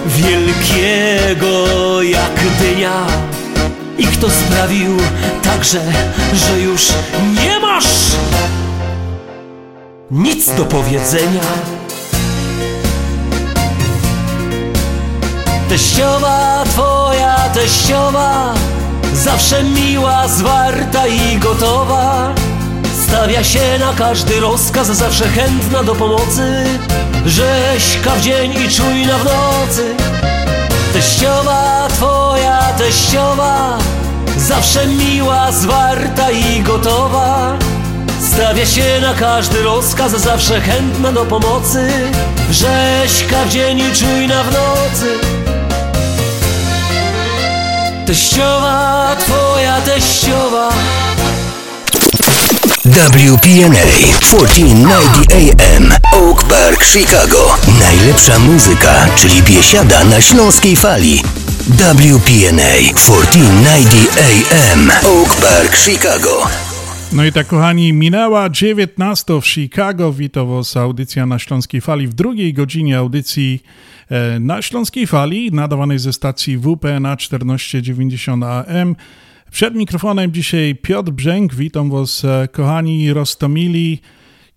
Wielkiego 0.05 2.01
jak 2.01 2.39
dynia. 2.59 3.05
I 3.97 4.07
kto 4.07 4.29
sprawił 4.29 4.97
także, 5.43 5.81
że 6.33 6.59
już 6.59 6.87
nie 7.43 7.59
masz 7.59 8.08
nic 10.11 10.55
do 10.55 10.65
powiedzenia. 10.65 11.41
Teściowa, 15.69 16.63
twoja 16.65 17.35
teściowa 17.53 18.53
Zawsze 19.13 19.63
miła, 19.63 20.27
zwarta 20.27 21.07
i 21.07 21.37
gotowa. 21.37 22.33
Stawia 23.03 23.43
się 23.43 23.79
na 23.79 23.93
każdy 23.93 24.39
rozkaz 24.39 24.87
Zawsze 24.87 25.27
chętna 25.27 25.83
do 25.83 25.95
pomocy. 25.95 26.63
Rzeźka 27.25 28.11
w 28.15 28.21
dzień 28.21 28.51
i 28.51 28.69
czujna 28.69 29.17
w 29.17 29.25
nocy. 29.25 29.95
Teściowa, 30.93 31.87
twoja 31.89 32.59
teściowa 32.77 33.77
Zawsze 34.37 34.87
miła, 34.87 35.51
zwarta 35.51 36.31
i 36.31 36.61
gotowa 36.61 37.57
Stawia 38.39 38.65
się 38.65 39.01
na 39.01 39.13
każdy 39.13 39.63
rozkaz 39.63 40.11
Zawsze 40.11 40.61
chętna 40.61 41.11
do 41.11 41.25
pomocy 41.25 41.87
Rzeźka 42.51 43.45
w 43.45 43.49
dzień 43.49 43.79
i 43.79 43.95
czujna 43.95 44.43
w 44.43 44.51
nocy 44.51 45.17
Teściowa, 48.07 49.15
twoja 49.19 49.81
teściowa 49.81 50.69
WPNA 52.85 53.85
1490 54.19 55.31
AM 55.31 55.93
Oak 56.13 56.43
Park, 56.43 56.85
Chicago. 56.85 57.57
Najlepsza 57.79 58.39
muzyka, 58.39 59.05
czyli 59.15 59.43
biesiada 59.43 60.03
na 60.03 60.21
śląskiej 60.21 60.75
fali. 60.75 61.23
WPNA 61.67 62.73
1490 62.95 64.17
AM 64.17 64.91
Oak 65.05 65.35
Park, 65.35 65.77
Chicago. 65.77 66.68
No 67.13 67.25
i 67.25 67.31
tak, 67.31 67.47
kochani, 67.47 67.93
minęła 67.93 68.49
19 68.49 69.41
w 69.41 69.47
Chicago. 69.47 70.13
Witam 70.13 70.47
Was, 70.47 70.77
audycja 70.77 71.25
na 71.25 71.39
Śląskiej 71.39 71.81
Fali. 71.81 72.07
W 72.07 72.13
drugiej 72.13 72.53
godzinie 72.53 72.97
audycji 72.97 73.63
e, 74.09 74.39
na 74.39 74.61
Śląskiej 74.61 75.07
Fali, 75.07 75.51
nadawanej 75.51 75.99
ze 75.99 76.13
stacji 76.13 76.57
WPNA 76.57 77.15
1490 77.15 78.43
AM. 78.43 78.95
Przed 79.51 79.75
mikrofonem 79.75 80.33
dzisiaj 80.33 80.75
Piotr 80.75 81.11
Brzęk. 81.11 81.55
Witam 81.55 81.89
Was, 81.89 82.25
e, 82.25 82.47
kochani 82.51 83.13
Rostomili. 83.13 83.99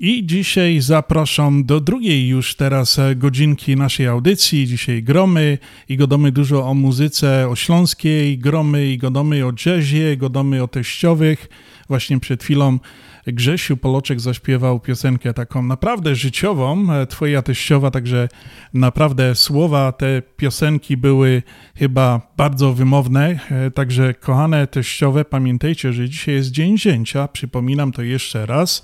I 0.00 0.26
dzisiaj 0.26 0.80
zapraszam 0.80 1.64
do 1.64 1.80
drugiej 1.80 2.28
już 2.28 2.54
teraz 2.54 2.98
e, 2.98 3.16
godzinki 3.16 3.76
naszej 3.76 4.06
audycji. 4.06 4.66
Dzisiaj 4.66 5.02
gromy 5.02 5.58
i 5.88 5.96
godomy 5.96 6.32
dużo 6.32 6.66
o 6.66 6.74
muzyce 6.74 7.48
o 7.48 7.56
śląskiej, 7.56 8.38
gromy 8.38 8.86
i 8.86 8.98
godomy 8.98 9.46
o 9.46 9.52
jazzie, 9.66 10.16
godomy 10.16 10.62
o 10.62 10.68
teściowych. 10.68 11.48
Właśnie 11.92 12.20
przed 12.20 12.42
chwilą 12.42 12.78
Grzesiu 13.26 13.76
Poloczek 13.76 14.20
zaśpiewał 14.20 14.80
piosenkę 14.80 15.34
taką 15.34 15.62
naprawdę 15.62 16.14
życiową, 16.14 16.92
e, 16.92 17.06
Twoja 17.06 17.42
teściowa, 17.42 17.90
także 17.90 18.28
naprawdę 18.74 19.34
słowa 19.34 19.92
te 19.92 20.22
piosenki 20.36 20.96
były 20.96 21.42
chyba 21.76 22.20
bardzo 22.36 22.72
wymowne, 22.72 23.38
e, 23.50 23.70
także 23.70 24.14
kochane 24.14 24.66
teściowe, 24.66 25.24
pamiętajcie, 25.24 25.92
że 25.92 26.08
dzisiaj 26.08 26.34
jest 26.34 26.50
Dzień 26.50 26.78
Zięcia, 26.78 27.28
przypominam 27.28 27.92
to 27.92 28.02
jeszcze 28.02 28.46
raz, 28.46 28.82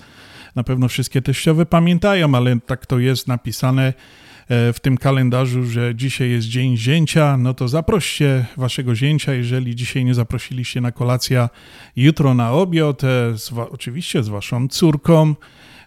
na 0.57 0.65
pewno 0.65 0.89
wszystkie 0.89 1.23
teściowe 1.23 1.67
pamiętają, 1.67 2.35
ale 2.35 2.61
tak 2.61 2.87
to 2.87 2.99
jest 2.99 3.29
napisane 3.29 3.93
w 4.49 4.77
tym 4.83 4.99
kalendarzu, 4.99 5.65
że 5.65 5.95
dzisiaj 5.95 6.31
jest 6.31 6.49
Dzień 6.49 6.77
Zięcia, 6.77 7.37
no 7.37 7.55
to 7.55 7.69
zaproście 7.69 8.47
waszego 8.57 8.95
zięcia, 8.95 9.35
jeżeli 9.35 9.77
dzisiaj 9.77 10.05
nie 10.05 10.15
zaprosiliście 10.15 10.81
na 10.81 10.93
kolację, 10.93 11.49
jutro 11.97 12.35
na 12.35 12.53
obiad, 12.53 13.05
e, 13.05 13.39
z 13.39 13.53
oczywiście 13.71 14.23
z 14.23 14.29
waszą 14.29 14.69
córką, 14.69 15.35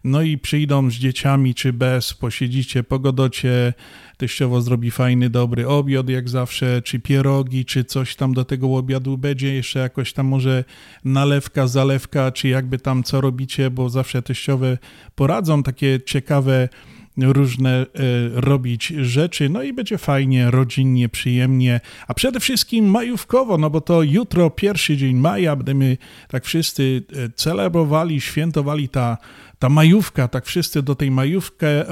no 0.03 0.21
i 0.21 0.37
przyjdą 0.37 0.91
z 0.91 0.93
dzieciami 0.93 1.55
czy 1.55 1.73
bez, 1.73 2.13
posiedzicie, 2.13 2.83
pogodocie, 2.83 3.73
teściowo 4.17 4.61
zrobi 4.61 4.91
fajny, 4.91 5.29
dobry 5.29 5.67
obiad 5.67 6.09
jak 6.09 6.29
zawsze, 6.29 6.81
czy 6.81 6.99
pierogi, 6.99 7.65
czy 7.65 7.83
coś 7.83 8.15
tam 8.15 8.33
do 8.33 8.45
tego 8.45 8.75
obiadu 8.75 9.17
będzie, 9.17 9.53
jeszcze 9.53 9.79
jakoś 9.79 10.13
tam 10.13 10.25
może 10.25 10.63
nalewka, 11.05 11.67
zalewka, 11.67 12.31
czy 12.31 12.47
jakby 12.47 12.79
tam 12.79 13.03
co 13.03 13.21
robicie, 13.21 13.69
bo 13.69 13.89
zawsze 13.89 14.21
teściowe 14.21 14.77
poradzą 15.15 15.63
takie 15.63 15.99
ciekawe 16.05 16.69
różne 17.17 17.69
e, 17.71 17.85
robić 18.33 18.87
rzeczy, 18.87 19.49
no 19.49 19.63
i 19.63 19.73
będzie 19.73 19.97
fajnie, 19.97 20.51
rodzinnie, 20.51 21.09
przyjemnie, 21.09 21.79
a 22.07 22.13
przede 22.13 22.39
wszystkim 22.39 22.85
majówkowo, 22.85 23.57
no 23.57 23.69
bo 23.69 23.81
to 23.81 24.03
jutro, 24.03 24.49
pierwszy 24.49 24.97
dzień 24.97 25.15
maja, 25.15 25.55
będziemy 25.55 25.97
tak 26.27 26.45
wszyscy 26.45 27.03
e, 27.15 27.29
celebrowali, 27.29 28.21
świętowali 28.21 28.89
ta, 28.89 29.17
ta 29.59 29.69
majówka, 29.69 30.27
tak 30.27 30.45
wszyscy 30.45 30.83
do 30.83 30.95
tej 30.95 31.11
majówki 31.11 31.65
e, 31.65 31.85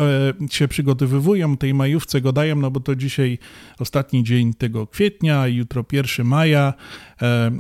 się 0.52 0.68
przygotowywują, 0.68 1.58
tej 1.58 1.74
majówce 1.74 2.22
gadają, 2.22 2.56
no 2.56 2.72
bo 2.72 2.80
to 2.80 2.96
dzisiaj 2.96 3.38
ostatni 3.80 4.24
dzień 4.24 4.54
tego 4.54 4.88
kwietnia, 4.88 5.48
jutro 5.48 5.84
pierwszy 5.84 6.24
maja, 6.24 6.74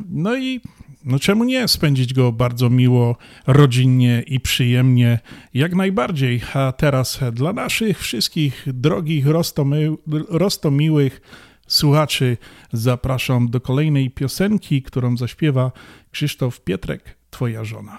no 0.09 0.37
i 0.37 0.61
no 1.05 1.19
czemu 1.19 1.43
nie 1.43 1.67
spędzić 1.67 2.13
go 2.13 2.31
bardzo 2.31 2.69
miło, 2.69 3.17
rodzinnie 3.47 4.23
i 4.27 4.39
przyjemnie, 4.39 5.19
jak 5.53 5.75
najbardziej. 5.75 6.41
A 6.53 6.71
teraz 6.71 7.19
dla 7.31 7.53
naszych 7.53 7.99
wszystkich 7.99 8.65
drogich, 8.67 9.27
rostomy, 9.27 9.95
rostomiłych 10.29 11.21
słuchaczy 11.67 12.37
zapraszam 12.73 13.49
do 13.49 13.61
kolejnej 13.61 14.11
piosenki, 14.11 14.83
którą 14.83 15.17
zaśpiewa 15.17 15.71
Krzysztof 16.11 16.61
Pietrek, 16.61 17.15
Twoja 17.29 17.63
żona. 17.63 17.97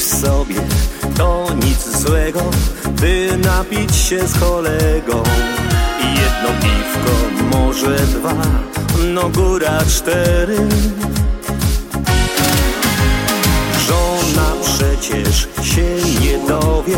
Myślisz 0.00 0.20
sobie, 0.20 0.54
to 1.16 1.46
nic 1.54 1.98
złego 1.98 2.40
by 3.00 3.38
napić 3.44 3.96
się 3.96 4.28
z 4.28 4.38
kolegą. 4.38 5.22
Jedno 5.98 6.48
piwko, 6.60 7.12
może 7.56 7.96
dwa, 7.96 8.34
no 9.14 9.28
góra 9.28 9.78
cztery. 9.88 10.56
Żona 13.88 14.52
przecież 14.64 15.48
się 15.62 15.86
nie 16.20 16.48
dowie, 16.48 16.96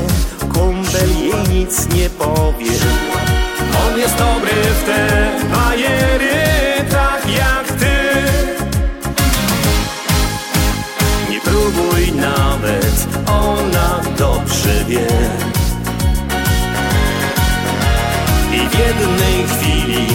kumpel 0.54 1.10
jej 1.20 1.58
nic 1.58 1.88
nie 1.94 2.10
powie. 2.10 2.78
On 3.86 3.98
jest 3.98 4.16
dobry 4.16 4.52
w 4.52 4.84
te 4.86 5.30
bajery, 5.54 6.51
dobrze 14.92 15.06
wie. 15.06 15.52
w 18.68 18.78
jednej 18.78 19.46
chwili 19.46 20.06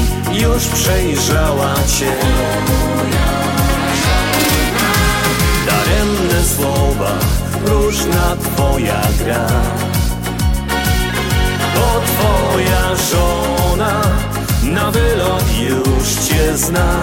już 0.43 0.65
przejrzała 0.65 1.73
cię. 1.75 2.11
Daremne 5.65 6.43
słowa, 6.55 7.13
różna 7.65 8.35
twoja 8.43 9.01
gra. 9.19 9.47
Bo 11.75 12.01
twoja 12.05 12.95
żona 13.11 14.01
na 14.63 14.91
wylot 14.91 15.43
już 15.59 16.27
cię 16.27 16.57
zna. 16.57 16.95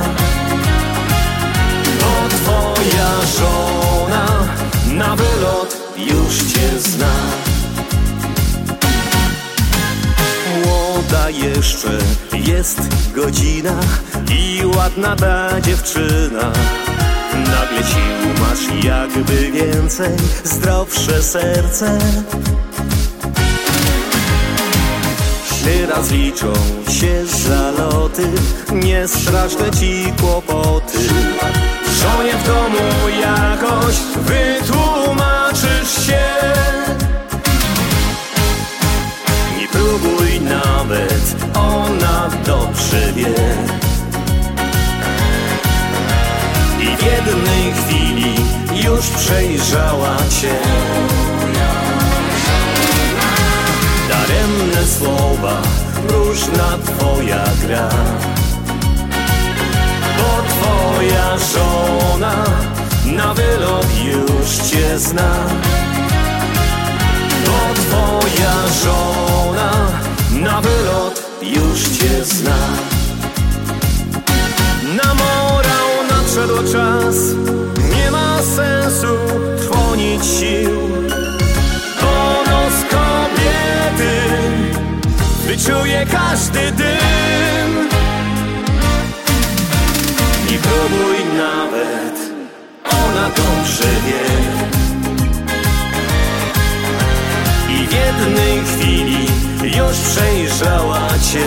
Bo 2.01 2.29
twoja 2.29 3.11
żona 3.39 4.27
na 4.87 5.17
wylot 5.17 5.77
już 5.97 6.37
cię 6.53 6.81
zna. 6.81 7.24
Jeszcze 11.31 11.99
jest 12.33 12.81
godzina 13.15 13.81
i 14.31 14.67
ładna 14.77 15.17
ta 15.17 15.61
dziewczyna. 15.61 16.53
Nagle 17.35 17.83
sił 17.85 18.41
masz 18.41 18.85
jakby 18.85 19.51
więcej, 19.51 20.17
zdrowsze 20.45 21.23
serce. 21.23 21.99
Teraz 25.65 26.11
liczą 26.11 26.53
się 26.89 27.27
zaloty, 27.27 28.29
nie 28.73 29.09
straszne 29.09 29.71
ci 29.71 30.13
kłopoty. 30.21 30.99
Żonie 32.01 32.33
w 32.33 32.47
domu 32.47 33.09
jakoś 33.21 33.95
wytłumaczysz 34.17 36.07
się. 36.07 36.34
Próbuj 39.75 40.41
nawet, 40.41 41.37
ona 41.55 42.31
dobrze 42.47 43.13
wie. 43.13 43.35
I 46.81 46.97
w 46.97 47.03
jednej 47.03 47.73
chwili 47.73 48.35
już 48.89 49.07
przejrzała 49.07 50.17
cię. 50.41 50.55
Daremne 54.09 54.87
słowa, 54.99 55.63
różna 56.09 56.79
twoja 56.87 57.45
gra. 57.67 57.89
Bo 60.19 60.43
twoja 60.49 61.39
żona 61.39 62.45
na 63.17 63.35
wylot 63.35 63.87
już 64.05 64.71
cię 64.71 64.99
zna. 64.99 65.35
Bo 67.55 67.75
twoja 67.75 68.55
żona 68.85 69.73
na 70.31 70.61
wylot 70.61 71.23
już 71.43 71.83
cię 71.83 72.25
zna. 72.25 72.57
Na 74.97 75.15
morał 75.15 75.89
nadszedł 76.11 76.73
czas, 76.73 77.17
nie 77.97 78.11
ma 78.11 78.43
sensu 78.43 79.17
trwonić 79.59 80.25
sił. 80.25 80.81
Ponos 82.01 82.75
kobiety 82.91 84.15
wyczuje 85.47 86.07
każdy 86.13 86.73
dym. 86.73 87.89
Nie 90.51 90.59
próbuj 90.59 91.17
nawet, 91.37 92.19
ona 92.85 93.29
dobrze 93.29 93.89
wie. 94.07 94.84
Jednej 98.21 98.65
chwili 98.65 99.27
już 99.63 99.97
przejrzała 99.99 101.09
cię. 101.09 101.47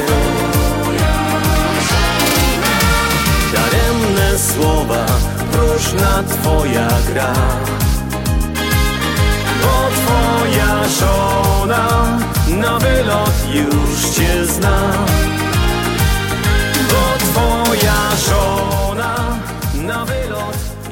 Daremne 3.54 4.40
słowa, 4.40 5.06
próżna 5.52 6.24
twoja 6.24 6.88
gra. 7.14 7.34
Bo 9.62 9.90
twoja 9.96 10.84
żona 11.00 12.18
na 12.48 12.80
wylot 12.80 13.34
już 13.54 14.16
cię 14.16 14.46
zna. 14.46 14.92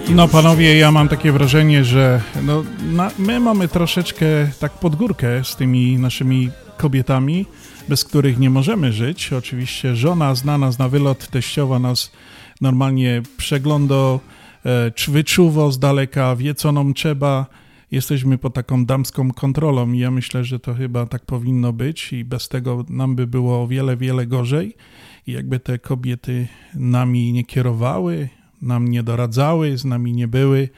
No 0.10 0.28
panowie, 0.28 0.78
ja 0.78 0.92
mam 0.92 1.08
takie 1.08 1.32
wrażenie, 1.32 1.84
że 1.84 2.22
no, 2.44 2.64
na, 2.92 3.12
my 3.20 3.40
mamy 3.40 3.68
troszeczkę 3.68 4.26
tak 4.60 4.72
pod 4.72 4.96
górkę 4.96 5.44
z 5.44 5.56
tymi 5.56 5.98
naszymi 5.98 6.50
kobietami, 6.78 7.46
bez 7.90 8.04
których 8.04 8.40
nie 8.40 8.50
możemy 8.50 8.94
żyć. 8.94 9.34
Oczywiście 9.34 9.96
żona 9.96 10.36
zna 10.36 10.58
nas 10.58 10.80
na 10.80 10.90
wylot, 10.90 11.28
teściowa 11.28 11.80
nas 11.80 12.12
normalnie 12.62 13.22
przegląda, 13.38 14.20
e, 14.66 14.92
wyczuwa 15.08 15.72
z 15.72 15.80
daleka, 15.80 16.36
wie 16.36 16.56
co 16.56 16.72
nam 16.72 16.94
trzeba. 16.94 17.46
Jesteśmy 17.92 18.38
pod 18.38 18.54
taką 18.54 18.86
damską 18.86 19.32
kontrolą 19.32 19.92
i 19.92 20.00
ja 20.00 20.12
myślę, 20.12 20.44
że 20.44 20.60
to 20.60 20.74
chyba 20.74 21.06
tak 21.06 21.26
powinno 21.26 21.74
być 21.74 22.14
i 22.14 22.26
bez 22.26 22.48
tego 22.50 22.86
nam 22.90 23.16
by 23.16 23.28
było 23.28 23.64
o 23.64 23.68
wiele, 23.68 23.98
wiele 23.98 24.28
gorzej. 24.28 24.76
I 25.28 25.32
jakby 25.32 25.60
te 25.60 25.80
kobiety 25.80 26.48
nami 26.76 27.34
nie 27.34 27.44
kierowały, 27.44 28.30
nam 28.66 28.88
nie 28.88 29.04
doradzały, 29.04 29.78
z 29.78 29.86
nami 29.86 30.14
nie 30.14 30.28
były. 30.28 30.70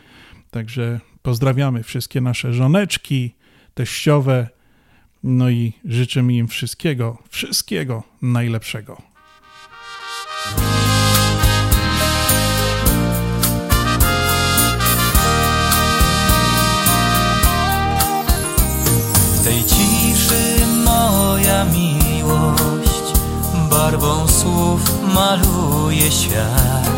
Także 0.52 1.00
pozdrawiamy 1.22 1.84
wszystkie 1.84 2.22
nasze 2.22 2.54
żoneczki, 2.54 3.36
teściowe, 3.74 4.48
no 5.24 5.50
i 5.50 5.74
życzymy 5.86 6.34
im 6.34 6.48
wszystkiego, 6.48 7.18
wszystkiego 7.30 8.04
najlepszego. 8.22 9.02
W 19.36 19.44
tej 19.44 19.64
ciszy 19.64 20.66
moja 20.86 21.66
miłość 21.66 23.20
barwą 23.70 24.28
słów 24.28 24.82
maluje 25.14 26.12
świat, 26.12 26.97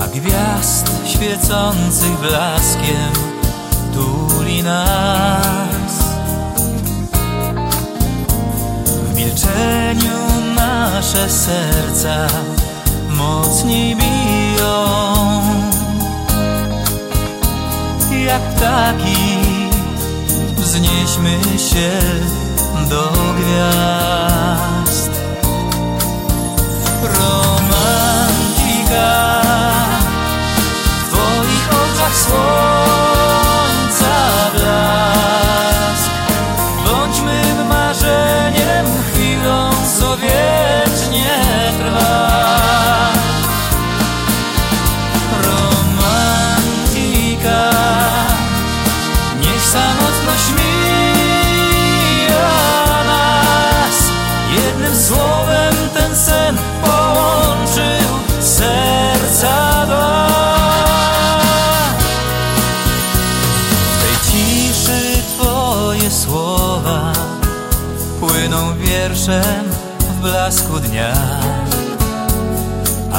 a 0.00 0.08
gwiazd 0.08 0.90
świecących 1.06 2.18
blaskiem 2.20 3.12
tuli 3.94 4.62
nas. 4.62 5.92
W 8.84 9.14
milczeniu 9.16 10.18
nasze 10.56 11.30
serca 11.30 12.26
mocniej 13.08 13.96
biją, 13.96 14.84
jak 18.26 18.42
ptaki 18.42 19.38
wznieśmy 20.56 21.38
się 21.58 22.00
do 22.88 23.12
gwiazd. 23.38 25.10
Romantika 27.02 28.20
oczach 32.28 32.59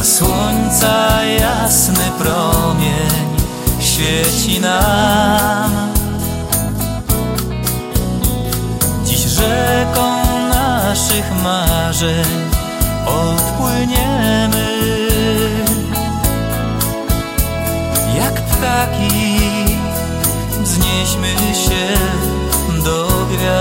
A 0.01 0.03
słońca 0.03 1.23
jasny 1.23 2.11
promień 2.19 3.37
świeci 3.79 4.59
nam. 4.59 5.71
Dziś 9.05 9.19
rzeką 9.19 10.23
naszych 10.49 11.43
marzeń 11.43 12.25
odpłyniemy. 13.05 14.67
Jak 18.17 18.33
ptaki 18.41 19.37
wznieśmy 20.63 21.35
się 21.55 21.97
do 22.83 23.07
gwiazd 23.31 23.60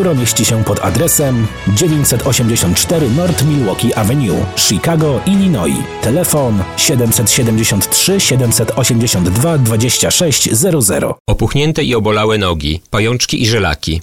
Biuro 0.00 0.14
mieści 0.14 0.44
się 0.44 0.64
pod 0.64 0.84
adresem 0.84 1.46
984 1.68 3.10
North 3.10 3.44
Milwaukee 3.44 3.94
Avenue, 3.94 4.46
Chicago, 4.56 5.20
Illinois. 5.26 5.76
Telefon 6.02 6.62
773 6.76 8.20
782 8.20 9.58
2600. 9.58 11.04
Opuchnięte 11.26 11.84
i 11.84 11.94
obolałe 11.94 12.38
nogi, 12.38 12.80
pajączki 12.90 13.42
i 13.42 13.46
żelaki, 13.46 14.02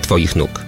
Twoich 0.00 0.34
nóg. 0.34 0.67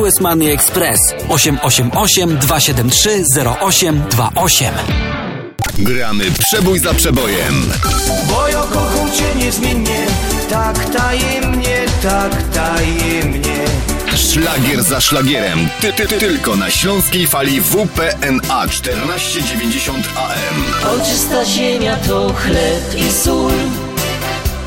US 0.01 0.19
Money 0.19 0.51
Express 0.51 0.99
888 1.29 2.37
273 2.37 3.23
0828. 3.35 4.73
Gramy 5.77 6.25
przebój 6.39 6.79
za 6.79 6.93
przebojem. 6.93 7.71
Bo 8.29 8.47
ja 8.47 8.61
kocham 8.61 9.11
cię 9.11 9.35
niezmiennie, 9.35 10.05
tak 10.49 10.89
tajemnie, 10.89 11.85
tak 12.03 12.43
tajemnie. 12.53 13.65
Szlagier 14.15 14.83
za 14.83 15.01
szlagierem. 15.01 15.69
Ty, 15.81 15.93
ty, 15.93 16.07
ty, 16.07 16.17
tylko 16.17 16.55
na 16.55 16.71
śląskiej 16.71 17.27
fali 17.27 17.61
WPNA 17.61 18.67
1490 18.67 20.09
AM. 20.15 20.89
Ojczysta 20.93 21.45
ziemia 21.45 21.95
to 21.95 22.33
chleb 22.33 22.95
i 22.97 23.11
sól 23.11 23.51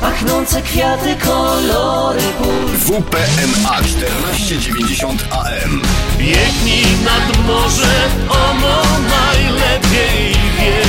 Pachnące 0.05 0.61
kwiaty, 0.61 1.15
kolory 1.15 2.21
pól 2.37 2.65
WPNA 2.77 3.81
1490 3.81 5.23
AM. 5.31 5.81
Biegnij 6.17 6.85
nad 7.05 7.47
morze, 7.47 7.93
ono 8.29 8.83
najlepiej 9.09 10.33
wie 10.57 10.81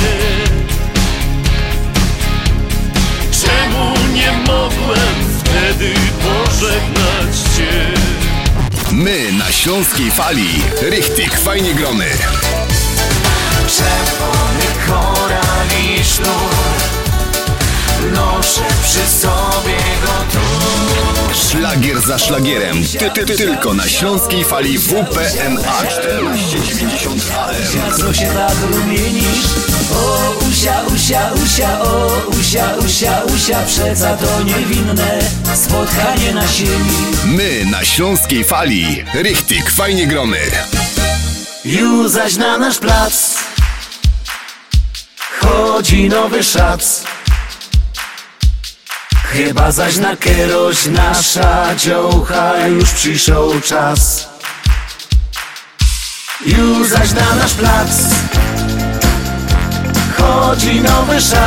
Czemu 3.31 3.93
nie 4.13 4.31
mogłem 4.31 5.39
wtedy 5.39 5.93
pożegnać 6.23 7.37
cię 7.57 7.93
My 8.91 9.31
na 9.31 9.51
śląskiej 9.51 10.11
fali. 10.11 10.61
Richtig, 10.81 11.39
fajnie 11.39 11.73
gromy. 11.73 12.09
Czerwony 13.67 14.65
koral 14.87 15.67
i 15.83 16.03
sznur 16.03 16.96
Noszę 18.13 18.61
przy 18.83 19.07
sobie 19.21 19.77
go 20.01 20.13
tu 20.31 20.39
Szlagier 21.49 22.01
za 22.01 22.19
szlagierem. 22.19 22.83
Ty, 22.99 23.11
ty, 23.11 23.25
ty, 23.25 23.37
tylko 23.37 23.73
na 23.73 23.87
śląskiej 23.87 24.43
fali 24.43 24.79
WPNA 24.79 25.81
1490 25.81 27.21
AM. 27.37 27.97
Co 27.97 28.13
się 28.13 28.25
tak 28.25 28.55
rumienisz? 28.71 29.45
O 29.95 30.33
usia, 30.49 30.81
usia, 30.95 31.31
usia, 31.43 31.81
o 31.81 32.21
usia, 32.39 32.75
usia, 32.85 33.21
usia 33.35 33.59
Przeca 33.67 34.17
to 34.17 34.43
niewinne 34.43 35.19
spotkanie 35.55 36.33
na 36.33 36.47
sieni 36.47 36.97
My 37.25 37.65
na 37.71 37.85
śląskiej 37.85 38.43
fali. 38.43 39.03
Richtig, 39.13 39.71
fajnie 39.71 40.07
gromy. 40.07 40.39
Już 41.65 42.11
zaś 42.11 42.35
na 42.35 42.57
nasz 42.57 42.77
plac 42.77 43.35
Chodzi 45.41 46.09
nowy 46.09 46.43
szac 46.43 47.03
Chyba 49.31 49.71
zaś 49.71 49.97
na 49.97 50.15
kieroś 50.17 50.85
nasza 50.85 51.75
dziołcha 51.75 52.67
Już 52.67 52.91
przyszedł 52.91 53.61
czas. 53.61 54.27
Już 56.45 56.87
zaś 56.87 57.11
na 57.11 57.35
nasz 57.35 57.53
plac 57.53 57.89
Chodzi 60.17 60.81
nowy 60.81 61.21
szac 61.21 61.37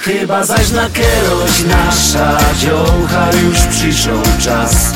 Chyba 0.00 0.44
zaś 0.44 0.70
na 0.70 0.90
kieroś 0.90 1.64
nasza 1.68 2.38
dziołcha 2.60 3.30
Już 3.42 3.58
przyszedł 3.58 4.42
czas. 4.44 4.92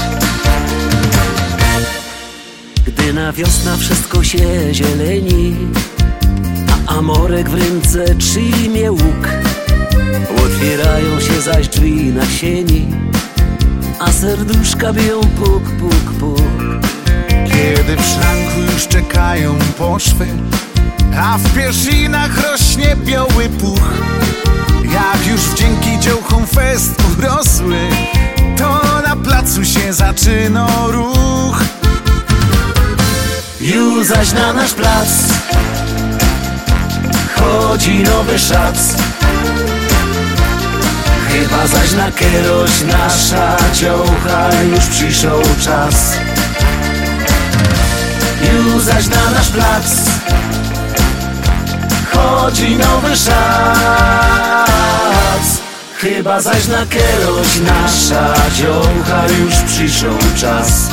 Gdy 2.86 3.12
na 3.12 3.32
wiosna 3.32 3.76
wszystko 3.76 4.24
się 4.24 4.74
zieleni 4.74 5.56
A 6.86 6.98
amorek 6.98 7.48
w 7.48 7.54
ręce 7.54 8.14
trzymie 8.14 8.92
łuk 8.92 9.28
Otwierają 10.44 11.20
się 11.20 11.40
zaś 11.40 11.68
drzwi 11.68 12.04
na 12.04 12.26
sieni 12.26 12.88
A 13.98 14.12
serduszka 14.12 14.92
biją 14.92 15.20
puk, 15.20 15.62
puk, 15.62 16.12
puk. 16.20 16.40
Kiedy 17.52 17.96
w 17.96 18.06
szranku 18.06 18.60
już 18.72 18.88
czekają 18.88 19.58
poszwy 19.78 20.26
A 21.16 21.38
w 21.38 21.54
pierzinach 21.54 22.50
rośnie 22.50 22.96
biały 22.96 23.48
puch 23.60 23.90
Jak 24.84 25.26
już 25.26 25.40
wdzięki 25.40 25.98
dziołchom 25.98 26.46
fest 26.46 27.02
urosły 27.18 27.78
To 28.56 28.80
na 29.08 29.16
placu 29.16 29.64
się 29.64 29.92
zaczyna 29.92 30.68
ruch. 30.88 31.64
Już 33.60 34.06
zaś 34.06 34.32
na 34.32 34.52
nasz 34.52 34.74
plac 34.74 35.08
Chodzi 37.36 38.02
nowy 38.02 38.38
szac 38.38 38.94
Chyba 41.32 41.66
zaś 41.66 41.92
na 41.92 42.12
kieroś 42.12 42.70
nasza 42.80 43.56
dziołcha 43.74 44.48
Już 44.62 44.86
przyszedł 44.86 45.48
czas. 45.64 46.12
Już 48.52 48.82
zaś 48.82 49.06
na 49.06 49.30
nasz 49.30 49.48
plac 49.48 49.84
Chodzi 52.12 52.76
nowy 52.76 53.16
szac 53.16 54.60
Chyba 55.96 56.40
zaś 56.40 56.66
na 56.66 56.86
kieroś 56.86 57.60
nasza 57.60 58.34
dziołcha 58.54 59.22
Już 59.40 59.54
przyszedł 59.54 60.36
czas 60.36 60.88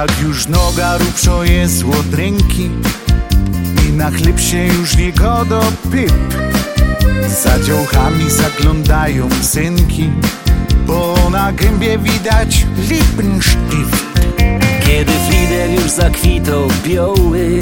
Jak 0.00 0.20
już 0.20 0.48
noga 0.48 0.98
rupszo 0.98 1.44
jest 1.44 1.84
od 1.84 2.14
ręki 2.14 2.70
I 3.88 3.92
na 3.92 4.10
chleb 4.10 4.40
się 4.40 4.66
już 4.66 4.96
nie 4.96 5.12
godo 5.12 5.62
pyp. 5.90 6.12
Za 7.42 7.60
dziołchami 7.60 8.30
zaglądają 8.30 9.28
synki 9.42 10.10
Bo 10.86 11.14
na 11.30 11.52
gębie 11.52 11.98
widać 11.98 12.66
lippenstift 12.90 14.04
Kiedy 14.86 15.12
flider 15.28 15.70
już 15.70 15.90
zakwitał 15.90 16.68
biały 16.84 17.60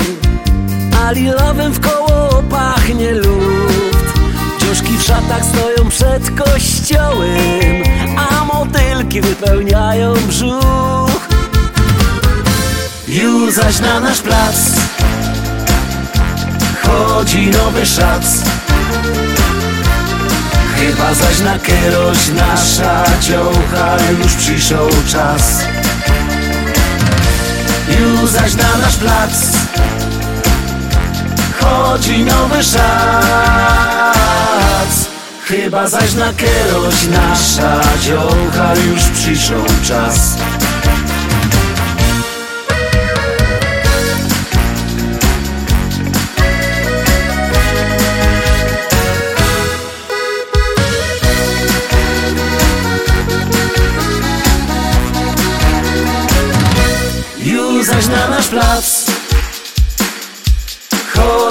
A 1.05 1.13
lilowym 1.13 1.73
w 1.73 1.81
koło 1.81 2.43
pachnie 2.51 3.13
luft. 3.13 4.19
Dziuszki 4.61 4.99
w 4.99 5.03
szatach 5.03 5.45
stoją 5.45 5.89
przed 5.89 6.31
kościołem 6.31 7.83
A 8.17 8.45
motylki 8.45 9.21
wypełniają 9.21 10.15
brzuch 10.29 11.38
Już 13.09 13.55
zaś 13.55 13.81
na 13.81 14.01
nasz 14.01 14.21
plac. 14.21 14.57
Chodzi 16.83 17.47
nowy 17.47 17.87
szac. 17.87 18.43
Chyba 20.77 21.15
zaś 21.15 21.41
na 21.41 21.59
kieroś 21.59 22.19
nasza 22.29 23.05
dziołcha 23.21 23.97
już 24.23 24.35
przyszł 24.35 24.75
czas. 25.13 25.63
Już 28.01 28.31
zaś 28.31 28.55
na 28.55 28.77
nasz 28.77 28.97
plac. 28.97 29.33
Chodzi 31.61 32.25
nowy 32.25 32.63
szac. 32.63 34.09
Chyba 35.45 35.89
zaś 35.89 36.15
na 36.15 36.33
kieroś 36.35 37.07
nasza 37.11 37.81
dziołcha 38.03 38.75
już 38.75 39.03
przyszł 39.03 39.65
czas 39.89 40.37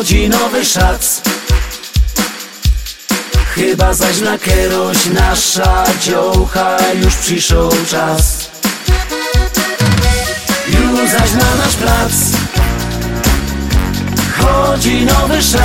Chodzi 0.08 0.30
nowy 0.30 0.66
szac 0.66 1.22
Chyba 3.56 3.94
zaś 3.94 4.20
na 4.20 4.38
kieroś 4.38 5.06
nasza 5.06 5.84
dziołcha 6.02 6.78
już 7.04 7.16
przyszł 7.16 7.70
czas. 7.92 8.50
Już 10.68 11.10
zaś 11.10 11.32
na 11.32 11.56
nasz 11.56 11.76
plac. 11.76 12.12
Chodzi 14.40 15.06
nowy 15.06 15.42
szac 15.42 15.58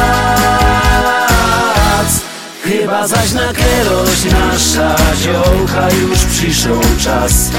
Chyba 2.65 3.09
zaś 3.09 3.33
na 3.33 3.55
kieroś 3.55 4.25
nasza 4.25 4.97
dziołcha 5.23 5.91
już 5.91 6.19
przyszł 6.19 6.81
czas 7.05 7.51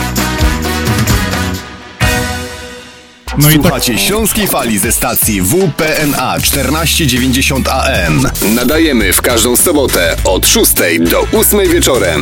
No 3.37 3.49
i 3.49 3.53
tak- 3.53 3.61
Słuchacie 3.61 3.97
Śląskiej 3.97 4.47
Fali 4.47 4.79
ze 4.79 4.91
stacji 4.91 5.41
WPNA 5.41 6.39
1490 6.39 7.67
AM. 7.69 8.27
Nadajemy 8.55 9.13
w 9.13 9.21
każdą 9.21 9.55
sobotę 9.55 10.15
od 10.25 10.47
6 10.47 10.73
do 11.11 11.39
8 11.39 11.69
wieczorem. 11.69 12.21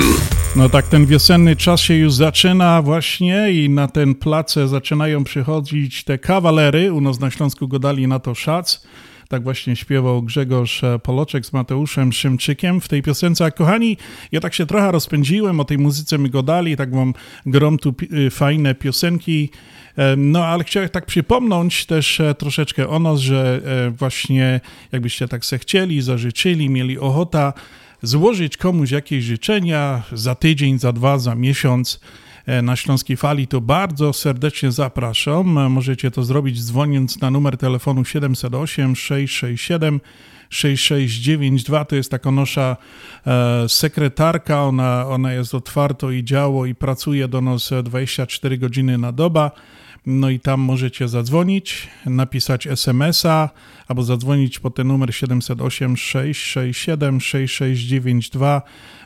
No 0.55 0.69
tak, 0.69 0.87
ten 0.87 1.05
wiosenny 1.05 1.55
czas 1.55 1.81
się 1.81 1.93
już 1.93 2.13
zaczyna 2.13 2.81
właśnie 2.81 3.51
i 3.51 3.69
na 3.69 3.87
ten 3.87 4.15
place 4.15 4.67
zaczynają 4.67 5.23
przychodzić 5.23 6.03
te 6.03 6.17
kawalery. 6.17 6.93
U 6.93 7.01
nas 7.01 7.19
na 7.19 7.31
Śląsku 7.31 7.67
go 7.67 7.79
dali 7.79 8.07
na 8.07 8.19
to 8.19 8.35
szac. 8.35 8.81
Tak 9.31 9.43
właśnie 9.43 9.75
śpiewał 9.75 10.23
Grzegorz 10.23 10.83
e, 10.83 10.99
Poloczek 10.99 11.45
z 11.45 11.53
Mateuszem 11.53 12.13
Szymczykiem 12.13 12.81
w 12.81 12.87
tej 12.87 13.01
piosence. 13.01 13.45
A 13.45 13.51
kochani, 13.51 13.97
ja 14.31 14.39
tak 14.39 14.53
się 14.53 14.65
trochę 14.65 14.91
rozpędziłem, 14.91 15.59
o 15.59 15.65
tej 15.65 15.77
muzyce 15.77 16.17
my 16.17 16.29
go 16.29 16.43
dali, 16.43 16.77
tak 16.77 16.91
mam 16.91 17.13
grom 17.45 17.77
tu 17.77 17.93
y, 18.13 18.29
fajne 18.29 18.75
piosenki. 18.75 19.49
E, 19.97 20.15
No, 20.15 20.45
ale 20.45 20.63
chciałem 20.63 20.89
tak 20.89 21.05
przypomnieć 21.05 21.85
też 21.85 22.19
e, 22.19 22.35
troszeczkę 22.35 22.89
o 22.89 22.99
nas, 22.99 23.19
że 23.19 23.61
właśnie 23.91 24.61
jakbyście 24.91 25.27
tak 25.27 25.45
se 25.45 25.59
chcieli, 25.59 26.01
zażyczyli, 26.01 26.69
mieli 26.69 26.99
ochota 26.99 27.53
złożyć 28.01 28.57
komuś 28.57 28.91
jakieś 28.91 29.23
życzenia 29.23 30.03
za 30.13 30.35
tydzień, 30.35 30.79
za 30.79 30.93
dwa, 30.93 31.17
za 31.17 31.35
miesiąc 31.35 31.99
na 32.63 32.75
Śląskiej 32.75 33.17
Fali, 33.17 33.47
to 33.47 33.61
bardzo 33.61 34.13
serdecznie 34.13 34.71
zapraszam. 34.71 35.57
E, 35.57 35.69
Możecie 35.69 36.11
to 36.11 36.23
zrobić 36.23 36.63
dzwoniąc 36.63 37.21
na 37.21 37.31
numer 37.31 37.57
telefonu 37.57 38.05
708 38.05 38.95
667 38.95 40.01
6692. 40.49 41.85
To 41.85 41.95
jest 41.95 42.11
taka 42.11 42.31
nasza 42.31 42.77
e, 43.27 43.69
sekretarka, 43.69 44.63
ona, 44.63 45.07
ona 45.07 45.33
jest 45.33 45.55
otwarto 45.55 46.11
i 46.11 46.23
działo 46.23 46.65
i 46.65 46.75
pracuje 46.75 47.27
do 47.27 47.41
nas 47.41 47.71
e, 47.71 47.83
24 47.83 48.57
godziny 48.57 48.97
na 48.97 49.11
dobę. 49.11 49.51
No 50.05 50.29
i 50.29 50.39
tam 50.39 50.59
możecie 50.59 51.07
zadzwonić, 51.07 51.87
napisać 52.05 52.67
SMS-a 52.67 53.49
albo 53.87 54.03
zadzwonić 54.03 54.59
po 54.59 54.69
ten 54.69 54.87
numer 54.87 55.15
708 55.15 55.97
667 55.97 57.21
6692, 57.21 58.61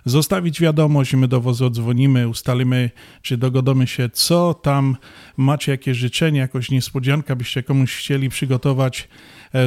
zostawić 0.06 0.62
wiadomość, 0.62 1.14
my 1.14 1.28
do 1.28 1.42
was 1.42 1.62
odzwonimy, 1.62 2.28
ustalimy, 2.28 2.90
czy 3.22 3.38
dogodamy 3.38 3.88
się, 3.88 4.10
co 4.10 4.54
tam 4.54 4.98
macie, 5.38 5.72
jakie 5.72 5.96
życzenia, 5.96 6.42
jakąś 6.42 6.72
niespodziankę 6.72 7.36
byście 7.36 7.64
komuś 7.64 7.96
chcieli 7.96 8.30
przygotować 8.30 9.08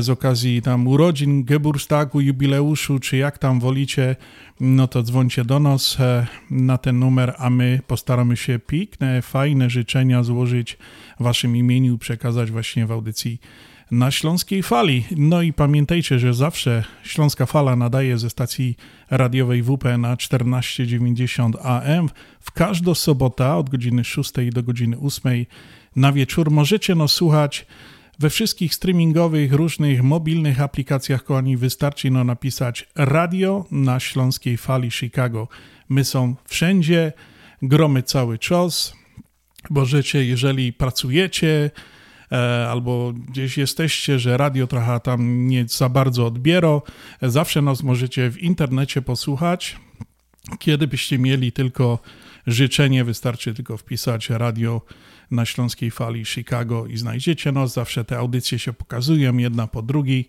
z 0.00 0.10
okazji 0.10 0.62
tam 0.62 0.86
urodzin, 0.86 1.44
Geburstagu, 1.44 2.20
jubileuszu, 2.20 2.98
czy 2.98 3.16
jak 3.16 3.38
tam 3.38 3.60
wolicie, 3.60 4.16
no 4.60 4.88
to 4.88 5.02
dzwońcie 5.02 5.44
do 5.44 5.60
nas 5.60 6.00
e, 6.00 6.26
na 6.50 6.78
ten 6.78 6.98
numer, 6.98 7.34
a 7.38 7.50
my 7.50 7.80
postaramy 7.86 8.36
się 8.36 8.58
piękne, 8.58 9.22
fajne 9.22 9.70
życzenia 9.70 10.22
złożyć 10.22 10.78
w 11.20 11.22
waszym 11.22 11.56
imieniu, 11.56 11.98
przekazać 11.98 12.50
właśnie 12.50 12.86
w 12.86 12.92
audycji 12.92 13.40
na 13.90 14.10
Śląskiej 14.10 14.62
Fali. 14.62 15.04
No 15.16 15.42
i 15.42 15.52
pamiętajcie, 15.52 16.18
że 16.18 16.34
zawsze 16.34 16.84
Śląska 17.02 17.46
Fala 17.46 17.76
nadaje 17.76 18.18
ze 18.18 18.30
stacji 18.30 18.76
radiowej 19.10 19.62
WP 19.62 19.98
na 19.98 20.16
1490 20.16 21.56
AM 21.62 22.08
w 22.40 22.50
każdą 22.50 22.94
sobotę 22.94 23.54
od 23.54 23.70
godziny 23.70 24.04
6 24.04 24.32
do 24.52 24.62
godziny 24.62 24.96
8 24.98 25.46
na 25.96 26.12
wieczór. 26.12 26.50
Możecie 26.50 26.94
nas 26.94 27.12
słuchać 27.12 27.66
we 28.18 28.30
wszystkich 28.30 28.74
streamingowych, 28.74 29.52
różnych 29.52 30.02
mobilnych 30.02 30.60
aplikacjach, 30.60 31.24
kochani, 31.24 31.56
wystarczy 31.56 32.10
no 32.10 32.24
napisać 32.24 32.88
radio 32.94 33.64
na 33.70 34.00
Śląskiej 34.00 34.56
Fali 34.56 34.90
Chicago. 34.90 35.48
My 35.88 36.04
są 36.04 36.34
wszędzie, 36.48 37.12
gromy 37.62 38.02
cały 38.02 38.38
czas. 38.38 38.92
Możecie, 39.70 40.24
jeżeli 40.24 40.72
pracujecie 40.72 41.70
e, 42.32 42.68
albo 42.70 43.12
gdzieś 43.12 43.58
jesteście, 43.58 44.18
że 44.18 44.36
radio 44.36 44.66
trochę 44.66 45.00
tam 45.00 45.48
nie 45.48 45.64
za 45.68 45.88
bardzo 45.88 46.26
odbiera, 46.26 46.80
e, 47.22 47.30
zawsze 47.30 47.62
nas 47.62 47.82
możecie 47.82 48.30
w 48.30 48.38
internecie 48.38 49.02
posłuchać. 49.02 49.76
Kiedy 50.58 50.86
byście 50.86 51.18
mieli 51.18 51.52
tylko 51.52 51.98
życzenie, 52.46 53.04
wystarczy 53.04 53.54
tylko 53.54 53.76
wpisać 53.76 54.30
radio 54.30 54.82
na 55.30 55.46
Śląskiej 55.46 55.90
Fali 55.90 56.24
Chicago 56.24 56.86
i 56.86 56.96
znajdziecie 56.96 57.52
nas. 57.52 57.72
Zawsze 57.72 58.04
te 58.04 58.18
audycje 58.18 58.58
się 58.58 58.72
pokazują 58.72 59.36
jedna 59.36 59.66
po 59.66 59.82
drugiej 59.82 60.28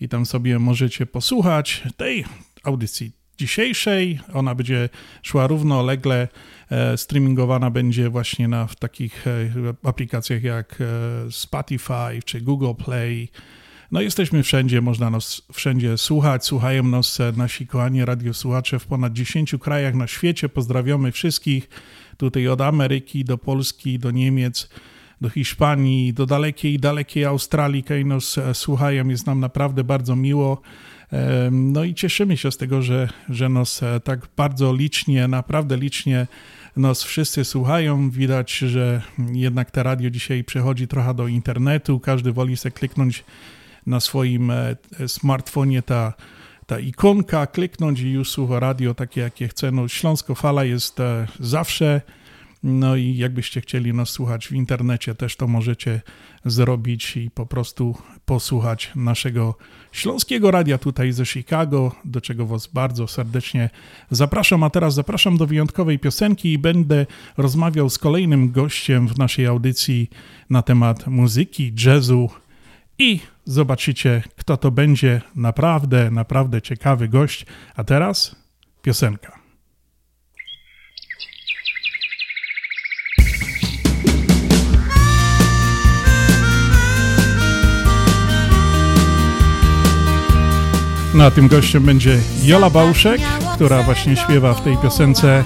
i 0.00 0.08
tam 0.08 0.26
sobie 0.26 0.58
możecie 0.58 1.06
posłuchać 1.06 1.82
tej 1.96 2.24
audycji 2.64 3.12
dzisiejszej. 3.38 4.20
Ona 4.34 4.54
będzie 4.54 4.88
szła 5.22 5.46
równolegle, 5.46 6.28
e, 6.70 6.98
streamingowana 6.98 7.70
będzie 7.70 8.10
właśnie 8.10 8.48
na 8.48 8.66
w 8.66 8.76
takich 8.76 9.26
e, 9.26 9.30
aplikacjach 9.88 10.42
jak 10.42 10.78
e, 10.80 10.84
Spotify 11.32 12.22
czy 12.24 12.40
Google 12.40 12.74
Play. 12.84 13.28
No 13.90 14.00
jesteśmy 14.00 14.42
wszędzie, 14.42 14.80
można 14.80 15.10
nas 15.10 15.42
wszędzie 15.52 15.98
słuchać. 15.98 16.44
Słuchają 16.46 16.82
nas 16.82 17.18
nasi 17.36 17.66
kochani 17.66 18.04
radiosłuchacze 18.04 18.78
w 18.78 18.86
ponad 18.86 19.12
10 19.12 19.54
krajach 19.60 19.94
na 19.94 20.06
świecie. 20.06 20.48
Pozdrawiamy 20.48 21.12
wszystkich 21.12 21.68
tutaj 22.18 22.48
od 22.48 22.60
Ameryki 22.60 23.24
do 23.24 23.38
Polski, 23.38 23.98
do 23.98 24.10
Niemiec, 24.10 24.68
do 25.20 25.28
Hiszpanii, 25.28 26.12
do 26.12 26.26
dalekiej, 26.26 26.78
dalekiej 26.78 27.24
Australii, 27.24 27.82
kaj 27.82 28.04
nas 28.04 28.38
e, 28.38 28.54
słuchają. 28.54 29.08
Jest 29.08 29.26
nam 29.26 29.40
naprawdę 29.40 29.84
bardzo 29.84 30.16
miło. 30.16 30.62
No 31.50 31.84
i 31.84 31.94
cieszymy 31.94 32.36
się 32.36 32.52
z 32.52 32.56
tego, 32.56 32.82
że, 32.82 33.08
że 33.28 33.48
nas 33.48 33.82
e, 33.82 34.00
tak 34.00 34.26
bardzo 34.36 34.74
licznie, 34.74 35.28
naprawdę 35.28 35.76
licznie 35.76 36.26
nas 36.76 37.04
wszyscy 37.04 37.44
słuchają. 37.44 38.10
Widać, 38.10 38.58
że 38.58 39.02
jednak 39.32 39.70
te 39.70 39.82
radio 39.82 40.10
dzisiaj 40.10 40.44
przechodzi 40.44 40.88
trochę 40.88 41.14
do 41.14 41.26
internetu. 41.26 42.00
Każdy 42.00 42.32
woli 42.32 42.56
sobie 42.56 42.72
kliknąć 42.72 43.24
na 43.86 44.00
swoim 44.00 44.50
e, 44.50 44.76
smartfonie 45.06 45.82
ta, 45.82 46.12
ta 46.68 46.78
ikonka, 46.78 47.46
kliknąć 47.46 48.00
i 48.00 48.10
już 48.10 48.30
słucha 48.30 48.60
radio 48.60 48.94
takie, 48.94 49.20
jakie 49.20 49.48
chce. 49.48 49.70
No, 49.70 49.88
Śląsko 49.88 50.34
Fala 50.34 50.64
jest 50.64 51.00
e, 51.00 51.26
zawsze, 51.40 52.00
no 52.62 52.96
i 52.96 53.16
jakbyście 53.16 53.60
chcieli 53.60 53.94
nas 53.94 54.08
słuchać 54.08 54.48
w 54.48 54.52
internecie, 54.52 55.14
też 55.14 55.36
to 55.36 55.46
możecie 55.46 56.00
zrobić 56.44 57.16
i 57.16 57.30
po 57.30 57.46
prostu 57.46 57.94
posłuchać 58.24 58.92
naszego 58.96 59.54
śląskiego 59.92 60.50
radia 60.50 60.78
tutaj 60.78 61.12
ze 61.12 61.26
Chicago, 61.26 61.92
do 62.04 62.20
czego 62.20 62.46
Was 62.46 62.66
bardzo 62.66 63.06
serdecznie 63.06 63.70
zapraszam. 64.10 64.62
A 64.62 64.70
teraz 64.70 64.94
zapraszam 64.94 65.36
do 65.36 65.46
wyjątkowej 65.46 65.98
piosenki 65.98 66.52
i 66.52 66.58
będę 66.58 67.06
rozmawiał 67.36 67.90
z 67.90 67.98
kolejnym 67.98 68.52
gościem 68.52 69.08
w 69.08 69.18
naszej 69.18 69.46
audycji 69.46 70.10
na 70.50 70.62
temat 70.62 71.06
muzyki, 71.06 71.72
jazzu 71.84 72.30
i 72.98 73.20
zobaczycie, 73.44 74.22
kto 74.36 74.56
to 74.56 74.70
będzie. 74.70 75.20
Naprawdę, 75.34 76.10
naprawdę 76.10 76.62
ciekawy 76.62 77.08
gość. 77.08 77.46
A 77.76 77.84
teraz 77.84 78.36
piosenka. 78.82 79.38
No 91.14 91.24
a 91.24 91.30
tym 91.30 91.48
gościem 91.48 91.82
będzie 91.82 92.18
Jola 92.44 92.70
Bałuszek. 92.70 93.20
która 93.54 93.82
właśnie 93.82 94.16
śpiewa 94.16 94.54
w 94.54 94.64
tej 94.64 94.76
piosence 94.76 95.44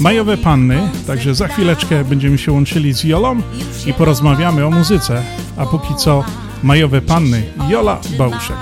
Majowe 0.00 0.36
Panny, 0.36 0.88
także 1.06 1.34
za 1.34 1.48
chwileczkę 1.48 2.04
będziemy 2.04 2.38
się 2.38 2.52
łączyli 2.52 2.92
z 2.92 3.04
Jolą 3.04 3.42
i 3.86 3.92
porozmawiamy 3.92 4.66
o 4.66 4.70
muzyce. 4.70 5.22
A 5.56 5.66
póki 5.66 5.94
co 5.94 6.24
Majowe 6.62 7.00
Panny, 7.00 7.42
Jola 7.68 8.00
Bałuszek. 8.18 8.56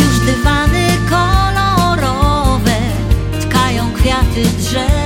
Już 0.00 0.18
dywany 0.18 0.86
kolorowe 1.10 2.76
tkają 3.40 3.92
kwiaty 3.92 4.42
drzew. 4.58 5.03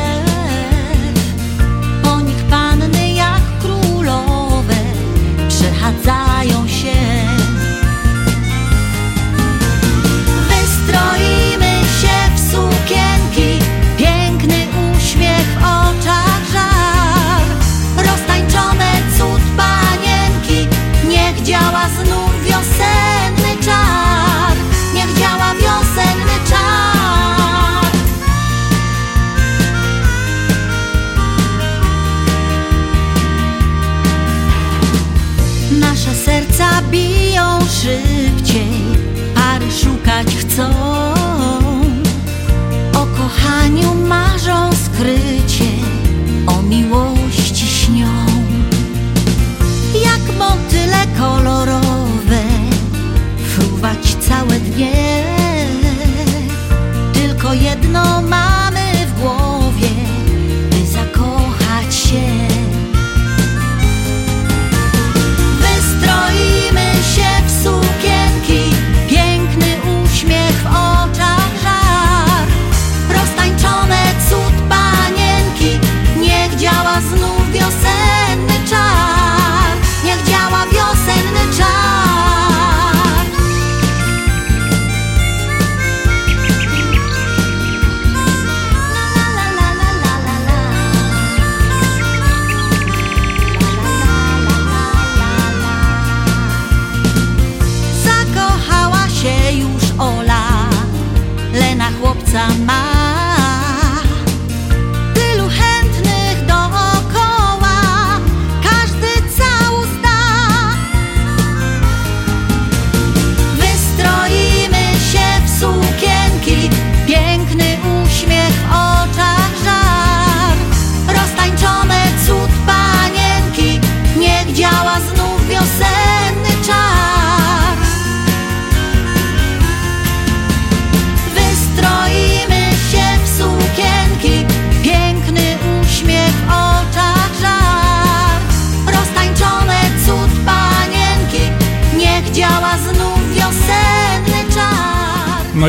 Kolorowe, 51.19 52.43
fruwać 53.49 54.15
całe 54.21 54.61
dnie. 54.61 55.18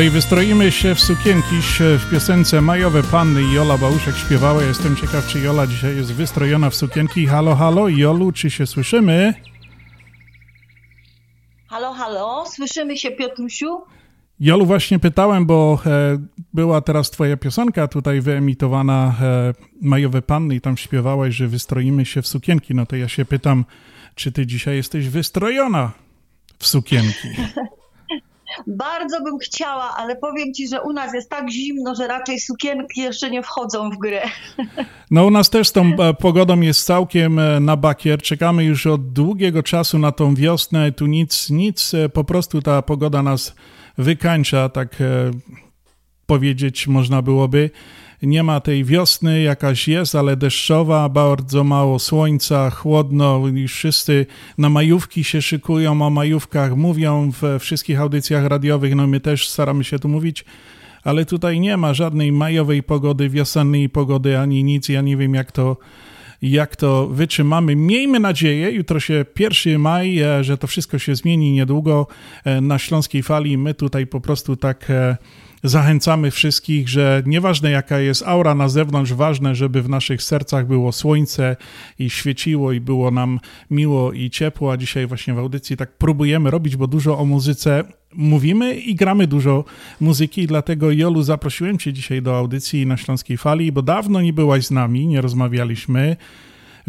No 0.00 0.04
i 0.04 0.10
wystroimy 0.10 0.72
się 0.72 0.94
w 0.94 1.00
sukienki 1.00 1.56
w 1.98 2.10
piosence 2.10 2.60
Majowe 2.60 3.02
Panny 3.02 3.42
i 3.42 3.52
Jola 3.52 3.78
Bałuszek 3.78 4.16
śpiewała. 4.16 4.62
Jestem 4.62 4.96
ciekaw, 4.96 5.26
czy 5.26 5.40
Jola 5.40 5.66
dzisiaj 5.66 5.96
jest 5.96 6.12
wystrojona 6.12 6.70
w 6.70 6.74
sukienki. 6.74 7.26
Halo, 7.26 7.54
halo, 7.54 7.88
Jolu, 7.88 8.32
czy 8.32 8.50
się 8.50 8.66
słyszymy? 8.66 9.34
Halo, 11.68 11.92
halo, 11.92 12.44
słyszymy 12.46 12.96
się 12.96 13.10
Piotrusiu? 13.10 13.80
Jolu, 14.40 14.66
właśnie 14.66 14.98
pytałem, 14.98 15.46
bo 15.46 15.78
e, 15.86 16.18
była 16.52 16.80
teraz 16.80 17.10
twoja 17.10 17.36
piosenka 17.36 17.88
tutaj 17.88 18.20
wyemitowana 18.20 19.14
e, 19.22 19.54
Majowe 19.82 20.22
Panny 20.22 20.54
i 20.54 20.60
tam 20.60 20.76
śpiewałaś, 20.76 21.34
że 21.34 21.48
wystroimy 21.48 22.06
się 22.06 22.22
w 22.22 22.28
sukienki. 22.28 22.74
No 22.74 22.86
to 22.86 22.96
ja 22.96 23.08
się 23.08 23.24
pytam, 23.24 23.64
czy 24.14 24.32
ty 24.32 24.46
dzisiaj 24.46 24.76
jesteś 24.76 25.08
wystrojona 25.08 25.92
w 26.58 26.66
sukienki? 26.66 27.28
Bardzo 28.66 29.22
bym 29.22 29.38
chciała, 29.38 29.96
ale 29.96 30.16
powiem 30.16 30.54
ci, 30.54 30.68
że 30.68 30.82
u 30.82 30.92
nas 30.92 31.14
jest 31.14 31.30
tak 31.30 31.50
zimno, 31.50 31.94
że 31.94 32.08
raczej 32.08 32.40
sukienki 32.40 33.00
jeszcze 33.00 33.30
nie 33.30 33.42
wchodzą 33.42 33.90
w 33.90 33.98
grę. 33.98 34.22
No 35.10 35.24
u 35.24 35.30
nas 35.30 35.50
też 35.50 35.68
z 35.68 35.72
tą 35.72 35.92
e, 35.98 36.14
pogodą 36.14 36.60
jest 36.60 36.86
całkiem 36.86 37.38
e, 37.38 37.60
na 37.60 37.76
bakier. 37.76 38.22
Czekamy 38.22 38.64
już 38.64 38.86
od 38.86 39.12
długiego 39.12 39.62
czasu 39.62 39.98
na 39.98 40.12
tą 40.12 40.34
wiosnę. 40.34 40.92
Tu 40.92 41.06
nic, 41.06 41.50
nic, 41.50 41.94
e, 41.94 42.08
po 42.08 42.24
prostu 42.24 42.62
ta 42.62 42.82
pogoda 42.82 43.22
nas 43.22 43.54
wykańcza, 43.98 44.68
tak 44.68 44.96
powiedzieć 46.26 46.86
można 46.86 47.22
byłoby. 47.22 47.70
Nie 48.22 48.42
ma 48.42 48.60
tej 48.60 48.84
wiosny, 48.84 49.42
jakaś 49.42 49.88
jest, 49.88 50.14
ale 50.14 50.36
deszczowa, 50.36 51.08
bardzo 51.08 51.64
mało 51.64 51.98
słońca, 51.98 52.70
chłodno 52.70 53.48
i 53.48 53.68
wszyscy 53.68 54.26
na 54.58 54.68
majówki 54.68 55.24
się 55.24 55.42
szykują, 55.42 56.02
o 56.02 56.10
majówkach 56.10 56.76
mówią 56.76 57.30
w 57.42 57.58
wszystkich 57.60 58.00
audycjach 58.00 58.44
radiowych, 58.44 58.94
no 58.94 59.06
my 59.06 59.20
też 59.20 59.48
staramy 59.48 59.84
się 59.84 59.98
tu 59.98 60.08
mówić, 60.08 60.44
ale 61.04 61.24
tutaj 61.24 61.60
nie 61.60 61.76
ma 61.76 61.94
żadnej 61.94 62.32
majowej 62.32 62.82
pogody, 62.82 63.28
wiosennej 63.28 63.88
pogody, 63.88 64.38
ani 64.38 64.64
nic, 64.64 64.88
ja 64.88 65.00
nie 65.00 65.16
wiem 65.16 65.34
jak 65.34 65.52
to 65.52 65.76
jak 66.42 66.76
to 66.76 67.06
wytrzymamy. 67.06 67.76
Miejmy 67.76 68.20
nadzieję, 68.20 68.70
jutro 68.70 69.00
się 69.00 69.24
1 69.38 69.80
maj, 69.80 70.18
e, 70.18 70.44
że 70.44 70.58
to 70.58 70.66
wszystko 70.66 70.98
się 70.98 71.14
zmieni 71.14 71.52
niedługo 71.52 72.06
e, 72.44 72.60
na 72.60 72.78
Śląskiej 72.78 73.22
Fali. 73.22 73.58
My 73.58 73.74
tutaj 73.74 74.06
po 74.06 74.20
prostu 74.20 74.56
tak 74.56 74.90
e, 74.90 75.16
zachęcamy 75.62 76.30
wszystkich, 76.30 76.88
że 76.88 77.22
nieważne 77.26 77.70
jaka 77.70 77.98
jest 77.98 78.22
aura 78.26 78.54
na 78.54 78.68
zewnątrz, 78.68 79.12
ważne, 79.12 79.54
żeby 79.54 79.82
w 79.82 79.88
naszych 79.88 80.22
sercach 80.22 80.66
było 80.66 80.92
słońce 80.92 81.56
i 81.98 82.10
świeciło 82.10 82.72
i 82.72 82.80
było 82.80 83.10
nam 83.10 83.40
miło 83.70 84.12
i 84.12 84.30
ciepło, 84.30 84.72
a 84.72 84.76
dzisiaj 84.76 85.06
właśnie 85.06 85.34
w 85.34 85.38
audycji 85.38 85.76
tak 85.76 85.92
próbujemy 85.92 86.50
robić, 86.50 86.76
bo 86.76 86.86
dużo 86.86 87.18
o 87.18 87.24
muzyce 87.24 87.84
mówimy 88.14 88.74
i 88.74 88.94
gramy 88.94 89.26
dużo 89.26 89.64
muzyki, 90.00 90.46
dlatego 90.46 90.90
Jolu 90.90 91.22
zaprosiłem 91.22 91.78
Cię 91.78 91.92
dzisiaj 91.92 92.22
do 92.22 92.38
audycji 92.38 92.86
na 92.86 92.96
Śląskiej 92.96 93.36
Fali, 93.36 93.72
bo 93.72 93.82
dawno 93.82 94.20
nie 94.20 94.32
byłaś 94.32 94.66
z 94.66 94.70
nami, 94.70 95.06
nie 95.06 95.20
rozmawialiśmy. 95.20 96.16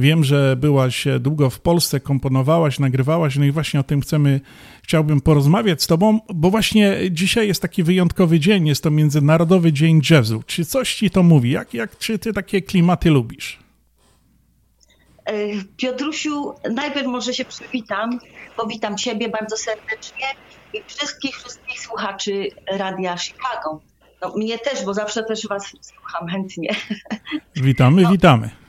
Wiem, 0.02 0.23
że 0.23 0.56
byłaś 0.56 1.07
długo 1.19 1.49
w 1.49 1.60
Polsce, 1.60 1.99
komponowałaś, 1.99 2.80
nagrywałaś, 2.80 3.36
no 3.36 3.45
i 3.45 3.52
właśnie 3.52 3.80
o 3.80 3.84
tym 3.84 4.02
chcemy, 4.02 4.40
chciałbym 4.84 5.22
porozmawiać 5.22 5.84
z 5.84 5.88
Tobą, 5.88 6.19
bo 6.34 6.52
właśnie 6.52 6.98
dzisiaj 7.11 7.48
jest 7.48 7.61
taki 7.61 7.84
wyjątkowy 7.84 8.40
dzień, 8.40 8.68
jest 8.68 8.84
to 8.84 8.91
Międzynarodowy 8.91 9.73
Dzień 9.73 10.02
Jazzu. 10.10 10.44
Czy 10.45 10.65
coś 10.65 10.95
Ci 10.95 11.10
to 11.10 11.23
mówi? 11.23 11.52
Jak, 11.52 11.73
jak, 11.73 11.98
czy 11.98 12.19
Ty 12.19 12.34
takie 12.34 12.61
klimaty 12.61 13.10
lubisz? 13.10 13.60
E, 15.26 15.34
Piotrusiu, 15.78 16.53
najpierw 16.73 17.07
może 17.07 17.34
się 17.34 17.45
przywitam. 17.45 18.19
Powitam 18.57 18.98
Ciebie 18.98 19.30
bardzo 19.30 19.57
serdecznie 19.57 20.26
i 20.73 20.78
wszystkich, 20.88 21.36
wszystkich 21.36 21.80
słuchaczy 21.80 22.48
Radia 22.72 23.18
Chicago. 23.18 23.82
No, 24.22 24.34
mnie 24.36 24.60
też, 24.60 24.86
bo 24.86 24.94
zawsze 24.94 25.23
też 25.23 25.48
Was 25.48 25.73
słucham 25.82 26.28
chętnie. 26.28 26.76
Witamy, 27.56 28.07
witamy. 28.11 28.61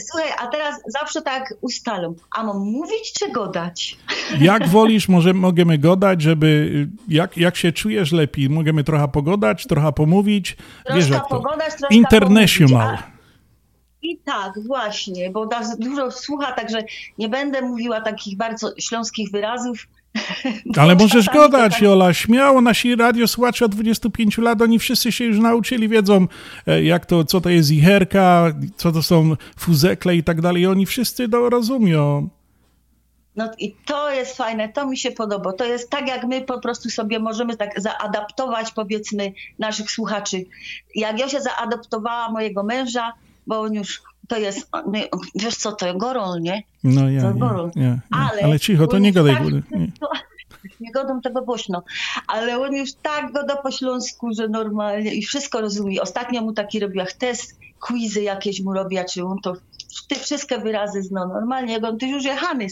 Słuchaj, 0.00 0.30
a 0.38 0.46
teraz 0.46 0.80
zawsze 0.86 1.22
tak 1.22 1.54
ustalą. 1.60 2.14
A 2.36 2.42
mam 2.44 2.58
mówić 2.58 3.12
czy 3.12 3.32
godać? 3.32 3.96
Jak 4.40 4.68
wolisz, 4.68 5.08
może 5.08 5.34
możemy 5.34 5.78
godać, 5.78 6.22
żeby 6.22 6.70
jak, 7.08 7.36
jak 7.36 7.56
się 7.56 7.72
czujesz 7.72 8.12
lepiej? 8.12 8.50
Możemy 8.50 8.84
trochę 8.84 9.08
pogodać, 9.08 9.66
trochę 9.66 9.92
pomówić. 9.92 10.56
Troszkę 10.84 10.94
Wiesz, 11.00 11.08
jak 11.10 11.22
to. 11.28 11.28
pogodać, 11.28 11.68
troszkę 11.74 11.94
International. 11.94 12.86
pomówić, 12.86 13.00
a- 13.12 13.16
I 14.02 14.18
tak, 14.24 14.52
właśnie, 14.66 15.30
bo 15.30 15.48
dużo 15.78 16.10
słucha, 16.10 16.52
także 16.52 16.78
nie 17.18 17.28
będę 17.28 17.62
mówiła 17.62 18.00
takich 18.00 18.36
bardzo 18.36 18.72
śląskich 18.78 19.30
wyrazów. 19.30 19.86
Ale 20.80 20.94
możesz 20.94 21.26
tak- 21.26 21.82
Jola, 21.82 22.14
śmiało. 22.14 22.60
Nasi 22.60 22.96
radiosłuchacze 22.96 23.64
od 23.64 23.74
25 23.74 24.38
lat, 24.38 24.62
oni 24.62 24.78
wszyscy 24.78 25.12
się 25.12 25.24
już 25.24 25.38
nauczyli, 25.38 25.88
wiedzą 25.88 26.26
e, 26.66 26.82
jak 26.82 27.06
to, 27.06 27.24
co 27.24 27.40
to 27.40 27.50
jest 27.50 27.70
icherka, 27.70 28.52
co 28.76 28.92
to 28.92 29.02
są 29.02 29.36
fuzekle 29.58 30.16
i 30.16 30.22
tak 30.22 30.40
dalej. 30.40 30.66
Oni 30.66 30.86
wszyscy 30.86 31.28
to 31.28 31.50
rozumią. 31.50 32.28
No 33.36 33.50
i 33.58 33.76
to 33.86 34.10
jest 34.10 34.36
fajne, 34.36 34.68
to 34.68 34.86
mi 34.86 34.98
się 34.98 35.10
podoba. 35.10 35.52
To 35.52 35.64
jest 35.64 35.90
tak, 35.90 36.08
jak 36.08 36.24
my 36.24 36.42
po 36.42 36.60
prostu 36.60 36.90
sobie 36.90 37.18
możemy 37.18 37.56
tak 37.56 37.80
zaadaptować, 37.80 38.72
powiedzmy, 38.72 39.32
naszych 39.58 39.90
słuchaczy. 39.90 40.44
Jak 40.94 41.18
ja 41.18 41.28
się 41.28 41.40
zaadaptowała 41.40 42.30
mojego 42.30 42.62
męża, 42.62 43.12
bo 43.46 43.60
on 43.60 43.74
już 43.74 44.02
to 44.28 44.36
jest, 44.38 44.70
wiesz 45.34 45.56
co, 45.56 45.72
to 45.72 45.94
gorol, 45.94 46.40
nie? 46.40 46.62
No 46.84 47.10
ja, 47.10 47.22
To 47.22 47.34
gorol. 47.38 47.70
ja, 47.76 47.82
ja. 47.82 47.98
Ale, 48.10 48.42
Ale 48.44 48.60
cicho, 48.60 48.86
to 48.86 48.98
nie 48.98 49.12
gadaj. 49.12 49.34
tak- 49.36 49.44
nie. 49.80 49.92
Nie 50.80 50.92
godą 50.92 51.20
tego 51.20 51.42
głośno, 51.42 51.82
ale 52.28 52.58
on 52.58 52.74
już 52.74 52.90
tak 53.02 53.32
goda 53.32 53.56
po 53.56 53.70
śląsku, 53.70 54.28
że 54.38 54.48
normalnie 54.48 55.14
i 55.14 55.22
wszystko 55.22 55.60
rozumie. 55.60 56.02
Ostatnio 56.02 56.42
mu 56.42 56.52
taki 56.52 56.80
robiła 56.80 57.04
test, 57.18 57.58
quizy 57.86 58.22
jakieś 58.22 58.60
mu 58.62 58.72
robiła, 58.72 59.04
czy 59.04 59.24
on 59.24 59.38
to 59.40 59.52
te 60.08 60.14
wszystkie 60.14 60.58
wyrazy 60.58 61.02
zna 61.02 61.26
normalnie, 61.26 61.72
jak 61.74 61.84
on 61.84 61.98
to 61.98 62.06
już 62.06 62.24
jechany. 62.24 62.66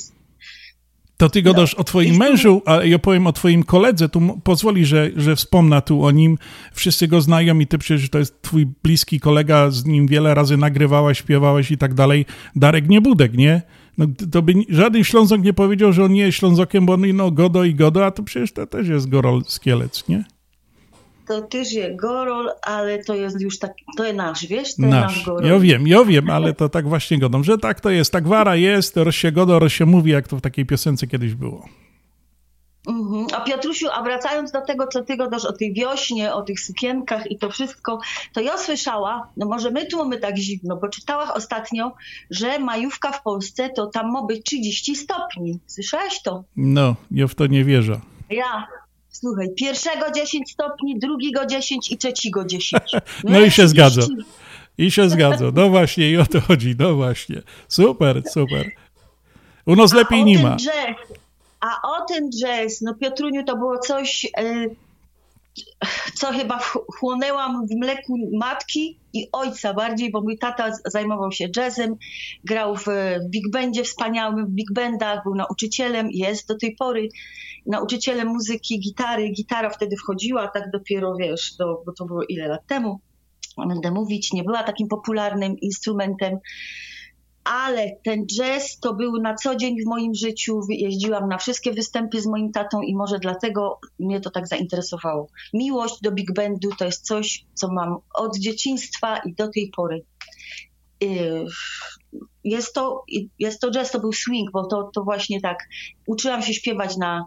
To 1.25 1.29
ty 1.29 1.43
gadasz 1.43 1.75
o 1.75 1.85
twoim 1.85 2.17
mężu, 2.17 2.63
a 2.67 2.85
ja 2.85 2.99
powiem 2.99 3.27
o 3.27 3.33
twoim 3.33 3.63
koledze. 3.63 4.09
Tu 4.09 4.41
pozwoli, 4.43 4.87
że, 4.87 5.11
że 5.17 5.37
wspomnę 5.37 5.83
tu 5.83 6.05
o 6.05 6.11
nim. 6.11 6.39
Wszyscy 6.73 7.09
go 7.09 7.21
znają 7.21 7.59
i 7.59 7.67
ty 7.67 7.79
przecież 7.79 8.11
to 8.11 8.19
jest 8.19 8.43
twój 8.43 8.67
bliski 8.83 9.21
kolega, 9.21 9.71
z 9.71 9.85
nim 9.85 10.07
wiele 10.07 10.35
razy 10.35 10.57
nagrywałaś, 10.57 11.19
śpiewałeś 11.19 11.71
i 11.71 11.79
tak 11.79 11.95
dalej. 11.95 12.27
Darek 12.57 12.89
Niebudek, 12.89 13.37
nie? 13.37 13.63
No, 13.99 14.07
to 14.33 14.43
by 14.43 14.53
żaden 14.69 15.05
Ślązok 15.05 15.43
nie 15.43 15.53
powiedział, 15.53 15.93
że 15.93 16.05
on 16.05 16.13
nie 16.13 16.21
jest 16.21 16.39
Ślązokiem, 16.39 16.87
bo 16.87 16.93
on 16.93 17.17
no 17.17 17.31
godo 17.31 17.65
i 17.65 17.75
godo, 17.75 18.07
a 18.07 18.11
to 18.11 18.23
przecież 18.23 18.53
to 18.53 18.67
też 18.67 18.89
jest 18.89 19.09
Gorol 19.09 19.43
Skielec, 19.47 20.09
nie? 20.09 20.25
To 21.29 21.43
też 21.43 21.73
jest 21.73 21.97
gorol, 21.97 22.51
ale 22.63 23.05
to 23.05 23.15
jest 23.15 23.41
już 23.41 23.59
tak, 23.59 23.73
to 23.97 24.05
jest 24.05 24.17
nasz, 24.17 24.47
wiesz? 24.47 24.75
To 24.75 24.83
jest 24.83 24.93
nasz 24.95 25.17
Nasz. 25.17 25.25
gorol. 25.25 25.51
Ja 25.51 25.59
wiem, 25.59 25.87
ja 25.87 26.05
wiem, 26.05 26.31
ale 26.31 26.55
to 26.55 26.69
tak 26.69 26.89
właśnie 26.89 27.19
godą, 27.19 27.43
że 27.43 27.59
tak 27.59 27.81
to 27.81 27.91
jest, 27.91 28.13
tak 28.13 28.29
wara 28.29 28.57
jest, 28.57 28.97
roz 28.97 29.15
się 29.15 29.33
godo, 29.33 29.59
roz 29.59 29.73
się 29.73 29.87
mówi, 29.87 30.11
jak 30.11 30.29
to 30.29 30.37
w 30.37 30.41
takiej 30.41 30.67
piosence 30.67 31.07
kiedyś 31.07 31.35
było. 31.35 31.69
Mhm. 32.89 33.27
A 33.33 33.41
Piotrusiu, 33.41 33.87
a 33.93 34.03
wracając 34.03 34.53
do 34.53 34.61
tego, 34.61 34.87
co 34.87 35.03
ty 35.03 35.17
gadasz 35.17 35.45
o 35.45 35.53
tej 35.53 35.73
wiośnie, 35.73 36.35
o 36.35 36.43
tych 36.43 36.61
sukienkach 36.61 37.31
i 37.31 37.39
to 37.39 37.51
wszystko, 37.51 37.99
to 38.33 38.41
ja 38.41 38.59
słyszała, 38.59 39.29
no 39.37 39.47
może 39.47 39.71
my 39.71 39.87
tu 39.87 39.97
mamy 39.99 40.19
tak 40.19 40.37
zimno, 40.39 40.77
bo 40.77 40.89
czytałam 40.89 41.29
ostatnio, 41.35 41.93
że 42.31 42.59
majówka 42.59 43.13
w 43.13 43.23
Polsce 43.23 43.71
to 43.71 43.87
tam 43.87 44.13
ma 44.13 44.23
być 44.27 44.45
30 44.45 44.97
stopni. 44.97 45.59
Słyszałeś 45.67 46.23
to? 46.23 46.45
No, 46.57 46.97
ja 47.11 47.27
w 47.27 47.35
to 47.35 47.47
nie 47.47 47.65
wierzę. 47.65 48.01
Ja. 48.31 48.67
Słuchaj, 49.15 49.49
pierwszego 49.57 50.11
10 50.15 50.53
stopni, 50.53 50.99
drugiego 50.99 51.47
10 51.47 51.93
i 51.93 51.99
trzeciego 51.99 52.45
10. 52.45 52.83
No 53.25 53.41
i 53.41 53.51
się 53.51 53.67
30. 53.67 53.69
zgadza. 53.69 54.03
I 54.79 54.91
się 54.91 55.11
zgadza. 55.11 55.45
No 55.55 55.69
właśnie, 55.69 56.11
i 56.11 56.17
o 56.17 56.27
to 56.27 56.41
chodzi. 56.41 56.75
No 56.79 56.95
właśnie. 56.95 57.43
Super, 57.69 58.23
super. 58.31 58.71
U 59.67 59.77
nas 59.77 59.93
lepiej 59.93 60.23
o 60.23 60.25
nie 60.25 60.39
ma. 60.43 60.57
Jazz, 60.57 60.97
a 61.61 61.67
o 61.83 62.05
ten 62.09 62.31
jazz, 62.41 62.81
no 62.83 62.95
Piotruniu, 62.95 63.45
to 63.45 63.57
było 63.57 63.79
coś, 63.79 64.27
e, 64.39 64.67
co 66.15 66.33
chyba 66.33 66.59
ch- 66.59 66.79
chłonęłam 66.99 67.67
w 67.67 67.71
mleku 67.77 68.17
matki 68.33 68.99
i 69.13 69.29
ojca 69.33 69.75
bardziej, 69.75 70.11
bo 70.11 70.21
mój 70.21 70.39
tata 70.39 70.71
zajmował 70.87 71.33
się 71.33 71.49
jazzem, 71.57 71.97
grał 72.45 72.77
w, 72.77 72.85
w 73.21 73.29
big 73.31 73.51
bandzie 73.51 73.85
wspaniałym, 73.85 74.47
w 74.47 74.51
big 74.51 74.73
bandach, 74.73 75.23
był 75.25 75.35
nauczycielem, 75.35 76.09
jest 76.11 76.49
do 76.49 76.59
tej 76.59 76.77
pory 76.77 77.09
nauczycielem 77.67 78.29
muzyki, 78.29 78.81
gitary. 78.81 79.31
Gitara 79.31 79.71
wtedy 79.71 79.97
wchodziła, 79.97 80.49
tak 80.49 80.71
dopiero, 80.71 81.17
wiesz, 81.17 81.57
do, 81.59 81.83
bo 81.87 81.93
to 81.93 82.05
było 82.05 82.23
ile 82.29 82.49
lat 82.49 82.67
temu, 82.67 83.01
będę 83.69 83.91
mówić, 83.91 84.33
nie 84.33 84.45
była 84.45 84.63
takim 84.63 84.89
popularnym 84.89 85.59
instrumentem, 85.61 86.39
ale 87.45 87.91
ten 88.05 88.27
jazz 88.27 88.79
to 88.81 88.95
był 88.95 89.21
na 89.23 89.35
co 89.35 89.57
dzień 89.57 89.83
w 89.83 89.87
moim 89.87 90.15
życiu. 90.15 90.61
Jeździłam 90.69 91.29
na 91.29 91.39
wszystkie 91.39 91.73
występy 91.73 92.21
z 92.21 92.27
moim 92.27 92.53
tatą 92.53 92.83
i 92.83 92.95
może 92.95 93.19
dlatego 93.19 93.79
mnie 93.99 94.21
to 94.21 94.31
tak 94.31 94.49
zainteresowało. 94.49 95.29
Miłość 95.53 96.01
do 96.03 96.13
big 96.13 96.35
bandu 96.35 96.71
to 96.79 96.85
jest 96.85 97.07
coś, 97.07 97.45
co 97.55 97.73
mam 97.73 97.97
od 98.15 98.39
dzieciństwa 98.39 99.19
i 99.19 99.35
do 99.35 99.49
tej 99.49 99.71
pory. 99.77 100.05
Yy, 101.01 101.47
Jest 102.45 102.75
to, 102.75 103.05
jest 103.39 103.61
to 103.61 103.71
jazz, 103.71 103.91
to 103.91 104.01
był 104.01 104.13
swing, 104.13 104.51
bo 104.53 104.67
to, 104.67 104.91
to 104.95 105.05
właśnie 105.05 105.41
tak. 105.41 105.59
Uczyłam 106.07 106.43
się 106.43 106.55
śpiewać 106.55 106.97
na 106.97 107.27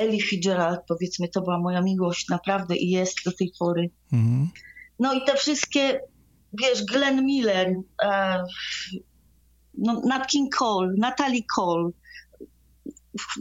Ellie 0.00 0.22
Fitzgerald, 0.22 0.80
powiedzmy, 0.88 1.28
to 1.28 1.40
była 1.40 1.58
moja 1.58 1.80
miłość 1.82 2.28
naprawdę 2.28 2.76
i 2.76 2.90
jest 2.90 3.24
do 3.24 3.32
tej 3.32 3.52
pory. 3.58 3.90
Mhm. 4.12 4.48
No 4.98 5.12
i 5.12 5.24
te 5.24 5.34
wszystkie, 5.34 6.00
wiesz, 6.52 6.84
Glenn 6.84 7.26
Miller, 7.26 7.74
e, 8.02 8.42
no, 9.78 10.02
Nat 10.06 10.26
King 10.26 10.56
Cole, 10.56 10.92
Natalie 10.98 11.42
Cole, 11.56 11.90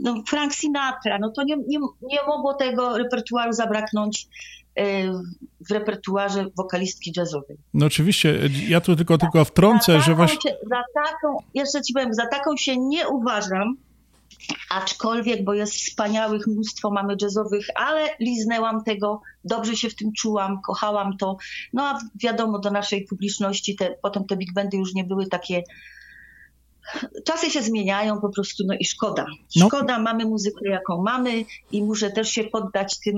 no, 0.01 0.23
Frank 0.27 0.53
Sinatra, 0.53 1.19
no 1.19 1.31
to 1.31 1.43
nie, 1.43 1.55
nie, 1.57 1.79
nie 2.01 2.23
mogło 2.27 2.53
tego 2.53 2.97
repertuaru 2.97 3.53
zabraknąć 3.53 4.27
e, 4.75 5.07
w 5.69 5.71
repertuarze 5.71 6.45
wokalistki 6.57 7.13
jazzowej. 7.17 7.57
No 7.73 7.85
oczywiście, 7.85 8.39
ja 8.67 8.81
tu 8.81 8.95
tylko, 8.95 9.17
tylko 9.17 9.45
wtrącę, 9.45 9.93
że 9.93 10.05
taką 10.05 10.15
właśnie... 10.15 10.51
się, 10.51 10.57
za 10.69 10.83
taką, 11.03 11.37
jeszcze 11.53 11.81
ci 11.81 11.93
powiem, 11.93 12.13
za 12.13 12.27
taką 12.27 12.57
się 12.57 12.77
nie 12.77 13.07
uważam, 13.07 13.75
aczkolwiek, 14.69 15.43
bo 15.43 15.53
jest 15.53 15.73
wspaniałych 15.73 16.47
mnóstwo 16.47 16.91
mamy 16.91 17.15
jazzowych, 17.21 17.67
ale 17.75 18.09
liznęłam 18.19 18.83
tego, 18.83 19.21
dobrze 19.43 19.75
się 19.75 19.89
w 19.89 19.95
tym 19.95 20.11
czułam, 20.13 20.61
kochałam 20.61 21.17
to. 21.17 21.37
No 21.73 21.83
a 21.83 21.99
wiadomo, 22.23 22.59
do 22.59 22.71
naszej 22.71 23.05
publiczności 23.05 23.75
te, 23.75 23.95
potem 24.01 24.25
te 24.25 24.37
big 24.37 24.53
bandy 24.53 24.77
już 24.77 24.93
nie 24.93 25.03
były 25.03 25.27
takie. 25.27 25.63
Czasy 27.25 27.49
się 27.49 27.61
zmieniają 27.61 28.21
po 28.21 28.29
prostu, 28.29 28.63
no 28.67 28.73
i 28.79 28.85
szkoda. 28.85 29.25
No. 29.55 29.67
Szkoda, 29.67 29.99
mamy 29.99 30.25
muzykę 30.25 30.69
jaką 30.69 31.03
mamy 31.03 31.45
i 31.71 31.83
muszę 31.83 32.11
też 32.11 32.29
się 32.29 32.43
poddać 32.43 32.99
tym, 32.99 33.15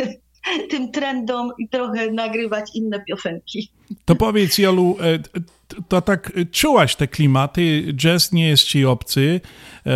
tym 0.70 0.92
trendom 0.92 1.50
i 1.58 1.68
trochę 1.68 2.10
nagrywać 2.10 2.70
inne 2.74 3.04
piosenki. 3.04 3.72
To 4.04 4.14
powiedz, 4.14 4.58
Jolu, 4.58 4.96
e, 5.00 5.18
to 5.88 6.00
tak 6.00 6.32
e, 6.36 6.44
czułaś 6.44 6.96
te 6.96 7.08
klimaty, 7.08 7.92
jazz 7.96 8.32
nie 8.32 8.48
jest 8.48 8.64
ci 8.64 8.84
obcy. 8.84 9.40
E, 9.86 9.90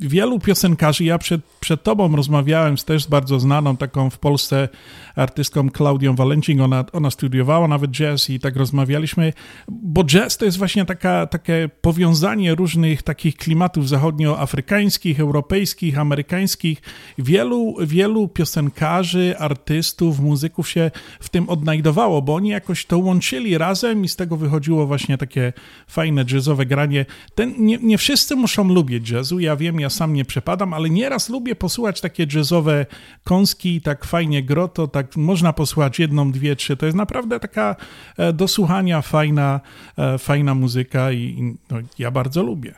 Wielu 0.00 0.38
piosenkarzy, 0.38 1.04
ja 1.04 1.18
przed, 1.18 1.40
przed 1.60 1.82
tobą 1.82 2.16
rozmawiałem 2.16 2.78
z 2.78 2.84
też 2.84 3.02
z 3.02 3.06
bardzo 3.06 3.40
znaną 3.40 3.76
taką 3.76 4.10
w 4.10 4.18
Polsce 4.18 4.68
artystką 5.16 5.70
Klaudią 5.70 6.14
Walencing, 6.14 6.60
ona, 6.60 6.84
ona 6.92 7.10
studiowała 7.10 7.68
nawet 7.68 7.90
jazz 7.90 8.30
i 8.30 8.40
tak 8.40 8.56
rozmawialiśmy, 8.56 9.32
bo 9.68 10.04
jazz 10.04 10.36
to 10.36 10.44
jest 10.44 10.58
właśnie 10.58 10.84
taka, 10.84 11.26
takie 11.26 11.70
powiązanie 11.80 12.54
różnych 12.54 13.02
takich 13.02 13.36
klimatów 13.36 13.88
zachodnioafrykańskich, 13.88 15.20
europejskich, 15.20 15.98
amerykańskich. 15.98 16.82
Wielu, 17.18 17.74
wielu 17.80 18.28
piosenkarzy, 18.28 19.34
artystów, 19.38 20.20
muzyków 20.20 20.68
się 20.68 20.90
w 21.20 21.28
tym 21.28 21.48
odnajdowało, 21.48 22.22
bo 22.22 22.34
oni 22.34 22.48
jakoś 22.48 22.86
to 22.86 22.98
łączyli 23.08 23.58
razem 23.58 24.04
i 24.04 24.08
z 24.08 24.16
tego 24.16 24.36
wychodziło 24.36 24.86
właśnie 24.86 25.18
takie 25.18 25.52
fajne 25.86 26.24
jazzowe 26.32 26.66
granie. 26.66 27.06
Ten, 27.34 27.54
nie, 27.58 27.78
nie 27.78 27.98
wszyscy 27.98 28.36
muszą 28.36 28.68
lubić 28.68 29.10
jazzu, 29.10 29.40
ja 29.40 29.56
wiem, 29.56 29.80
ja 29.80 29.90
sam 29.90 30.14
nie 30.14 30.24
przepadam, 30.24 30.74
ale 30.74 30.90
nieraz 30.90 31.28
lubię 31.28 31.54
posłuchać 31.54 32.00
takie 32.00 32.26
jazzowe 32.34 32.86
kąski, 33.24 33.80
tak 33.80 34.04
fajnie 34.04 34.42
groto, 34.42 34.88
tak 34.88 35.16
można 35.16 35.52
posłuchać 35.52 35.98
jedną, 35.98 36.32
dwie, 36.32 36.56
trzy. 36.56 36.76
To 36.76 36.86
jest 36.86 36.98
naprawdę 36.98 37.40
taka 37.40 37.76
e, 38.16 38.32
do 38.32 38.48
słuchania 38.48 39.02
fajna, 39.02 39.60
e, 39.98 40.18
fajna 40.18 40.54
muzyka 40.54 41.12
i, 41.12 41.54
no, 41.70 41.78
ja 41.98 42.10
bardzo 42.10 42.42
lubię. 42.42 42.74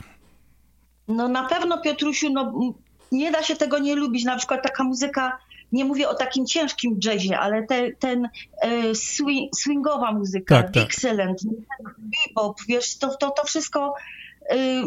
No 1.09 1.29
na 1.29 1.49
pewno, 1.49 1.81
Piotrusiu, 1.81 2.33
no, 2.33 2.53
nie 3.13 3.31
da 3.31 3.43
się 3.43 3.57
tego 3.57 3.79
nie 3.79 3.95
lubić. 3.95 4.25
Na 4.25 4.37
przykład 4.37 4.63
taka 4.63 4.85
muzyka, 4.85 5.39
nie 5.73 5.85
mówię 5.85 6.09
o 6.09 6.15
takim 6.15 6.47
ciężkim 6.47 6.99
jazzie, 7.05 7.39
ale 7.39 7.67
te, 7.67 7.93
ten 7.93 8.29
e, 8.63 8.95
swing, 8.95 9.57
swingowa 9.57 10.13
muzyka, 10.13 10.63
Tak, 10.63 10.73
tak. 10.73 10.89
Bebop, 11.99 12.57
wiesz, 12.69 12.99
to, 12.99 13.17
to, 13.17 13.31
to 13.31 13.45
wszystko 13.45 13.95
y, 14.53 14.83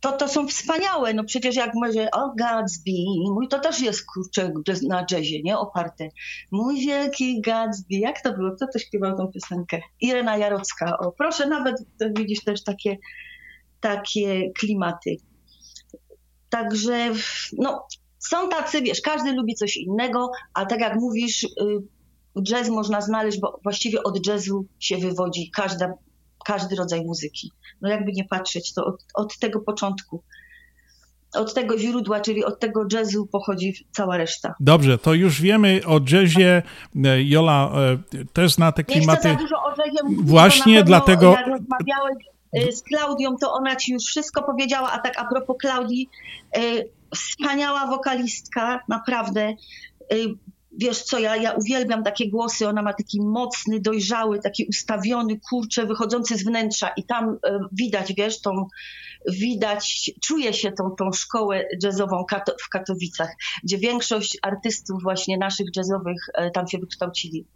to, 0.00 0.12
to 0.12 0.28
są 0.28 0.48
wspaniałe. 0.48 1.14
No 1.14 1.24
przecież 1.24 1.56
jak 1.56 1.74
może 1.74 2.10
o 2.10 2.34
Gatsby, 2.34 2.90
mój 3.34 3.48
to 3.48 3.58
też 3.58 3.80
jest 3.80 4.06
kurczę 4.06 4.52
na 4.88 5.06
jazzie, 5.10 5.42
nie? 5.42 5.58
Oparte. 5.58 6.08
Mój 6.50 6.86
wielki 6.86 7.40
Gatsby. 7.40 7.94
Jak 7.94 8.20
to 8.20 8.32
było? 8.32 8.50
Kto 8.50 8.66
to 8.72 8.78
śpiewał 8.78 9.16
tą 9.16 9.28
piosenkę? 9.28 9.80
Irena 10.00 10.36
Jarocka. 10.36 10.98
O, 10.98 11.12
proszę, 11.12 11.46
nawet 11.46 11.76
widzisz 12.16 12.44
też 12.44 12.64
takie, 12.64 12.98
takie 13.80 14.50
klimaty. 14.58 15.16
Także 16.48 17.10
no, 17.58 17.86
są 18.20 18.48
tacy, 18.48 18.82
wiesz, 18.82 19.00
każdy 19.00 19.32
lubi 19.32 19.54
coś 19.54 19.76
innego, 19.76 20.30
a 20.54 20.66
tak 20.66 20.80
jak 20.80 20.96
mówisz, 20.96 21.44
y, 21.44 21.48
jazz 22.42 22.68
można 22.68 23.00
znaleźć, 23.00 23.40
bo 23.40 23.60
właściwie 23.62 24.02
od 24.02 24.26
jazzu 24.26 24.66
się 24.78 24.98
wywodzi 24.98 25.50
każda, 25.50 25.92
każdy 26.44 26.76
rodzaj 26.76 27.04
muzyki. 27.04 27.52
No 27.80 27.88
jakby 27.88 28.12
nie 28.12 28.24
patrzeć, 28.24 28.74
to 28.74 28.84
od, 28.84 29.04
od 29.14 29.38
tego 29.38 29.60
początku 29.60 30.22
od 31.34 31.54
tego 31.54 31.78
źródła, 31.78 32.20
czyli 32.20 32.44
od 32.44 32.60
tego 32.60 32.86
jazzu 32.92 33.26
pochodzi 33.26 33.86
cała 33.90 34.16
reszta. 34.16 34.54
Dobrze, 34.60 34.98
to 34.98 35.14
już 35.14 35.40
wiemy 35.40 35.80
o 35.86 36.00
jazzie. 36.12 36.62
E, 37.04 37.22
Jola 37.22 37.70
e, 38.14 38.24
też 38.32 38.52
zna 38.52 38.72
te 38.72 38.84
klimaty. 38.84 39.28
Nie 39.28 39.34
chcę 39.34 39.42
za 39.42 39.48
dużo 39.48 39.56
o 39.56 39.70
jazzie 39.70 40.02
mówić, 40.04 40.30
Właśnie 40.30 40.84
dlatego... 40.84 41.30
Jak 41.30 41.46
rozmawiałeś 41.46 42.24
y, 42.68 42.72
z 42.72 42.82
Klaudią, 42.82 43.36
to 43.40 43.52
ona 43.52 43.76
ci 43.76 43.92
już 43.92 44.04
wszystko 44.04 44.42
powiedziała, 44.42 44.92
a 44.92 44.98
tak 44.98 45.18
a 45.18 45.24
propos 45.24 45.56
Klaudii, 45.60 46.08
wspaniała 47.14 47.86
wokalistka, 47.86 48.80
naprawdę. 48.88 49.54
Wiesz 50.80 51.02
co, 51.02 51.18
ja, 51.18 51.36
ja 51.36 51.52
uwielbiam 51.52 52.04
takie 52.04 52.30
głosy, 52.30 52.68
ona 52.68 52.82
ma 52.82 52.92
taki 52.92 53.20
mocny, 53.22 53.80
dojrzały, 53.80 54.38
taki 54.38 54.66
ustawiony, 54.68 55.40
kurcze, 55.50 55.86
wychodzący 55.86 56.36
z 56.36 56.44
wnętrza 56.44 56.88
i 56.88 57.04
tam 57.04 57.38
widać, 57.72 58.12
wiesz, 58.14 58.40
tą 58.40 58.66
widać, 59.28 60.10
czuje 60.22 60.52
się 60.52 60.72
tą, 60.72 60.90
tą 60.90 61.12
szkołę 61.12 61.64
jazzową 61.82 62.24
w 62.62 62.68
Katowicach, 62.68 63.36
gdzie 63.64 63.78
większość 63.78 64.38
artystów 64.42 65.02
właśnie 65.02 65.38
naszych 65.38 65.66
jazzowych 65.76 66.20
e, 66.34 66.50
tam 66.50 66.68
się 66.68 66.78
wykształcili. 66.78 67.46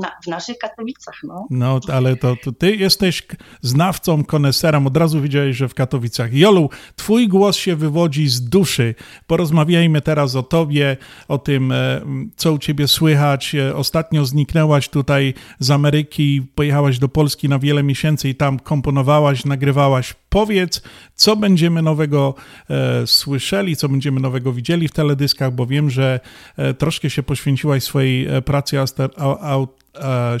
Na, 0.00 0.10
w 0.24 0.26
naszych 0.26 0.58
Katowicach, 0.58 1.14
no. 1.24 1.46
No, 1.50 1.80
ale 1.92 2.16
to, 2.16 2.36
to, 2.44 2.52
ty 2.52 2.76
jesteś 2.76 3.26
znawcą, 3.60 4.24
koneserem, 4.24 4.86
od 4.86 4.96
razu 4.96 5.20
widziałeś, 5.20 5.56
że 5.56 5.68
w 5.68 5.74
Katowicach. 5.74 6.34
Jolu, 6.34 6.70
twój 6.96 7.28
głos 7.28 7.56
się 7.56 7.76
wywodzi 7.76 8.28
z 8.28 8.48
duszy. 8.48 8.94
Porozmawiajmy 9.26 10.00
teraz 10.00 10.36
o 10.36 10.42
tobie, 10.42 10.96
o 11.28 11.38
tym, 11.38 11.72
e, 11.72 12.00
co 12.36 12.52
u 12.52 12.58
ciebie 12.62 12.88
słychać. 12.88 13.54
E, 13.54 13.76
ostatnio 13.76 14.26
zniknęłaś 14.26 14.88
tutaj 14.88 15.34
z 15.58 15.70
Ameryki, 15.70 16.42
pojechałaś 16.54 16.98
do 16.98 17.08
Polski 17.08 17.48
na 17.48 17.58
wiele 17.58 17.82
miesięcy 17.82 18.28
i 18.28 18.34
tam 18.34 18.58
komponowałaś, 18.58 19.44
nagrywałaś. 19.44 20.14
Powiedz, 20.28 20.82
co 21.14 21.36
będziemy 21.36 21.82
nowego 21.82 22.34
e, 22.70 23.06
słyszeli, 23.06 23.76
co 23.76 23.88
będziemy 23.88 24.20
nowego 24.20 24.52
widzieli 24.52 24.88
w 24.88 24.92
teledyskach, 24.92 25.52
bo 25.54 25.66
wiem, 25.66 25.90
że 25.90 26.20
e, 26.56 26.74
troszkę 26.74 27.10
się 27.10 27.22
poświęciłaś 27.22 27.82
swojej 27.82 28.26
e, 28.26 28.42
pracy 28.42 28.80
aster, 28.80 29.10
a, 29.16 29.38
a, 29.38 29.66
a, 30.00 30.36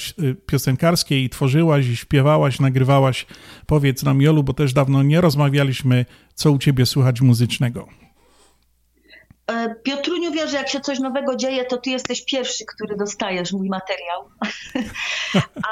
piosenkarskiej 0.46 1.24
i 1.24 1.28
tworzyłaś 1.28 1.86
i 1.86 1.96
śpiewałaś, 1.96 2.60
nagrywałaś. 2.60 3.26
Powiedz 3.66 4.02
nam, 4.02 4.22
Jolu, 4.22 4.42
bo 4.42 4.52
też 4.52 4.72
dawno 4.72 5.02
nie 5.02 5.20
rozmawialiśmy, 5.20 6.06
co 6.34 6.52
u 6.52 6.58
ciebie 6.58 6.86
słychać 6.86 7.20
muzycznego. 7.20 8.01
E, 9.46 9.74
Piotruniu 9.74 10.32
wie, 10.32 10.48
że 10.48 10.56
jak 10.56 10.68
się 10.68 10.80
coś 10.80 10.98
nowego 10.98 11.36
dzieje, 11.36 11.64
to 11.64 11.76
ty 11.76 11.90
jesteś 11.90 12.24
pierwszy, 12.24 12.64
który 12.66 12.96
dostajesz 12.96 13.52
mój 13.52 13.68
materiał. 13.68 14.28
A 15.68 15.70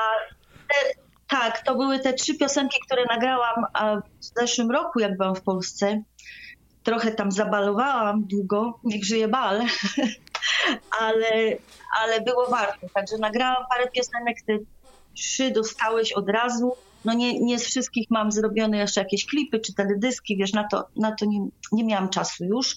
te, 0.68 1.01
tak, 1.28 1.62
to 1.62 1.74
były 1.74 1.98
te 1.98 2.12
trzy 2.12 2.34
piosenki, 2.34 2.78
które 2.86 3.05
nagrałam 3.05 3.64
w 4.20 4.40
zeszłym 4.40 4.70
roku, 4.70 5.01
jak 5.01 5.16
byłam 5.16 5.34
w 5.34 5.42
Polsce. 5.42 6.02
Trochę 6.82 7.10
tam 7.10 7.32
zabalowałam 7.32 8.24
długo, 8.24 8.80
niech 8.84 9.05
żyje 9.05 9.28
bal, 9.28 9.60
ale, 11.01 11.56
ale 12.01 12.20
było 12.20 12.47
warto. 12.51 12.86
Także 12.94 13.18
nagrałam 13.18 13.64
parę 13.70 13.88
piosenek, 13.88 14.36
te 14.47 14.59
trzy 15.14 15.51
dostałeś 15.51 16.12
od 16.12 16.28
razu. 16.28 16.72
No 17.05 17.14
nie, 17.14 17.40
nie 17.40 17.59
z 17.59 17.64
wszystkich 17.64 18.06
mam 18.10 18.32
zrobione 18.32 18.78
jeszcze 18.78 19.01
jakieś 19.01 19.26
klipy 19.26 19.60
czy 19.60 19.74
teledyski, 19.74 20.36
wiesz, 20.36 20.52
na 20.52 20.68
to, 20.68 20.88
na 20.97 21.12
to 21.12 21.24
nie, 21.26 21.48
nie 21.72 21.84
miałam 21.84 22.09
czasu 22.09 22.44
już. 22.44 22.76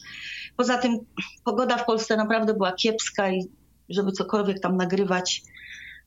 Poza 0.58 0.78
tym 0.78 1.00
pogoda 1.44 1.78
w 1.78 1.86
Polsce 1.86 2.18
naprawdę 2.18 2.54
była 2.54 2.72
kiepska 2.72 3.32
i 3.32 3.48
żeby 3.90 4.12
cokolwiek 4.12 4.60
tam 4.60 4.78
nagrywać, 4.78 5.44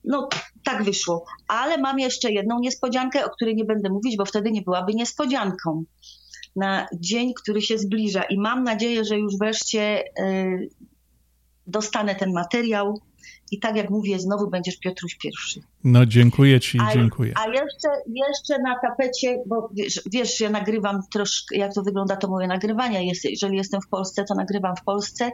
no 0.05 0.29
tak 0.65 0.85
wyszło. 0.85 1.25
Ale 1.49 1.79
mam 1.79 1.99
jeszcze 1.99 2.33
jedną 2.33 2.61
niespodziankę, 2.61 3.25
o 3.25 3.31
której 3.31 3.57
nie 3.57 3.65
będę 3.65 3.89
mówić, 3.89 4.17
bo 4.17 4.25
wtedy 4.25 4.51
nie 4.51 4.63
byłaby 4.63 4.95
niespodzianką. 4.95 5.85
Na 6.57 6.87
dzień, 6.95 7.35
który 7.35 7.63
się 7.63 7.79
zbliża 7.79 8.23
i 8.23 8.39
mam 8.39 8.65
nadzieję, 8.65 9.05
że 9.05 9.19
już 9.19 9.39
wreszcie 9.39 10.05
y, 10.21 10.69
dostanę 11.67 12.15
ten 12.15 12.33
materiał 12.33 13.01
i 13.51 13.59
tak 13.59 13.77
jak 13.77 13.91
mówię, 13.91 14.19
znowu 14.19 14.51
będziesz 14.51 14.77
Piotruś 14.77 15.15
pierwszy. 15.15 15.61
No 15.85 16.07
dziękuję 16.07 16.61
ci, 16.61 16.79
a, 16.81 16.95
dziękuję. 16.95 17.33
A 17.37 17.49
jeszcze, 17.49 17.89
jeszcze 18.15 18.63
na 18.63 18.79
tapecie, 18.79 19.43
bo 19.47 19.69
wiesz, 19.73 20.01
wiesz, 20.13 20.41
ja 20.41 20.51
nagrywam 20.51 21.01
troszkę, 21.13 21.57
jak 21.57 21.75
to 21.75 21.83
wygląda 21.83 22.17
to 22.17 22.29
moje 22.29 22.47
nagrywanie. 22.47 23.09
Jest, 23.09 23.25
jeżeli 23.25 23.57
jestem 23.57 23.81
w 23.81 23.89
Polsce, 23.89 24.25
to 24.25 24.35
nagrywam 24.35 24.77
w 24.77 24.85
Polsce, 24.85 25.31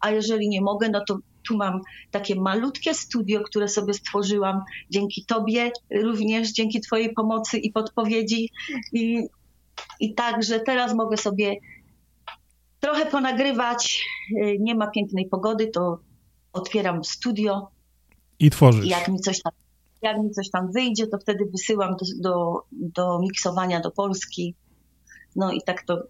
a 0.00 0.10
jeżeli 0.10 0.48
nie 0.48 0.60
mogę, 0.60 0.88
no 0.88 1.04
to 1.08 1.18
tu 1.48 1.56
mam 1.56 1.80
takie 2.10 2.34
malutkie 2.34 2.94
studio, 2.94 3.40
które 3.40 3.68
sobie 3.68 3.94
stworzyłam 3.94 4.62
dzięki 4.90 5.24
tobie, 5.24 5.70
również 6.02 6.52
dzięki 6.52 6.80
twojej 6.80 7.12
pomocy 7.12 7.58
i 7.58 7.72
podpowiedzi 7.72 8.50
i, 8.92 9.22
i 10.00 10.14
także 10.14 10.60
teraz 10.60 10.94
mogę 10.94 11.16
sobie 11.16 11.56
trochę 12.80 13.06
ponagrywać. 13.06 14.04
Nie 14.58 14.74
ma 14.74 14.86
pięknej 14.86 15.28
pogody, 15.28 15.66
to 15.66 15.98
otwieram 16.56 17.04
studio. 17.04 17.70
I 18.38 18.50
tworzysz. 18.50 18.86
Jak 18.86 19.08
mi 19.08 19.20
coś 19.20 19.42
tam, 19.42 19.52
jak 20.02 20.18
mi 20.18 20.30
coś 20.30 20.50
tam 20.50 20.72
wyjdzie, 20.72 21.06
to 21.06 21.18
wtedy 21.18 21.44
wysyłam 21.52 21.96
do, 21.96 22.06
do, 22.20 22.62
do 22.72 23.18
miksowania 23.18 23.80
do 23.80 23.90
Polski. 23.90 24.54
No 25.36 25.52
i 25.52 25.62
tak 25.62 25.82
to, 25.82 26.02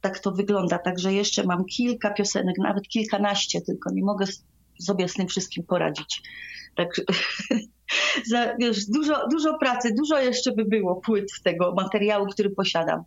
tak 0.00 0.18
to 0.18 0.32
wygląda. 0.32 0.78
Także 0.78 1.12
jeszcze 1.12 1.44
mam 1.44 1.64
kilka 1.64 2.10
piosenek, 2.10 2.58
nawet 2.58 2.88
kilkanaście, 2.88 3.60
tylko 3.60 3.90
nie 3.92 4.04
mogę 4.04 4.26
sobie 4.80 5.08
z 5.08 5.14
tym 5.14 5.26
wszystkim 5.28 5.64
poradzić. 5.64 6.22
Tak, 6.76 6.88
za, 8.30 8.56
wiesz, 8.56 8.86
dużo, 8.86 9.28
dużo 9.28 9.58
pracy, 9.58 9.94
dużo 9.98 10.18
jeszcze 10.18 10.52
by 10.52 10.64
było 10.64 10.96
płyt 10.96 11.26
tego 11.44 11.74
materiału, 11.74 12.26
który 12.26 12.50
posiadam. 12.50 13.04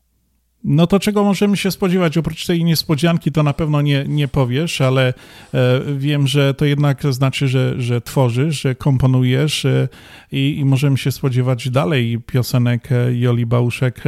No 0.63 0.87
to 0.87 0.99
czego 0.99 1.23
możemy 1.23 1.57
się 1.57 1.71
spodziewać? 1.71 2.17
Oprócz 2.17 2.45
tej 2.45 2.63
niespodzianki 2.63 3.31
to 3.31 3.43
na 3.43 3.53
pewno 3.53 3.81
nie, 3.81 4.05
nie 4.07 4.27
powiesz, 4.27 4.81
ale 4.81 5.13
e, 5.53 5.81
wiem, 5.97 6.27
że 6.27 6.53
to 6.53 6.65
jednak 6.65 7.03
znaczy, 7.09 7.47
że, 7.47 7.81
że 7.81 8.01
tworzysz, 8.01 8.61
że 8.61 8.75
komponujesz 8.75 9.65
e, 9.65 9.87
i, 10.31 10.57
i, 10.59 10.65
możemy 10.65 10.97
się 10.97 11.11
spodziewać 11.11 11.69
dalej 11.69 12.19
piosenek 12.25 12.91
e, 12.91 13.15
Joli 13.15 13.45
Bałuszek 13.45 14.03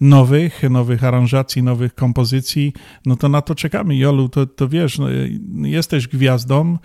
nowych, 0.00 0.62
nowych 0.70 1.04
aranżacji, 1.04 1.62
nowych 1.62 1.94
kompozycji. 1.94 2.72
No 3.06 3.16
to 3.16 3.28
na 3.28 3.42
to 3.42 3.54
czekamy. 3.54 3.96
Jolu, 3.96 4.28
to, 4.28 4.46
to 4.46 4.68
wiesz, 4.68 4.98
no, 4.98 5.06
jesteś 5.66 6.08
gwiazdą, 6.08 6.78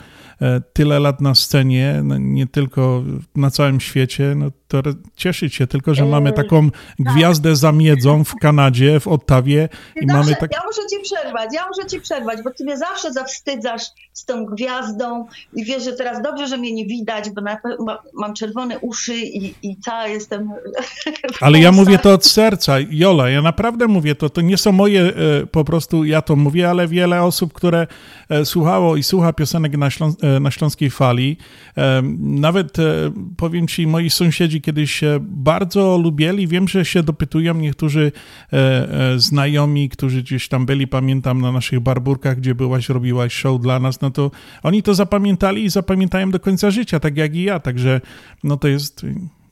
tyle 0.74 1.00
lat 1.00 1.22
na 1.22 1.36
scenie, 1.36 2.02
no, 2.04 2.18
nie 2.18 2.48
tylko 2.48 3.04
na 3.36 3.52
całym 3.52 3.80
świecie, 3.80 4.34
no 4.38 4.52
to 4.84 4.90
cieszyć 5.16 5.56
się 5.56 5.68
tylko, 5.68 5.96
że 5.96 6.06
mamy 6.06 6.34
taką 6.34 6.72
tak. 6.72 6.80
gwiazdę 7.00 7.56
za 7.56 7.72
miedzą 7.72 8.24
w 8.24 8.36
Kanadzie, 8.36 9.00
w 9.00 9.08
Ottawie 9.08 9.70
i 9.96 10.08
zawsze, 10.08 10.24
mamy 10.24 10.36
tak... 10.36 10.52
Ja 10.54 10.62
muszę 10.66 10.82
ci 10.90 11.00
przerwać, 11.04 11.50
ja 11.54 11.68
muszę 11.68 11.90
ci 11.90 12.02
przerwać, 12.02 12.40
bo 12.44 12.52
ty 12.52 12.64
mnie 12.64 12.78
zawsze 12.78 13.14
zawstydzasz 13.14 13.84
z 14.14 14.26
tą 14.26 14.46
gwiazdą 14.46 15.26
i 15.54 15.66
wiesz, 15.66 15.84
że 15.84 15.94
teraz 15.94 16.22
dobrze, 16.22 16.48
że 16.48 16.58
mnie 16.58 16.74
nie 16.74 16.86
widać, 16.86 17.30
bo 17.30 17.42
na, 17.42 17.58
ma, 17.80 18.02
mam 18.14 18.34
czerwone 18.34 18.80
uszy 18.80 19.16
i, 19.16 19.54
i 19.64 19.78
cała 19.78 20.08
jestem... 20.08 20.52
Ale 21.42 21.60
ja 21.60 21.72
mówię 21.72 22.00
to 22.00 22.14
od 22.14 22.26
serca, 22.26 22.76
Jola, 22.90 23.30
ja 23.30 23.42
naprawdę 23.42 23.88
mówię 23.88 24.16
to, 24.16 24.30
to 24.30 24.42
nie 24.42 24.58
są 24.58 24.72
moje 24.72 25.02
e, 25.02 25.14
po 25.52 25.66
prostu, 25.66 26.04
ja 26.04 26.22
to 26.22 26.36
mówię, 26.36 26.70
ale 26.70 26.88
wiele 26.88 27.24
osób, 27.24 27.54
które 27.54 27.88
słuchało 28.44 28.96
i 28.96 29.04
słucha 29.04 29.34
piosenek 29.34 29.78
na, 29.78 29.90
Ślą 29.90 30.14
e, 30.22 30.40
na 30.40 30.52
Śląskiej 30.52 30.90
Fali, 30.90 31.38
nawet 32.20 32.78
powiem 33.38 33.68
ci, 33.68 33.88
moi 33.88 34.10
sąsiedzi 34.10 34.62
kiedyś 34.62 35.02
bardzo 35.20 35.98
lubieli, 35.98 36.48
wiem, 36.48 36.68
że 36.68 36.86
się 36.86 37.04
dopytują 37.04 37.54
niektórzy 37.54 38.12
znajomi, 39.16 39.90
którzy 39.90 40.24
gdzieś 40.24 40.48
tam 40.48 40.66
byli, 40.66 40.88
pamiętam 40.88 41.42
na 41.42 41.52
naszych 41.52 41.80
barburkach, 41.80 42.38
gdzie 42.38 42.56
byłaś, 42.56 42.90
robiłaś 42.90 43.34
show 43.34 43.62
dla 43.62 43.80
nas, 43.80 44.02
no 44.02 44.12
to 44.12 44.32
oni 44.64 44.84
to 44.84 44.94
zapamiętali 44.96 45.64
i 45.64 45.70
zapamiętają 45.70 46.32
do 46.32 46.40
końca 46.40 46.72
życia, 46.72 47.00
tak 47.00 47.18
jak 47.18 47.36
i 47.36 47.44
ja, 47.44 47.60
także 47.60 48.02
no 48.44 48.58
to 48.58 48.68
jest, 48.68 49.06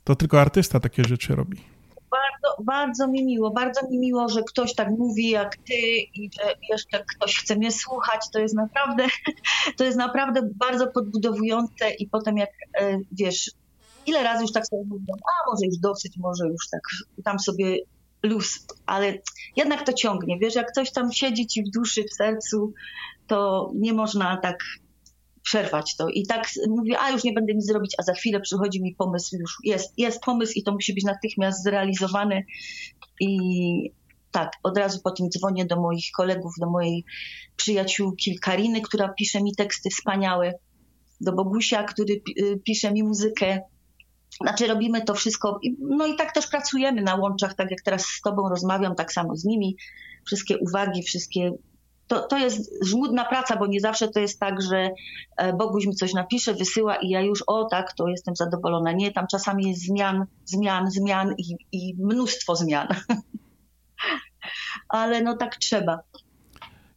to 0.03 0.15
tylko 0.15 0.41
artysta 0.41 0.79
takie 0.79 1.03
rzeczy 1.03 1.35
robi 1.35 1.72
bardzo, 2.43 2.63
bardzo 2.63 3.07
mi 3.07 3.25
miło, 3.25 3.51
bardzo 3.51 3.89
mi 3.89 3.99
miło, 3.99 4.29
że 4.29 4.43
ktoś 4.43 4.75
tak 4.75 4.89
mówi 4.89 5.29
jak 5.29 5.57
ty 5.57 5.73
i 6.15 6.29
że 6.33 6.55
jeszcze 6.69 7.05
ktoś 7.15 7.35
chce 7.37 7.55
mnie 7.55 7.71
słuchać. 7.71 8.21
To 8.33 8.39
jest 8.39 8.55
naprawdę, 8.55 9.07
to 9.77 9.83
jest 9.83 9.97
naprawdę 9.97 10.49
bardzo 10.55 10.87
podbudowujące 10.87 11.91
i 11.99 12.07
potem 12.07 12.37
jak 12.37 12.49
e, 12.79 12.99
wiesz, 13.11 13.51
ile 14.05 14.23
razy 14.23 14.41
już 14.41 14.51
tak 14.51 14.67
sobie 14.67 14.83
mówią, 14.83 15.13
a 15.13 15.51
może 15.51 15.65
już 15.65 15.77
dosyć, 15.77 16.17
może 16.17 16.47
już 16.47 16.69
tak 16.71 16.81
tam 17.23 17.39
sobie 17.39 17.77
luz, 18.23 18.65
ale 18.85 19.13
jednak 19.55 19.85
to 19.85 19.93
ciągnie. 19.93 20.39
Wiesz, 20.39 20.55
jak 20.55 20.71
coś 20.71 20.91
tam 20.91 21.11
siedzi 21.11 21.47
ci 21.47 21.63
w 21.63 21.69
duszy, 21.69 22.03
w 22.03 22.13
sercu, 22.13 22.73
to 23.27 23.71
nie 23.75 23.93
można 23.93 24.37
tak 24.37 24.57
przerwać 25.43 25.95
to. 25.95 26.07
I 26.09 26.27
tak 26.27 26.49
mówię, 26.69 26.99
a 26.99 27.11
już 27.11 27.23
nie 27.23 27.33
będę 27.33 27.53
nic 27.53 27.65
zrobić, 27.65 27.95
a 27.97 28.03
za 28.03 28.13
chwilę 28.13 28.41
przychodzi 28.41 28.81
mi 28.81 28.95
pomysł, 28.95 29.37
już 29.37 29.57
jest, 29.63 29.93
jest 29.97 30.21
pomysł 30.21 30.53
i 30.55 30.63
to 30.63 30.71
musi 30.71 30.93
być 30.93 31.03
natychmiast 31.03 31.63
zrealizowany. 31.63 32.45
I 33.19 33.91
tak, 34.31 34.51
od 34.63 34.77
razu 34.77 34.99
potem 35.03 35.29
dzwonię 35.29 35.65
do 35.65 35.81
moich 35.81 36.05
kolegów, 36.15 36.53
do 36.59 36.69
mojej 36.69 37.05
przyjaciółki 37.55 38.39
Kariny, 38.39 38.81
która 38.81 39.09
pisze 39.09 39.43
mi 39.43 39.55
teksty 39.55 39.89
wspaniałe, 39.89 40.53
do 41.21 41.33
Bogusia, 41.33 41.83
który 41.83 42.21
y, 42.39 42.59
pisze 42.63 42.91
mi 42.91 43.03
muzykę. 43.03 43.61
Znaczy 44.41 44.67
robimy 44.67 45.01
to 45.01 45.13
wszystko, 45.13 45.59
no 45.79 46.07
i 46.07 46.15
tak 46.15 46.33
też 46.33 46.47
pracujemy 46.47 47.01
na 47.01 47.15
łączach, 47.15 47.53
tak 47.53 47.71
jak 47.71 47.81
teraz 47.81 48.05
z 48.05 48.21
tobą 48.21 48.49
rozmawiam, 48.49 48.95
tak 48.95 49.13
samo 49.13 49.35
z 49.35 49.45
nimi. 49.45 49.77
Wszystkie 50.25 50.57
uwagi, 50.57 51.03
wszystkie 51.03 51.51
to, 52.13 52.27
to 52.27 52.37
jest 52.37 52.85
żmudna 52.85 53.25
praca, 53.25 53.57
bo 53.57 53.67
nie 53.67 53.79
zawsze 53.79 54.07
to 54.07 54.19
jest 54.19 54.39
tak, 54.39 54.61
że 54.61 54.89
e, 55.37 55.53
Boguś 55.53 55.85
mi 55.85 55.95
coś 55.95 56.13
napisze, 56.13 56.53
wysyła 56.53 56.95
i 56.95 57.09
ja 57.09 57.21
już, 57.21 57.43
o 57.47 57.65
tak, 57.65 57.93
to 57.93 58.07
jestem 58.07 58.35
zadowolona. 58.35 58.91
Nie, 58.91 59.11
tam 59.11 59.27
czasami 59.31 59.69
jest 59.69 59.81
zmian, 59.81 60.25
zmian, 60.45 60.91
zmian 60.91 61.35
i, 61.37 61.55
i 61.71 61.95
mnóstwo 61.99 62.55
zmian. 62.55 62.87
Ale 64.89 65.21
no 65.21 65.37
tak 65.37 65.55
trzeba. 65.55 65.99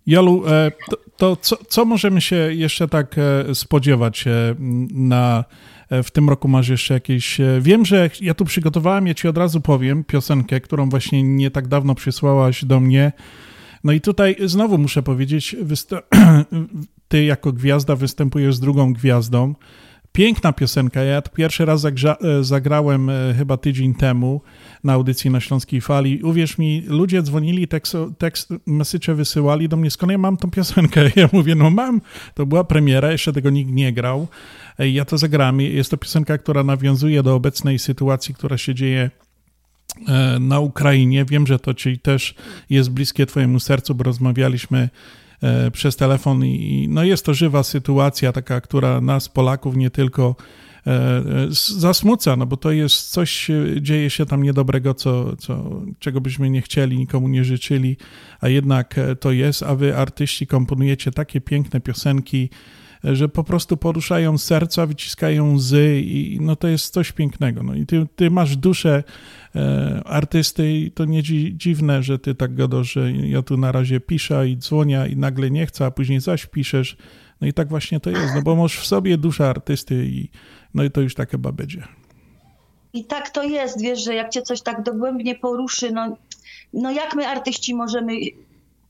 Jolu, 0.06 0.46
e, 0.46 0.72
to, 0.90 0.96
to 1.16 1.36
co, 1.36 1.56
co, 1.68 1.84
możemy 1.84 2.20
się 2.20 2.36
jeszcze 2.36 2.88
tak 2.88 3.16
e, 3.18 3.54
spodziewać 3.54 4.24
na, 4.90 5.44
w 5.90 6.10
tym 6.10 6.28
roku 6.28 6.48
masz 6.48 6.68
jeszcze 6.68 6.94
jakieś. 6.94 7.38
Wiem, 7.60 7.84
że 7.84 8.10
ja 8.20 8.34
tu 8.34 8.44
przygotowałem, 8.44 9.06
ja 9.06 9.14
ci 9.14 9.28
od 9.28 9.38
razu 9.38 9.60
powiem 9.60 10.04
piosenkę, 10.04 10.60
którą 10.60 10.88
właśnie 10.88 11.22
nie 11.22 11.50
tak 11.50 11.68
dawno 11.68 11.94
przysłałaś 11.94 12.64
do 12.64 12.80
mnie. 12.80 13.12
No 13.86 13.92
i 13.92 14.00
tutaj 14.00 14.36
znowu 14.44 14.78
muszę 14.78 15.02
powiedzieć, 15.02 15.56
ty 17.08 17.24
jako 17.24 17.52
gwiazda 17.52 17.96
występujesz 17.96 18.54
z 18.54 18.60
drugą 18.60 18.92
gwiazdą. 18.92 19.54
Piękna 20.12 20.52
piosenka. 20.52 21.02
Ja 21.02 21.22
pierwszy 21.22 21.64
raz 21.64 21.84
e, 21.84 22.44
zagrałem 22.44 23.10
e, 23.10 23.34
chyba 23.38 23.56
tydzień 23.56 23.94
temu 23.94 24.40
na 24.84 24.92
audycji 24.92 25.30
na 25.30 25.40
Śląskiej 25.40 25.80
Fali. 25.80 26.22
Uwierz 26.22 26.58
mi, 26.58 26.82
ludzie 26.86 27.22
dzwonili, 27.22 27.68
tekst, 27.68 27.96
tekst 28.18 28.54
message 28.66 29.14
wysyłali 29.14 29.68
do 29.68 29.76
mnie, 29.76 29.90
skąd 29.90 30.12
ja 30.12 30.18
mam 30.18 30.36
tą 30.36 30.50
piosenkę? 30.50 31.10
Ja 31.16 31.28
mówię, 31.32 31.54
no 31.54 31.70
mam, 31.70 32.00
to 32.34 32.46
była 32.46 32.64
premiera, 32.64 33.12
jeszcze 33.12 33.32
tego 33.32 33.50
nikt 33.50 33.70
nie 33.70 33.92
grał. 33.92 34.28
Ja 34.78 35.04
to 35.04 35.18
zagram. 35.18 35.60
Jest 35.60 35.90
to 35.90 35.96
piosenka, 35.96 36.38
która 36.38 36.62
nawiązuje 36.62 37.22
do 37.22 37.34
obecnej 37.34 37.78
sytuacji, 37.78 38.34
która 38.34 38.58
się 38.58 38.74
dzieje 38.74 39.10
na 40.40 40.60
Ukrainie. 40.60 41.24
Wiem, 41.24 41.46
że 41.46 41.58
to 41.58 41.74
ci 41.74 41.98
też 41.98 42.34
jest 42.70 42.90
bliskie 42.90 43.26
Twojemu 43.26 43.60
sercu, 43.60 43.94
bo 43.94 44.04
rozmawialiśmy 44.04 44.88
e, 45.42 45.70
przez 45.70 45.96
telefon 45.96 46.44
i 46.44 46.86
no 46.90 47.04
jest 47.04 47.24
to 47.24 47.34
żywa 47.34 47.62
sytuacja, 47.62 48.32
taka, 48.32 48.60
która 48.60 49.00
nas, 49.00 49.28
Polaków, 49.28 49.76
nie 49.76 49.90
tylko 49.90 50.36
e, 50.86 51.22
zasmuca, 51.78 52.36
no 52.36 52.46
bo 52.46 52.56
to 52.56 52.72
jest 52.72 53.10
coś, 53.10 53.48
dzieje 53.80 54.10
się 54.10 54.26
tam 54.26 54.42
niedobrego, 54.42 54.94
co, 54.94 55.36
co, 55.36 55.80
czego 55.98 56.20
byśmy 56.20 56.50
nie 56.50 56.62
chcieli, 56.62 56.98
nikomu 56.98 57.28
nie 57.28 57.44
życzyli, 57.44 57.96
a 58.40 58.48
jednak 58.48 58.94
to 59.20 59.32
jest, 59.32 59.62
a 59.62 59.74
wy 59.74 59.96
artyści 59.96 60.46
komponujecie 60.46 61.10
takie 61.10 61.40
piękne 61.40 61.80
piosenki, 61.80 62.50
że 63.14 63.28
po 63.28 63.44
prostu 63.44 63.76
poruszają 63.76 64.38
serca, 64.38 64.86
wyciskają 64.86 65.54
łzy 65.54 66.00
i 66.00 66.38
no 66.40 66.56
to 66.56 66.68
jest 66.68 66.92
coś 66.92 67.12
pięknego. 67.12 67.62
No 67.62 67.74
i 67.74 67.86
ty, 67.86 68.06
ty 68.16 68.30
masz 68.30 68.56
duszę 68.56 69.04
e, 69.56 70.02
artysty 70.04 70.72
i 70.72 70.90
to 70.90 71.04
nie 71.04 71.22
dzi, 71.22 71.54
dziwne, 71.56 72.02
że 72.02 72.18
ty 72.18 72.34
tak 72.34 72.54
gadasz, 72.54 72.92
że 72.92 73.12
ja 73.12 73.42
tu 73.42 73.56
na 73.56 73.72
razie 73.72 74.00
piszę 74.00 74.48
i 74.48 74.56
dzwonię 74.56 75.06
i 75.10 75.16
nagle 75.16 75.50
nie 75.50 75.66
chcę, 75.66 75.84
a 75.84 75.90
później 75.90 76.20
zaś 76.20 76.46
piszesz. 76.46 76.96
No 77.40 77.46
i 77.46 77.52
tak 77.52 77.68
właśnie 77.68 78.00
to 78.00 78.10
jest, 78.10 78.34
no 78.34 78.42
bo 78.42 78.56
masz 78.56 78.78
w 78.78 78.86
sobie 78.86 79.18
duszę 79.18 79.48
artysty 79.48 80.06
i 80.06 80.28
no 80.74 80.84
i 80.84 80.90
to 80.90 81.00
już 81.00 81.14
tak 81.14 81.30
chyba 81.30 81.52
będzie. 81.52 81.82
I 82.92 83.04
tak 83.04 83.30
to 83.30 83.42
jest, 83.42 83.82
wiesz, 83.82 84.04
że 84.04 84.14
jak 84.14 84.30
cię 84.30 84.42
coś 84.42 84.62
tak 84.62 84.82
dogłębnie 84.82 85.34
poruszy, 85.34 85.92
no, 85.92 86.16
no 86.72 86.90
jak 86.90 87.14
my 87.14 87.26
artyści 87.26 87.74
możemy 87.74 88.12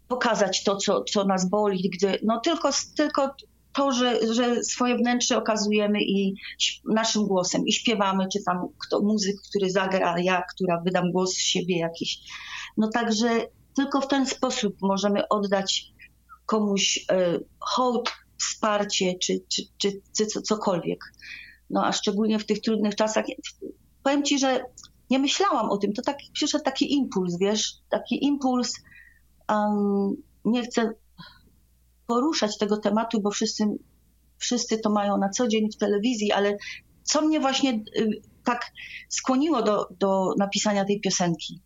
pokazać 0.08 0.64
to, 0.64 0.76
co, 0.76 1.04
co 1.04 1.24
nas 1.24 1.48
boli, 1.48 1.90
gdy, 1.90 2.18
no 2.22 2.40
tylko, 2.40 2.70
tylko 2.96 3.34
to, 3.76 3.92
że, 3.92 4.34
że 4.34 4.64
swoje 4.64 4.96
wnętrze 4.96 5.36
okazujemy 5.36 6.02
i 6.02 6.34
naszym 6.84 7.26
głosem 7.26 7.66
i 7.66 7.72
śpiewamy, 7.72 8.28
czy 8.32 8.42
tam 8.42 8.68
kto, 8.78 9.00
muzyk, 9.00 9.36
który 9.50 9.70
zagra, 9.70 10.18
ja, 10.18 10.42
która 10.54 10.80
wydam 10.80 11.12
głos 11.12 11.32
z 11.32 11.38
siebie 11.38 11.78
jakiś. 11.78 12.18
No 12.76 12.88
także 12.88 13.28
tylko 13.76 14.00
w 14.00 14.08
ten 14.08 14.26
sposób 14.26 14.76
możemy 14.82 15.28
oddać 15.28 15.92
komuś 16.46 17.04
e, 17.10 17.38
hołd, 17.60 18.12
wsparcie, 18.38 19.14
czy, 19.22 19.40
czy, 19.48 19.62
czy, 19.78 20.00
czy 20.16 20.42
cokolwiek. 20.42 21.00
No 21.70 21.86
a 21.86 21.92
szczególnie 21.92 22.38
w 22.38 22.46
tych 22.46 22.60
trudnych 22.60 22.94
czasach. 22.94 23.24
Powiem 24.02 24.22
ci, 24.22 24.38
że 24.38 24.64
nie 25.10 25.18
myślałam 25.18 25.70
o 25.70 25.76
tym. 25.76 25.92
To 25.92 26.02
tak, 26.02 26.16
przyszedł 26.32 26.64
taki 26.64 26.94
impuls, 26.94 27.38
wiesz, 27.38 27.74
taki 27.88 28.24
impuls. 28.24 28.72
Um, 29.48 30.16
nie 30.44 30.62
chcę 30.62 30.92
poruszać 32.06 32.58
tego 32.58 32.76
tematu, 32.76 33.20
bo 33.20 33.30
wszyscy, 33.30 33.64
wszyscy 34.38 34.78
to 34.78 34.90
mają 34.90 35.18
na 35.18 35.28
co 35.28 35.48
dzień 35.48 35.72
w 35.72 35.76
telewizji, 35.76 36.32
ale 36.32 36.56
co 37.02 37.22
mnie 37.22 37.40
właśnie 37.40 37.84
y, 37.96 38.10
tak 38.44 38.72
skłoniło 39.08 39.62
do, 39.62 39.88
do 39.98 40.34
napisania 40.38 40.84
tej 40.84 41.00
piosenki? 41.00 41.60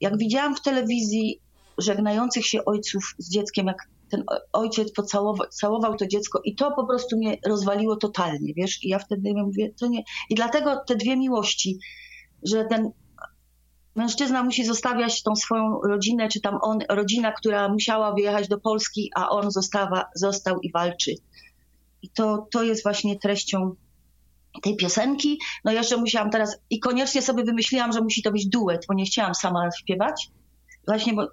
Jak 0.00 0.18
widziałam 0.18 0.56
w 0.56 0.62
telewizji 0.62 1.40
żegnających 1.78 2.46
się 2.46 2.64
ojców 2.64 3.14
z 3.18 3.30
dzieckiem, 3.30 3.66
jak 3.66 3.88
ten 4.10 4.24
ojciec 4.52 4.92
pocałował 4.92 5.48
całował 5.48 5.96
to 5.96 6.06
dziecko 6.06 6.40
i 6.44 6.54
to 6.54 6.70
po 6.70 6.86
prostu 6.86 7.16
mnie 7.16 7.36
rozwaliło 7.46 7.96
totalnie, 7.96 8.54
wiesz? 8.54 8.84
I 8.84 8.88
ja 8.88 8.98
wtedy 8.98 9.32
mówię, 9.34 9.70
to 9.80 9.86
nie. 9.86 10.02
I 10.30 10.34
dlatego 10.34 10.80
te 10.86 10.96
dwie 10.96 11.16
miłości, 11.16 11.78
że 12.42 12.64
ten 12.64 12.90
Mężczyzna 13.94 14.42
musi 14.42 14.64
zostawiać 14.64 15.22
tą 15.22 15.36
swoją 15.36 15.80
rodzinę, 15.80 16.28
czy 16.28 16.40
tam 16.40 16.58
on, 16.62 16.78
rodzina, 16.88 17.32
która 17.32 17.68
musiała 17.68 18.12
wyjechać 18.12 18.48
do 18.48 18.60
Polski, 18.60 19.10
a 19.14 19.28
on 19.28 19.50
zostawa, 19.50 20.04
został 20.14 20.60
i 20.60 20.72
walczy. 20.72 21.14
I 22.02 22.08
to, 22.08 22.46
to 22.50 22.62
jest 22.62 22.82
właśnie 22.82 23.18
treścią 23.18 23.74
tej 24.62 24.76
piosenki. 24.76 25.38
No 25.64 25.72
jeszcze 25.72 25.96
musiałam 25.96 26.30
teraz, 26.30 26.58
i 26.70 26.80
koniecznie 26.80 27.22
sobie 27.22 27.44
wymyśliłam, 27.44 27.92
że 27.92 28.00
musi 28.00 28.22
to 28.22 28.32
być 28.32 28.46
duet, 28.46 28.84
bo 28.88 28.94
nie 28.94 29.04
chciałam 29.04 29.34
sama 29.34 29.70
śpiewać. 29.78 30.30
Właśnie, 30.86 31.12
bo 31.14 31.28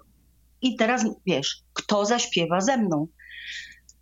i 0.62 0.76
teraz 0.76 1.04
wiesz, 1.26 1.62
kto 1.72 2.04
zaśpiewa 2.04 2.60
ze 2.60 2.76
mną? 2.76 3.06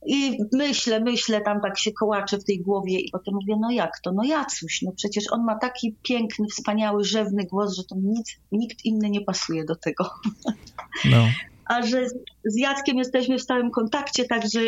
I 0.07 0.39
myślę, 0.53 1.01
myślę, 1.01 1.41
tam 1.41 1.61
tak 1.61 1.79
się 1.79 1.93
kołaczę 1.93 2.39
w 2.39 2.45
tej 2.45 2.61
głowie 2.61 3.01
i 3.01 3.11
potem 3.11 3.35
mówię, 3.35 3.55
no 3.61 3.71
jak 3.71 4.01
to, 4.05 4.13
no 4.13 4.25
Jacuś, 4.25 4.83
no 4.83 4.93
przecież 4.97 5.25
on 5.31 5.45
ma 5.45 5.59
taki 5.59 5.97
piękny, 6.03 6.47
wspaniały, 6.47 7.05
rzewny 7.05 7.45
głos, 7.45 7.77
że 7.77 7.85
to 7.85 7.97
nic, 8.03 8.37
nikt 8.53 8.85
inny 8.85 9.11
nie 9.11 9.21
pasuje 9.21 9.65
do 9.65 9.77
tego. 9.77 10.11
No. 11.05 11.27
A 11.65 11.83
że 11.83 12.07
z 12.45 12.57
Jackiem 12.57 12.99
jesteśmy 12.99 13.39
w 13.39 13.43
stałym 13.43 13.71
kontakcie, 13.71 14.25
także 14.25 14.61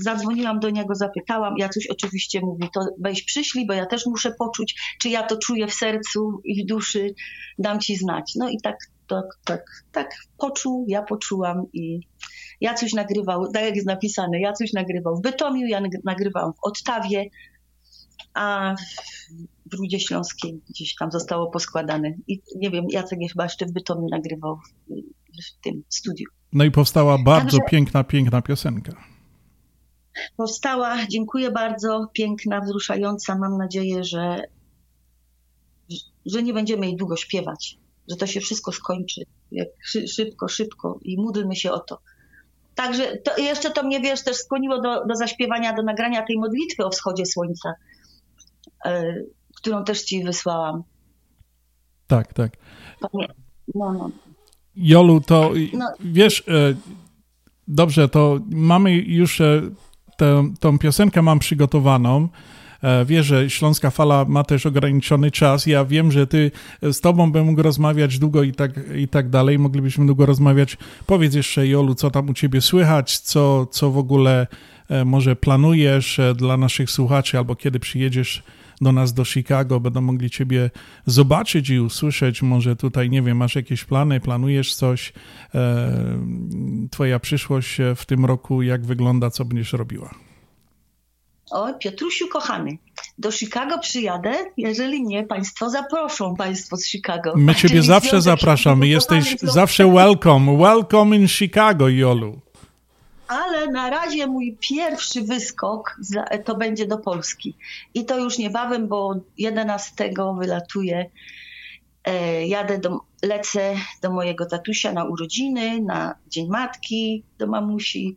zadzwoniłam 0.00 0.60
do 0.60 0.70
niego, 0.70 0.94
zapytałam, 0.94 1.58
Jacuś 1.58 1.86
oczywiście 1.86 2.40
mówi, 2.40 2.68
to 2.74 2.80
weź 2.98 3.22
przyszli, 3.22 3.66
bo 3.66 3.72
ja 3.72 3.86
też 3.86 4.06
muszę 4.06 4.34
poczuć, 4.38 4.74
czy 5.00 5.08
ja 5.08 5.22
to 5.22 5.36
czuję 5.36 5.66
w 5.66 5.74
sercu 5.74 6.40
i 6.44 6.62
w 6.62 6.66
duszy, 6.66 7.14
dam 7.58 7.80
ci 7.80 7.96
znać. 7.96 8.32
No 8.36 8.48
i 8.48 8.60
tak, 8.62 8.76
tak, 9.08 9.24
tak, 9.44 9.84
tak 9.92 10.10
poczuł, 10.38 10.86
ja 10.88 11.02
poczułam 11.02 11.62
i 11.72 12.00
ja 12.60 12.74
coś 12.74 12.92
nagrywał, 12.92 13.52
tak 13.52 13.64
jak 13.64 13.76
jest 13.76 13.86
napisane, 13.86 14.40
ja 14.40 14.52
coś 14.52 14.72
nagrywał 14.72 15.16
w 15.16 15.20
Bytomiu, 15.20 15.66
ja 15.66 15.82
nagrywałam 16.04 16.52
w 16.52 16.58
Ottawie, 16.62 17.30
a 18.34 18.74
w 19.72 19.74
Rudzie 19.74 20.00
Śląskiej 20.00 20.60
gdzieś 20.70 20.94
tam 20.94 21.10
zostało 21.10 21.50
poskładane. 21.50 22.14
I 22.28 22.40
nie 22.56 22.70
wiem, 22.70 22.84
Jacek 22.90 23.18
chyba 23.32 23.44
jeszcze 23.44 23.66
w 23.66 23.72
Bytomiu 23.72 24.08
nagrywał 24.10 24.56
w, 24.56 24.62
w 25.42 25.60
tym 25.62 25.82
studiu. 25.88 26.26
No 26.52 26.64
i 26.64 26.70
powstała 26.70 27.18
bardzo 27.18 27.58
Także 27.58 27.70
piękna, 27.70 28.04
piękna 28.04 28.42
piosenka. 28.42 28.92
Powstała, 30.36 31.06
dziękuję 31.06 31.50
bardzo, 31.50 32.06
piękna, 32.12 32.60
wzruszająca. 32.60 33.38
Mam 33.38 33.58
nadzieję, 33.58 34.04
że, 34.04 34.42
że 36.26 36.42
nie 36.42 36.52
będziemy 36.52 36.86
jej 36.86 36.96
długo 36.96 37.16
śpiewać, 37.16 37.78
że 38.10 38.16
to 38.16 38.26
się 38.26 38.40
wszystko 38.40 38.72
skończy 38.72 39.22
szybko, 40.06 40.48
szybko 40.48 40.98
i 41.02 41.16
módlmy 41.16 41.56
się 41.56 41.72
o 41.72 41.78
to. 41.78 42.00
Także 42.78 43.16
to, 43.16 43.36
jeszcze 43.38 43.70
to 43.70 43.82
mnie, 43.82 44.00
wiesz, 44.00 44.24
też 44.24 44.36
skłoniło 44.36 44.80
do, 44.80 45.04
do 45.06 45.16
zaśpiewania, 45.16 45.72
do 45.72 45.82
nagrania 45.82 46.26
tej 46.26 46.38
modlitwy 46.38 46.84
o 46.84 46.90
wschodzie 46.90 47.26
słońca, 47.26 47.74
y, 48.86 48.90
którą 49.56 49.84
też 49.84 50.02
ci 50.02 50.24
wysłałam. 50.24 50.82
Tak, 52.06 52.32
tak. 52.32 52.52
No, 53.02 53.92
no. 53.92 54.10
Jolu, 54.76 55.20
to 55.20 55.50
no. 55.72 55.92
wiesz, 56.00 56.40
y, 56.40 56.76
dobrze, 57.68 58.08
to 58.08 58.38
mamy 58.50 58.92
już 58.94 59.40
y, 59.40 59.70
tę, 60.16 60.48
tą 60.60 60.78
piosenkę 60.78 61.22
mam 61.22 61.38
przygotowaną. 61.38 62.28
E, 62.82 63.04
Wiesz, 63.04 63.26
że 63.26 63.50
Śląska 63.50 63.90
Fala 63.90 64.24
ma 64.28 64.44
też 64.44 64.66
ograniczony 64.66 65.30
czas. 65.30 65.66
Ja 65.66 65.84
wiem, 65.84 66.12
że 66.12 66.26
ty 66.26 66.50
z 66.82 67.00
tobą 67.00 67.32
bym 67.32 67.46
mógł 67.46 67.62
rozmawiać 67.62 68.18
długo 68.18 68.42
i 68.42 68.52
tak, 68.52 68.70
i 68.96 69.08
tak 69.08 69.30
dalej. 69.30 69.58
Moglibyśmy 69.58 70.06
długo 70.06 70.26
rozmawiać. 70.26 70.76
Powiedz 71.06 71.34
jeszcze, 71.34 71.66
Jolu, 71.66 71.94
co 71.94 72.10
tam 72.10 72.28
u 72.28 72.34
ciebie 72.34 72.60
słychać, 72.60 73.18
co, 73.18 73.66
co 73.66 73.90
w 73.90 73.98
ogóle 73.98 74.46
e, 74.88 75.04
może 75.04 75.36
planujesz 75.36 76.18
e, 76.18 76.34
dla 76.34 76.56
naszych 76.56 76.90
słuchaczy, 76.90 77.38
albo 77.38 77.56
kiedy 77.56 77.80
przyjedziesz 77.80 78.42
do 78.80 78.92
nas 78.92 79.12
do 79.12 79.24
Chicago, 79.24 79.80
będą 79.80 80.00
mogli 80.00 80.30
ciebie 80.30 80.70
zobaczyć 81.06 81.70
i 81.70 81.80
usłyszeć. 81.80 82.42
Może 82.42 82.76
tutaj, 82.76 83.10
nie 83.10 83.22
wiem, 83.22 83.36
masz 83.36 83.54
jakieś 83.56 83.84
plany, 83.84 84.20
planujesz 84.20 84.74
coś, 84.74 85.12
e, 85.54 86.18
twoja 86.90 87.18
przyszłość 87.18 87.78
w 87.96 88.06
tym 88.06 88.24
roku, 88.24 88.62
jak 88.62 88.86
wygląda, 88.86 89.30
co 89.30 89.44
będziesz 89.44 89.72
robiła? 89.72 90.27
O, 91.50 91.74
Piotrusiu 91.74 92.28
kochany, 92.28 92.78
do 93.18 93.30
Chicago 93.30 93.78
przyjadę, 93.78 94.34
jeżeli 94.56 95.02
mnie 95.02 95.24
Państwo 95.24 95.70
zaproszą, 95.70 96.36
Państwo 96.36 96.76
z 96.76 96.86
Chicago. 96.86 97.32
My 97.36 97.54
Ciebie 97.54 97.68
Czyli 97.68 97.86
zawsze 97.86 98.20
zapraszamy, 98.20 98.86
jesteś 98.86 99.36
zawsze 99.42 99.92
welcome. 99.92 100.58
Welcome 100.58 101.16
in 101.16 101.28
Chicago, 101.28 101.88
Jolu. 101.88 102.40
Ale 103.28 103.66
na 103.66 103.90
razie 103.90 104.26
mój 104.26 104.56
pierwszy 104.60 105.22
wyskok 105.22 105.96
to 106.44 106.56
będzie 106.56 106.86
do 106.86 106.98
Polski. 106.98 107.56
I 107.94 108.04
to 108.04 108.18
już 108.18 108.38
niebawem, 108.38 108.88
bo 108.88 109.14
11 109.38 110.10
wylatuję. 110.40 111.10
E, 112.04 112.46
jadę 112.46 112.78
do, 112.78 113.00
lecę 113.22 113.74
do 114.02 114.10
mojego 114.10 114.46
tatusia 114.46 114.92
na 114.92 115.04
urodziny, 115.04 115.80
na 115.80 116.14
Dzień 116.28 116.48
Matki, 116.48 117.22
do 117.38 117.46
mamusi 117.46 118.16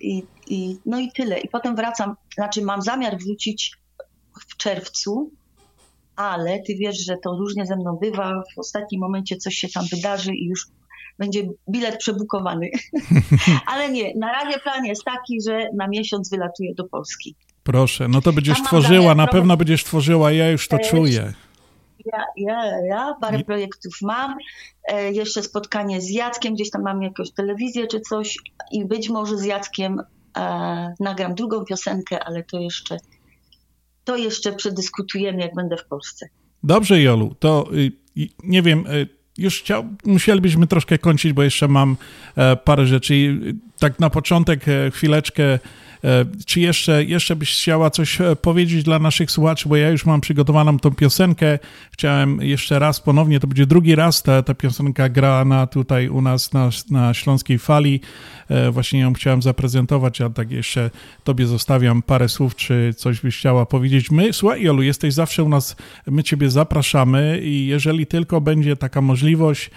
i, 0.00 0.22
i, 0.50 0.78
no 0.86 0.98
i 0.98 1.12
tyle. 1.12 1.38
I 1.38 1.48
potem 1.48 1.76
wracam, 1.76 2.14
znaczy 2.34 2.62
mam 2.62 2.82
zamiar 2.82 3.18
wrócić 3.18 3.72
w 4.48 4.56
czerwcu, 4.56 5.30
ale 6.16 6.62
ty 6.62 6.74
wiesz, 6.74 7.04
że 7.04 7.16
to 7.24 7.36
różnie 7.38 7.66
ze 7.66 7.76
mną 7.76 7.96
bywa. 7.96 8.42
W 8.54 8.58
ostatnim 8.58 9.00
momencie 9.00 9.36
coś 9.36 9.54
się 9.54 9.68
tam 9.68 9.84
wydarzy 9.92 10.34
i 10.34 10.46
już 10.46 10.66
będzie 11.18 11.42
bilet 11.70 11.98
przebukowany. 11.98 12.70
Ale 13.72 13.92
nie, 13.92 14.14
na 14.14 14.32
razie 14.32 14.58
plan 14.58 14.84
jest 14.84 15.04
taki, 15.04 15.42
że 15.46 15.68
na 15.76 15.88
miesiąc 15.88 16.30
wylatuję 16.30 16.74
do 16.74 16.84
Polski. 16.84 17.34
Proszę, 17.62 18.08
no 18.08 18.20
to 18.20 18.32
będziesz 18.32 18.62
tworzyła, 18.62 19.14
na 19.14 19.26
pewno 19.26 19.56
będziesz 19.56 19.84
tworzyła, 19.84 20.32
ja 20.32 20.50
już 20.50 20.68
to 20.68 20.78
Też. 20.78 20.90
czuję. 20.90 21.32
Ja, 22.06 22.24
ja, 22.36 22.86
ja 22.86 23.14
parę 23.20 23.38
Nie- 23.38 23.44
projektów 23.44 23.92
mam. 24.02 24.36
E, 24.88 25.12
jeszcze 25.12 25.42
spotkanie 25.42 26.00
z 26.00 26.10
Jackiem, 26.10 26.54
gdzieś 26.54 26.70
tam 26.70 26.82
mam 26.82 27.02
jakąś 27.02 27.30
telewizję 27.30 27.86
czy 27.86 28.00
coś 28.00 28.36
i 28.72 28.84
być 28.84 29.08
może 29.08 29.38
z 29.38 29.44
Jackiem 29.44 30.00
e, 30.00 30.04
nagram 31.00 31.34
drugą 31.34 31.64
piosenkę, 31.64 32.24
ale 32.24 32.42
to 32.42 32.60
jeszcze 32.60 32.96
to 34.04 34.16
jeszcze 34.16 34.52
przedyskutujemy, 34.52 35.40
jak 35.40 35.54
będę 35.54 35.76
w 35.76 35.84
Polsce. 35.84 36.28
Dobrze, 36.62 37.02
Jolu, 37.02 37.34
to 37.38 37.68
y, 37.74 37.92
nie 38.44 38.62
wiem, 38.62 38.86
y, 38.86 39.20
już 39.38 39.60
chciał, 39.60 39.84
musielibyśmy 40.04 40.66
troszkę 40.66 40.98
kończyć, 40.98 41.32
bo 41.32 41.42
jeszcze 41.42 41.68
mam 41.68 41.96
e, 42.36 42.56
parę 42.56 42.86
rzeczy. 42.86 43.16
I, 43.16 43.26
y, 43.26 43.54
Tak 43.78 43.98
na 43.98 44.10
początek, 44.10 44.68
e, 44.68 44.90
chwileczkę, 44.90 45.58
czy 46.46 46.60
jeszcze, 46.60 47.04
jeszcze 47.04 47.36
byś 47.36 47.52
chciała 47.52 47.90
coś 47.90 48.20
e, 48.20 48.36
powiedzieć 48.36 48.82
dla 48.82 48.98
naszych 48.98 49.30
słuchaczy, 49.30 49.68
bo 49.68 49.76
ja 49.76 49.90
już 49.90 50.06
mam 50.06 50.20
przygotowaną 50.20 50.78
tą 50.78 50.90
piosenkę. 50.90 51.58
Chciałem 51.92 52.42
jeszcze 52.42 52.78
raz 52.78 53.00
ponownie, 53.00 53.40
to 53.40 53.46
będzie 53.46 53.66
drugi 53.66 53.94
raz 53.94 54.22
ta, 54.22 54.42
ta 54.42 54.54
piosenka 54.54 55.08
grana 55.08 55.66
tutaj 55.66 56.08
u 56.08 56.22
nas 56.22 56.52
na, 56.52 56.70
na 56.90 57.14
Śląskiej 57.14 57.58
Fali. 57.58 58.00
E, 58.48 58.70
Właśnie 58.70 59.00
ją 59.00 59.12
chciałem 59.12 59.42
zaprezentować, 59.42 60.20
a 60.20 60.30
tak 60.30 60.50
jeszcze 60.50 60.90
tobie 61.24 61.46
zostawiam 61.46 62.02
parę 62.02 62.28
słów, 62.28 62.56
czy 62.56 62.94
coś 62.96 63.20
byś 63.20 63.36
chciała 63.36 63.66
powiedzieć. 63.66 64.10
My, 64.10 64.32
słuchaj 64.32 64.62
Jolu, 64.62 64.82
jesteś 64.82 65.14
zawsze 65.14 65.44
u 65.44 65.48
nas, 65.48 65.76
my 66.06 66.22
ciebie 66.22 66.50
zapraszamy 66.50 67.40
i 67.42 67.66
jeżeli 67.66 68.06
tylko 68.06 68.40
będzie 68.40 68.76
taka 68.76 69.00
możliwość, 69.00 69.66
e, 69.66 69.70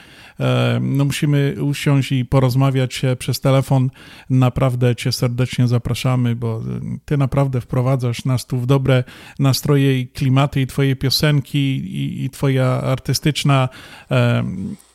no 0.81 1.05
musimy 1.05 1.55
usiąść 1.61 2.11
i 2.11 2.26
porozmawiać 2.26 3.05
e, 3.05 3.15
przez 3.15 3.39
telefon. 3.39 3.89
Naprawdę 4.30 4.95
cię 4.95 5.11
serdecznie 5.11 5.68
zapraszamy, 5.68 6.35
bo 6.35 6.57
e, 6.57 6.61
ty 7.05 7.18
naprawdę 7.18 7.61
wprowadzasz 7.61 8.26
nas 8.26 8.45
tu 8.45 8.57
w 8.57 8.65
dobre 8.65 9.03
nastroje 9.39 9.99
i 9.99 10.07
klimaty 10.07 10.61
i 10.61 10.68
twoje 10.68 10.95
piosenki 10.95 11.60
i, 11.60 12.26
i 12.26 12.30
twoja 12.30 12.65
artystyczna 12.65 13.69
e, 14.11 14.43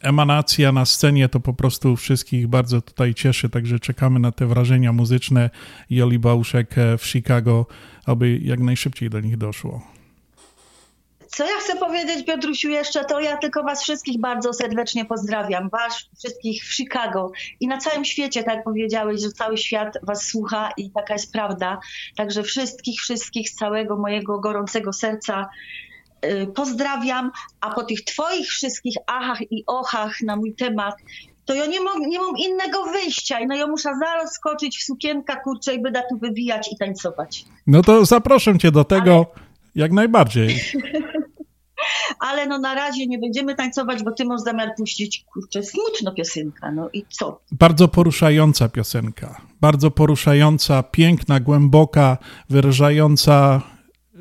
emanacja 0.01 0.73
na 0.73 0.85
scenie 0.85 1.28
to 1.28 1.40
po 1.40 1.55
prostu 1.55 1.97
wszystkich 1.97 2.47
bardzo 2.47 2.82
tutaj 2.82 3.15
cieszy, 3.15 3.48
także 3.48 3.78
czekamy 3.78 4.20
na 4.20 4.32
te 4.32 4.47
wrażenia 4.47 4.93
muzyczne 4.93 5.51
Joli 5.90 6.19
Bałuszek 6.19 6.78
e, 6.78 6.98
w 6.98 7.06
Chicago, 7.06 7.66
aby 8.06 8.39
jak 8.39 8.60
najszybciej 8.60 9.10
do 9.10 9.20
nich 9.20 9.36
doszło. 9.36 9.98
Co 11.29 11.45
ja 11.45 11.57
chcę 11.61 11.77
powiedzieć, 11.77 12.27
Piotrusiu, 12.27 12.69
jeszcze 12.69 13.05
to 13.05 13.21
ja 13.21 13.37
tylko 13.37 13.63
Was 13.63 13.83
wszystkich 13.83 14.21
bardzo 14.21 14.53
serdecznie 14.53 15.05
pozdrawiam. 15.05 15.69
Was 15.71 16.09
wszystkich 16.19 16.65
w 16.65 16.75
Chicago 16.75 17.33
i 17.61 17.69
na 17.69 17.79
całym 17.79 18.05
świecie, 18.05 18.43
tak 18.43 18.65
powiedziałeś, 18.65 19.21
że 19.21 19.33
cały 19.33 19.59
świat 19.59 19.99
Was 20.03 20.27
słucha 20.27 20.71
i 20.77 20.91
taka 20.91 21.13
jest 21.13 21.33
prawda. 21.33 21.81
Także 22.17 22.43
wszystkich, 22.43 23.01
wszystkich 23.01 23.51
z 23.51 23.55
całego 23.55 23.97
mojego 23.97 24.41
gorącego 24.41 24.93
serca 24.93 25.49
y, 26.25 26.47
pozdrawiam. 26.55 27.31
A 27.61 27.71
po 27.71 27.83
tych 27.83 28.05
Twoich 28.05 28.49
wszystkich 28.49 28.97
achach 29.07 29.53
i 29.53 29.65
ochach 29.67 30.23
na 30.23 30.37
mój 30.37 30.55
temat, 30.55 30.95
to 31.45 31.55
ja 31.55 31.67
nie, 31.67 31.81
mog, 31.81 31.99
nie 31.99 32.19
mam 32.19 32.37
innego 32.37 32.85
wyjścia. 32.85 33.39
No 33.49 33.57
ja 33.57 33.67
muszę 33.67 33.91
zaraz 34.01 34.35
skoczyć 34.35 34.79
w 34.79 34.83
sukienka, 34.83 35.37
kurczę, 35.37 35.75
i 35.75 35.83
będę 35.83 36.03
tu 36.11 36.19
wywijać 36.19 36.73
i 36.73 36.77
tańcować. 36.77 37.45
No 37.67 37.83
to 37.83 38.05
zapraszam 38.05 38.59
cię 38.59 38.71
do 38.71 38.85
tego 38.85 39.27
jak 39.74 39.93
najbardziej. 39.93 40.57
Ale 42.20 42.47
no 42.47 42.59
na 42.59 42.74
razie 42.74 43.07
nie 43.07 43.19
będziemy 43.19 43.55
tańcować, 43.55 44.03
bo 44.03 44.12
ty 44.12 44.24
masz 44.24 44.40
zamiar 44.40 44.69
puścić, 44.77 45.24
kurczę, 45.32 45.62
smutno 45.62 46.12
piosenka, 46.12 46.73
no 46.73 46.89
i 46.93 47.05
co? 47.09 47.40
Bardzo 47.53 47.89
poruszająca 47.89 48.69
piosenka. 48.69 49.40
Bardzo 49.61 49.90
poruszająca, 49.90 50.82
piękna, 50.82 51.40
głęboka, 51.40 52.19
wyrażająca 52.51 53.62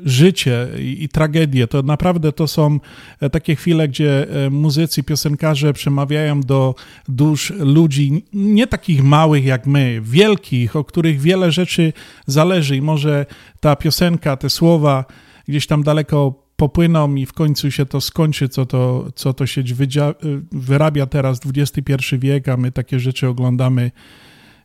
życie 0.04 0.68
i, 0.78 1.04
i 1.04 1.08
tragedię. 1.08 1.66
To 1.66 1.82
naprawdę 1.82 2.32
to 2.32 2.48
są 2.48 2.80
e, 3.20 3.30
takie 3.30 3.56
chwile, 3.56 3.88
gdzie 3.88 4.26
e, 4.46 4.50
muzycy, 4.50 5.02
piosenkarze 5.02 5.72
przemawiają 5.72 6.40
do 6.40 6.74
dusz 7.08 7.50
ludzi, 7.50 8.24
nie 8.32 8.66
takich 8.66 9.02
małych 9.04 9.44
jak 9.44 9.66
my, 9.66 10.00
wielkich, 10.02 10.76
o 10.76 10.84
których 10.84 11.20
wiele 11.20 11.52
rzeczy 11.52 11.92
zależy 12.26 12.76
i 12.76 12.82
może 12.82 13.26
ta 13.60 13.76
piosenka, 13.76 14.36
te 14.36 14.50
słowa 14.50 15.04
gdzieś 15.48 15.66
tam 15.66 15.82
daleko 15.82 16.48
popłyną 16.56 17.14
i 17.14 17.26
w 17.26 17.32
końcu 17.32 17.70
się 17.70 17.86
to 17.86 18.00
skończy, 18.00 18.48
co 18.48 18.66
to, 18.66 19.12
co 19.14 19.34
to 19.34 19.46
się 19.46 19.62
wydzia- 19.62 20.14
wyrabia 20.52 21.06
teraz, 21.06 21.40
XXI 21.56 21.94
wiek, 22.18 22.48
a 22.48 22.56
my 22.56 22.72
takie 22.72 23.00
rzeczy 23.00 23.28
oglądamy. 23.28 23.90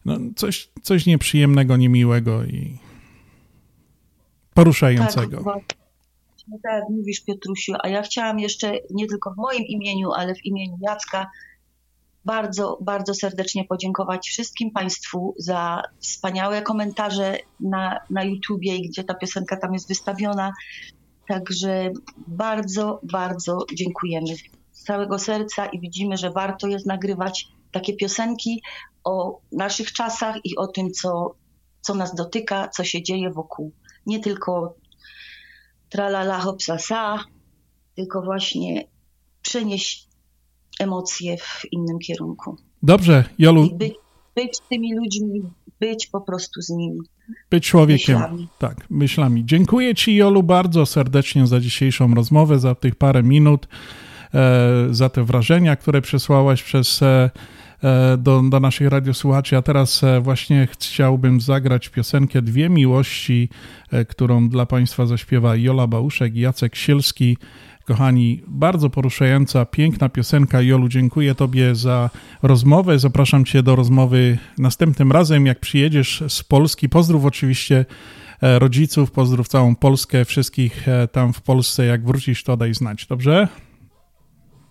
No, 0.05 0.17
coś, 0.35 0.69
coś 0.81 1.05
nieprzyjemnego, 1.05 1.77
niemiłego 1.77 2.43
i 2.43 2.77
poruszającego. 4.53 5.43
Tak, 5.43 5.63
tak 6.63 6.83
mówisz, 6.89 7.23
Piotrusiu, 7.25 7.73
a 7.83 7.87
ja 7.87 8.01
chciałam 8.01 8.39
jeszcze 8.39 8.73
nie 8.91 9.07
tylko 9.07 9.33
w 9.33 9.37
moim 9.37 9.63
imieniu, 9.65 10.11
ale 10.11 10.35
w 10.35 10.45
imieniu 10.45 10.77
Jacka 10.81 11.27
bardzo, 12.25 12.77
bardzo 12.81 13.13
serdecznie 13.13 13.65
podziękować 13.65 14.27
wszystkim 14.27 14.71
Państwu 14.71 15.35
za 15.37 15.81
wspaniałe 15.99 16.61
komentarze 16.61 17.37
na, 17.59 17.99
na 18.09 18.23
YouTubie, 18.23 18.81
gdzie 18.81 19.03
ta 19.03 19.13
piosenka 19.13 19.57
tam 19.57 19.73
jest 19.73 19.87
wystawiona. 19.87 20.51
Także 21.27 21.91
bardzo, 22.27 22.99
bardzo 23.03 23.57
dziękujemy 23.73 24.27
z 24.71 24.83
całego 24.83 25.19
serca 25.19 25.65
i 25.65 25.79
widzimy, 25.79 26.17
że 26.17 26.31
warto 26.31 26.67
jest 26.67 26.85
nagrywać 26.85 27.47
takie 27.71 27.93
piosenki 27.93 28.61
o 29.03 29.39
naszych 29.51 29.91
czasach 29.91 30.35
i 30.43 30.57
o 30.57 30.67
tym, 30.67 30.91
co, 30.91 31.35
co 31.81 31.95
nas 31.95 32.15
dotyka, 32.15 32.67
co 32.67 32.83
się 32.83 33.03
dzieje 33.03 33.31
wokół. 33.31 33.71
Nie 34.05 34.19
tylko 34.19 34.75
tralala 35.89 36.39
hopsasa, 36.39 37.23
tylko 37.95 38.21
właśnie 38.21 38.87
przenieść 39.41 40.12
emocje 40.79 41.37
w 41.37 41.61
innym 41.71 41.99
kierunku. 41.99 42.57
Dobrze, 42.83 43.23
Jolu, 43.39 43.65
I 43.65 43.77
być, 44.35 44.57
tymi 44.69 44.95
ludźmi, 44.95 45.41
być 45.79 46.07
po 46.07 46.21
prostu 46.21 46.61
z 46.61 46.69
nimi. 46.69 46.99
być 47.49 47.67
człowiekiem. 47.67 48.15
myślami. 48.15 48.47
Tak, 48.59 48.89
myślami. 48.89 49.45
Dziękuję 49.45 49.95
Ci, 49.95 50.15
Jolu, 50.15 50.43
bardzo 50.43 50.85
serdecznie 50.85 51.47
za 51.47 51.59
dzisiejszą 51.59 52.13
rozmowę, 52.13 52.59
za 52.59 52.75
tych 52.75 52.95
parę 52.95 53.23
minut, 53.23 53.67
e, 54.33 54.87
za 54.91 55.09
te 55.09 55.23
wrażenia, 55.23 55.75
które 55.75 56.01
przesłałaś 56.01 56.63
przez 56.63 57.01
e, 57.01 57.29
e, 57.83 58.17
do, 58.17 58.41
do 58.49 58.59
naszych 58.59 58.87
radiosłuchaczy. 58.87 59.57
A 59.57 59.61
teraz 59.61 60.01
właśnie 60.21 60.67
chciałbym 60.71 61.41
zagrać 61.41 61.89
piosenkę 61.89 62.41
Dwie 62.41 62.69
Miłości, 62.69 63.49
którą 64.07 64.49
dla 64.49 64.65
Państwa 64.65 65.05
zaśpiewa 65.05 65.55
Jola 65.55 65.87
Bałuszek 65.87 66.35
i 66.35 66.39
Jacek 66.39 66.75
Sielski. 66.75 67.37
Kochani, 67.85 68.43
bardzo 68.47 68.89
poruszająca, 68.89 69.65
piękna 69.65 70.09
piosenka. 70.09 70.61
Jolu, 70.61 70.87
dziękuję 70.89 71.35
Tobie 71.35 71.75
za 71.75 72.09
rozmowę. 72.41 72.99
Zapraszam 72.99 73.45
Cię 73.45 73.63
do 73.63 73.75
rozmowy 73.75 74.37
następnym 74.57 75.11
razem, 75.11 75.45
jak 75.45 75.59
przyjedziesz 75.59 76.23
z 76.27 76.43
Polski. 76.43 76.89
Pozdrów 76.89 77.25
oczywiście 77.25 77.85
e, 78.41 78.59
rodziców, 78.59 79.11
pozdrów 79.11 79.47
całą 79.47 79.75
Polskę, 79.75 80.25
wszystkich 80.25 80.87
e, 80.87 81.07
tam 81.07 81.33
w 81.33 81.41
Polsce. 81.41 81.85
Jak 81.85 82.05
wrócisz, 82.05 82.43
to 82.43 82.57
daj 82.57 82.73
znać, 82.73 83.05
dobrze? 83.05 83.47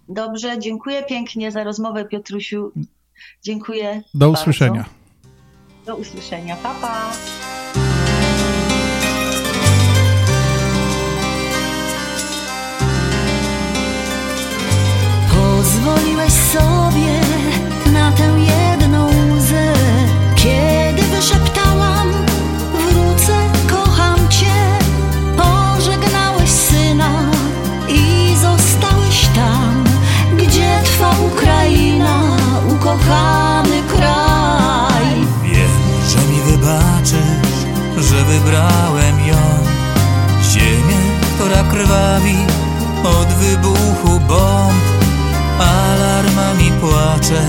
Dobrze, 0.09 0.59
dziękuję 0.59 1.02
pięknie 1.09 1.51
za 1.51 1.64
rozmowę, 1.64 2.05
Piotrusiu. 2.05 2.72
Dziękuję. 3.43 4.02
Do 4.14 4.26
bardzo. 4.26 4.40
usłyszenia. 4.40 4.84
Do 5.86 5.97
usłyszenia. 5.97 6.56
Pa, 6.56 6.74
pa. 6.74 7.12
Pozwoliłeś 16.23 16.53
sobie 16.53 17.20
na 17.93 18.12
tę 18.12 18.23
jedną 18.23 19.07
łzę, 19.07 19.73
kiedy 20.36 21.03
wyszeptałam 21.03 22.09
wrócę, 22.73 23.32
kocham 23.70 24.28
cię. 24.28 24.78
Pożegnałeś 25.36 26.51
syna 26.51 27.11
i 27.89 28.35
zostałeś 28.35 29.27
tam, 29.35 29.85
gdzie 30.36 30.81
twa 30.85 31.11
Ukraina, 31.32 32.20
ukochany 32.69 33.82
kraj. 33.97 35.27
Wiem, 35.43 35.70
że 36.09 36.19
mi 36.19 36.40
wybaczysz, 36.40 38.09
że 38.11 38.24
wybrałem 38.24 39.27
ją 39.27 39.43
Ziemię, 40.53 41.01
która 41.35 41.62
krwawi 41.62 42.36
od 43.05 43.28
wybuchu 43.28 44.20
bomb 44.20 44.93
płacze, 47.12 47.43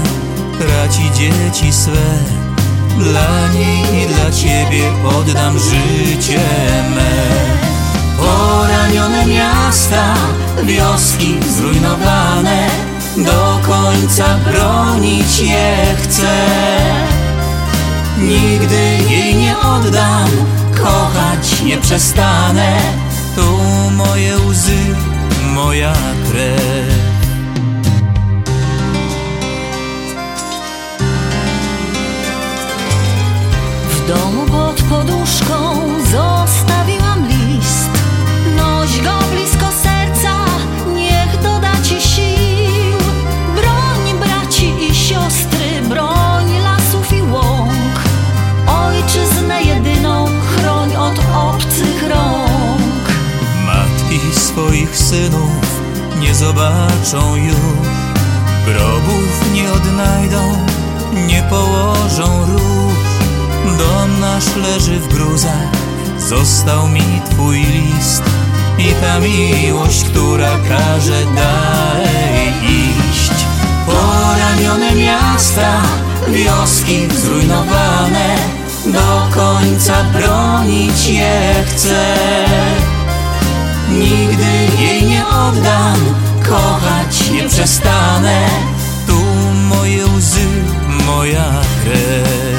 traci 0.60 1.12
dzieci 1.14 1.74
swe. 1.74 2.20
Dla 2.98 3.48
niej 3.54 4.04
i 4.04 4.08
dla 4.08 4.32
ciebie 4.32 4.92
oddam 5.20 5.60
życie 5.60 6.40
me. 6.96 7.12
Poranione 8.18 9.26
miasta, 9.26 10.16
wioski 10.64 11.36
zrujnowane 11.58 12.68
Do 13.18 13.60
końca 13.68 14.38
bronić 14.38 15.40
je 15.40 15.76
chcę. 16.04 16.46
Nigdy 18.18 18.98
jej 19.10 19.36
nie 19.36 19.60
oddam, 19.60 20.30
kochać 20.84 21.62
nie 21.62 21.78
przestanę. 21.78 22.80
Tu 23.36 23.60
moje 23.92 24.38
łzy, 24.38 24.96
moja 25.56 25.94
krew 26.32 27.13
W 34.04 34.08
domu 34.08 34.46
pod 34.46 34.82
poduszką 34.82 35.56
zostawiłam 36.12 37.28
list. 37.28 37.90
Noś 38.58 39.02
go 39.02 39.12
blisko 39.32 39.66
serca, 39.84 40.46
niech 40.96 41.42
doda 41.44 41.72
ci 41.84 42.02
sił. 42.02 42.98
Broń 43.56 44.20
braci 44.20 44.74
i 44.90 44.96
siostry, 44.96 45.82
broń 45.90 46.60
lasów 46.64 47.14
i 47.14 47.22
łąk. 47.22 48.00
Ojczyznę 48.68 49.64
jedyną 49.64 50.26
chroń 50.26 50.96
od 50.96 51.20
obcych 51.36 52.10
rąk. 52.10 53.04
Matki 53.66 54.40
swoich 54.40 54.98
synów 54.98 55.82
nie 56.20 56.36
zobaczą 56.36 57.36
już 57.36 57.56
Grobów 58.66 59.54
nie 59.54 59.72
odnajdą, 59.72 60.58
nie 61.28 61.44
położą 61.50 62.46
róż 62.46 62.83
Nasz 64.34 64.56
leży 64.56 65.00
w 65.00 65.08
gruzach, 65.08 65.72
został 66.30 66.88
mi 66.88 67.22
twój 67.30 67.58
list 67.58 68.24
I 68.80 68.94
ta 69.02 69.20
miłość, 69.20 70.04
która 70.04 70.58
każe 70.70 71.26
dalej 71.36 72.54
iść. 72.64 73.46
Poranione 73.86 74.96
miasta, 74.96 75.82
wioski 76.28 77.08
zrujnowane 77.16 78.36
Do 78.86 79.28
końca 79.34 80.04
bronić 80.04 81.08
je 81.08 81.54
chcę. 81.66 82.16
Nigdy 83.90 84.82
jej 84.84 85.04
nie 85.04 85.28
oddam, 85.28 85.98
kochać 86.50 87.32
nie 87.32 87.50
przestanę. 87.50 88.48
Tu 89.08 89.16
moje 89.70 90.06
łzy, 90.06 90.48
moja 91.06 91.52
krew 91.84 92.53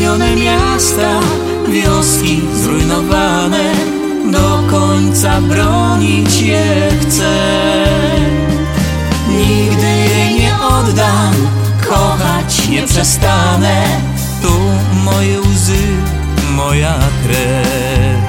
Poranione 0.00 0.36
miasta, 0.36 1.20
wioski 1.68 2.40
zrujnowane 2.54 3.74
Do 4.32 4.62
końca 4.70 5.40
bronić 5.40 6.40
je 6.40 6.90
chcę. 7.00 7.36
Nigdy 9.28 9.86
jej 9.86 10.34
nie 10.40 10.52
oddam, 10.54 11.34
kochać 11.88 12.68
nie 12.68 12.82
przestanę. 12.82 14.00
Tu 14.42 14.52
moje 15.04 15.40
łzy, 15.40 15.86
moja 16.56 16.98
krew. 17.22 18.20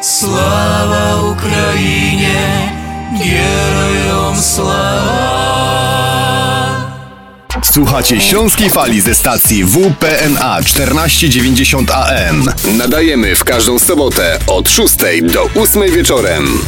Sława 0.00 1.22
Ukrainie, 1.32 2.72
gierojom 3.18 4.36
sława 4.36 6.09
Słuchacie 7.70 8.20
Śląskiej 8.20 8.70
Fali 8.70 9.00
ze 9.00 9.14
stacji 9.14 9.64
WPNA 9.64 10.62
1490 10.62 11.90
AM. 11.90 12.44
Nadajemy 12.76 13.36
w 13.36 13.44
każdą 13.44 13.78
sobotę 13.78 14.38
od 14.46 14.70
6 14.70 14.96
do 15.22 15.62
8 15.62 15.92
wieczorem. 15.92 16.58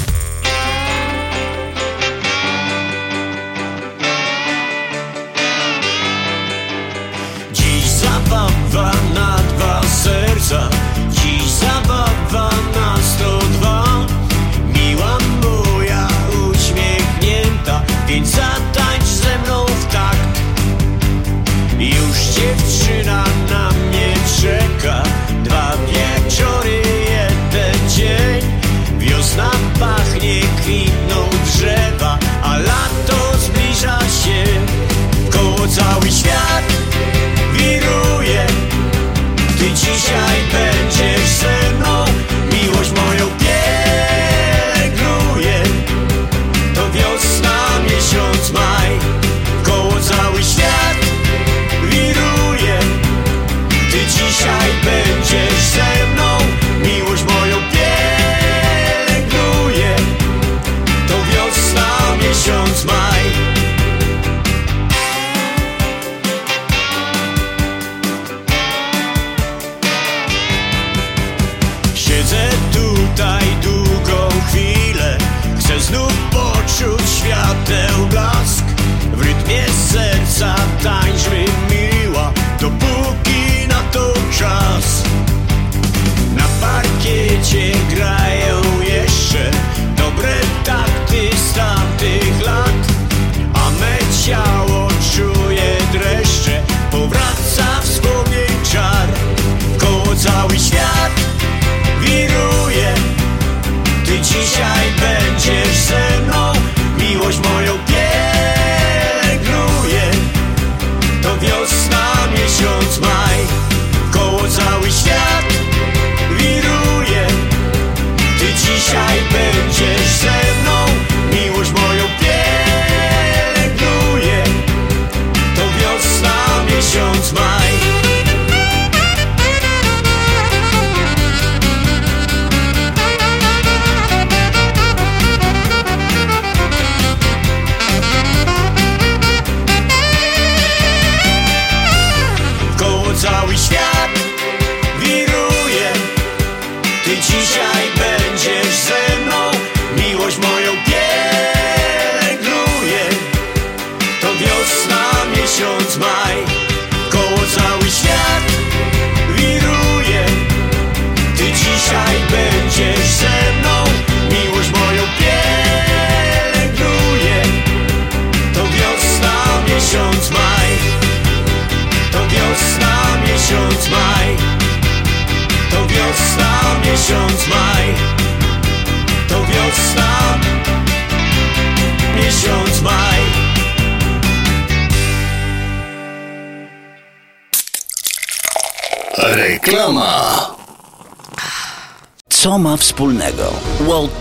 Me 94.29 94.62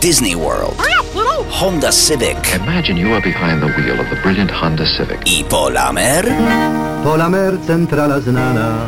Disney 0.02 0.36
World, 0.36 0.76
Honda 1.50 1.92
Civic 1.92 2.38
Imagine 2.56 2.98
you 2.98 3.14
are 3.14 3.22
behind 3.22 3.62
the 3.62 3.68
wheel 3.68 4.00
of 4.00 4.10
the 4.10 4.16
brilliant 4.24 4.52
Honda 4.52 4.84
Civic. 4.98 5.20
i 5.26 5.44
Polamer? 5.44 6.34
Polamer 7.04 7.58
centrala 7.68 8.20
znana. 8.20 8.86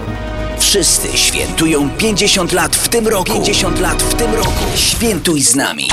Wszyscy 0.60 1.18
świętują 1.18 1.90
50 1.90 2.52
lat 2.54 2.76
w 2.76 2.90
tym 2.90 3.08
roku. 3.08 3.34
50 3.34 3.80
lat 3.80 4.04
w 4.04 4.14
tym 4.14 4.34
roku. 4.36 4.64
Świętuj 4.76 5.42
z 5.42 5.56
nami. 5.56 5.88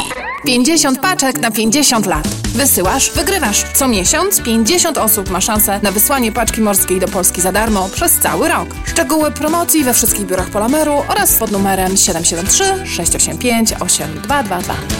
50 0.46 1.00
paczek 1.00 1.38
na 1.40 1.50
50 1.50 2.06
lat. 2.06 2.28
Wysyłasz, 2.54 3.10
wygrywasz. 3.10 3.64
Co 3.74 3.88
miesiąc 3.88 4.40
50 4.42 4.98
osób 4.98 5.30
ma 5.30 5.40
szansę 5.40 5.80
na 5.82 5.90
wysłanie 5.92 6.32
paczki 6.32 6.60
morskiej 6.60 7.00
do 7.00 7.08
Polski 7.08 7.40
za 7.40 7.52
darmo 7.52 7.88
przez 7.88 8.12
cały 8.18 8.48
rok. 8.48 8.68
Szczegóły 8.84 9.30
promocji 9.30 9.84
we 9.84 9.94
wszystkich 9.94 10.26
biurach 10.26 10.50
Polameru 10.50 11.02
oraz 11.08 11.36
pod 11.36 11.50
numerem 11.50 11.96
773 11.96 12.64
685 12.86 13.72
8222. 13.80 14.99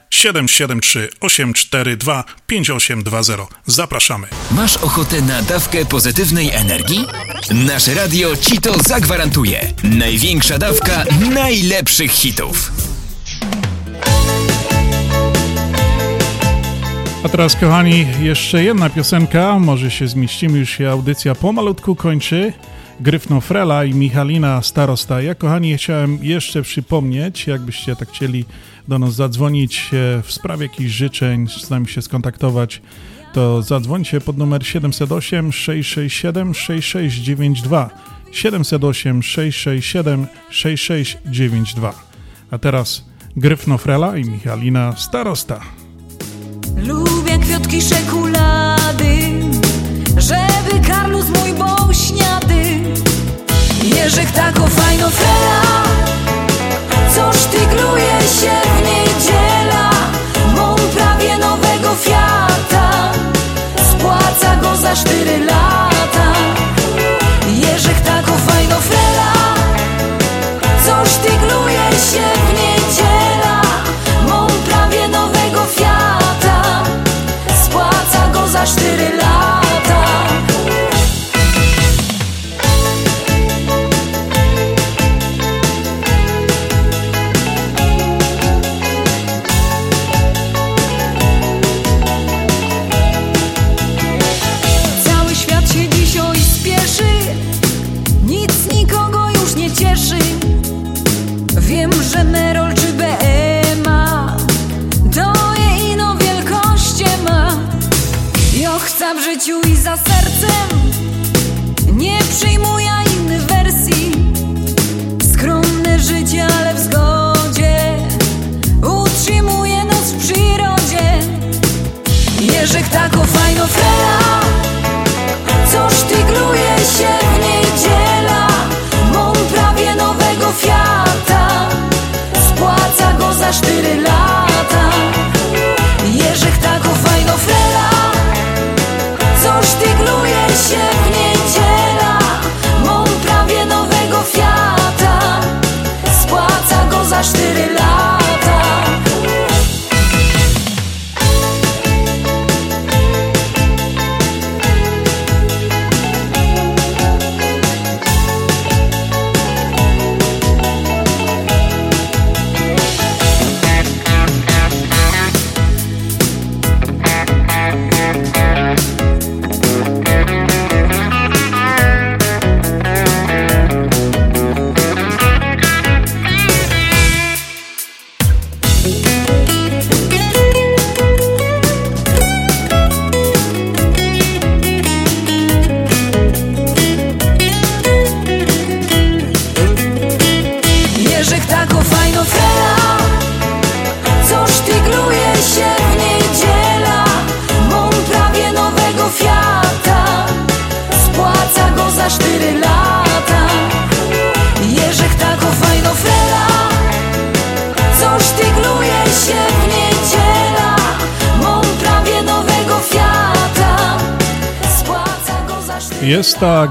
773 0.11 1.09
842 1.19 2.23
5820. 2.47 3.47
Zapraszamy. 3.65 4.27
Masz 4.51 4.77
ochotę 4.77 5.21
na 5.21 5.41
dawkę 5.41 5.85
pozytywnej 5.85 6.49
energii? 6.51 7.05
Nasze 7.51 7.93
radio 7.93 8.35
ci 8.35 8.57
to 8.57 8.83
zagwarantuje. 8.83 9.73
Największa 9.83 10.57
dawka 10.57 11.03
najlepszych 11.33 12.11
hitów. 12.11 12.71
A 17.23 17.29
teraz, 17.29 17.55
kochani, 17.55 18.07
jeszcze 18.21 18.63
jedna 18.63 18.89
piosenka. 18.89 19.59
Może 19.59 19.91
się 19.91 20.07
zmieścimy, 20.07 20.59
już 20.59 20.69
się 20.69 20.89
audycja 20.89 21.35
pomalutku 21.35 21.95
kończy. 21.95 22.53
Gryfno 22.99 23.41
Frela 23.41 23.85
i 23.85 23.93
Michalina 23.93 24.61
Starosta. 24.61 25.21
Ja, 25.21 25.35
kochani, 25.35 25.77
chciałem 25.77 26.19
jeszcze 26.21 26.61
przypomnieć, 26.61 27.47
jakbyście 27.47 27.95
tak 27.95 28.09
chcieli 28.09 28.45
do 28.87 28.99
nas 28.99 29.13
zadzwonić 29.13 29.89
e, 29.93 30.21
w 30.23 30.31
sprawie 30.31 30.65
jakichś 30.65 30.91
życzeń, 30.91 31.47
z 31.47 31.69
nami 31.69 31.87
się 31.87 32.01
skontaktować, 32.01 32.81
to 33.33 33.61
zadzwońcie 33.61 34.21
pod 34.21 34.37
numer 34.37 34.67
708 34.67 35.51
667 35.51 36.53
6692. 36.53 37.89
708 38.31 39.23
667 39.23 40.27
6692. 40.49 41.93
A 42.51 42.57
teraz 42.57 43.05
Gryfno 43.35 43.77
Frela 43.77 44.17
i 44.17 44.25
Michalina 44.25 44.95
Starosta. 44.97 45.59
Lubię 46.77 47.37
kwiatki 47.37 47.81
szekulady, 47.81 49.40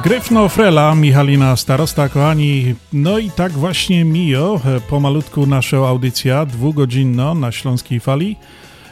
Gryfno 0.05 0.49
Frela, 0.49 0.95
Michalina 0.95 1.57
Starosta, 1.57 2.09
kochani. 2.09 2.75
No 2.93 3.19
i 3.19 3.31
tak 3.31 3.53
właśnie 3.53 4.05
mijo, 4.05 4.61
pomalutku 4.89 5.47
nasza 5.47 5.77
audycja, 5.77 6.47
dwugodzinno 6.47 7.35
na 7.35 7.53
Śląskiej 7.53 8.01
Fali. 8.01 8.37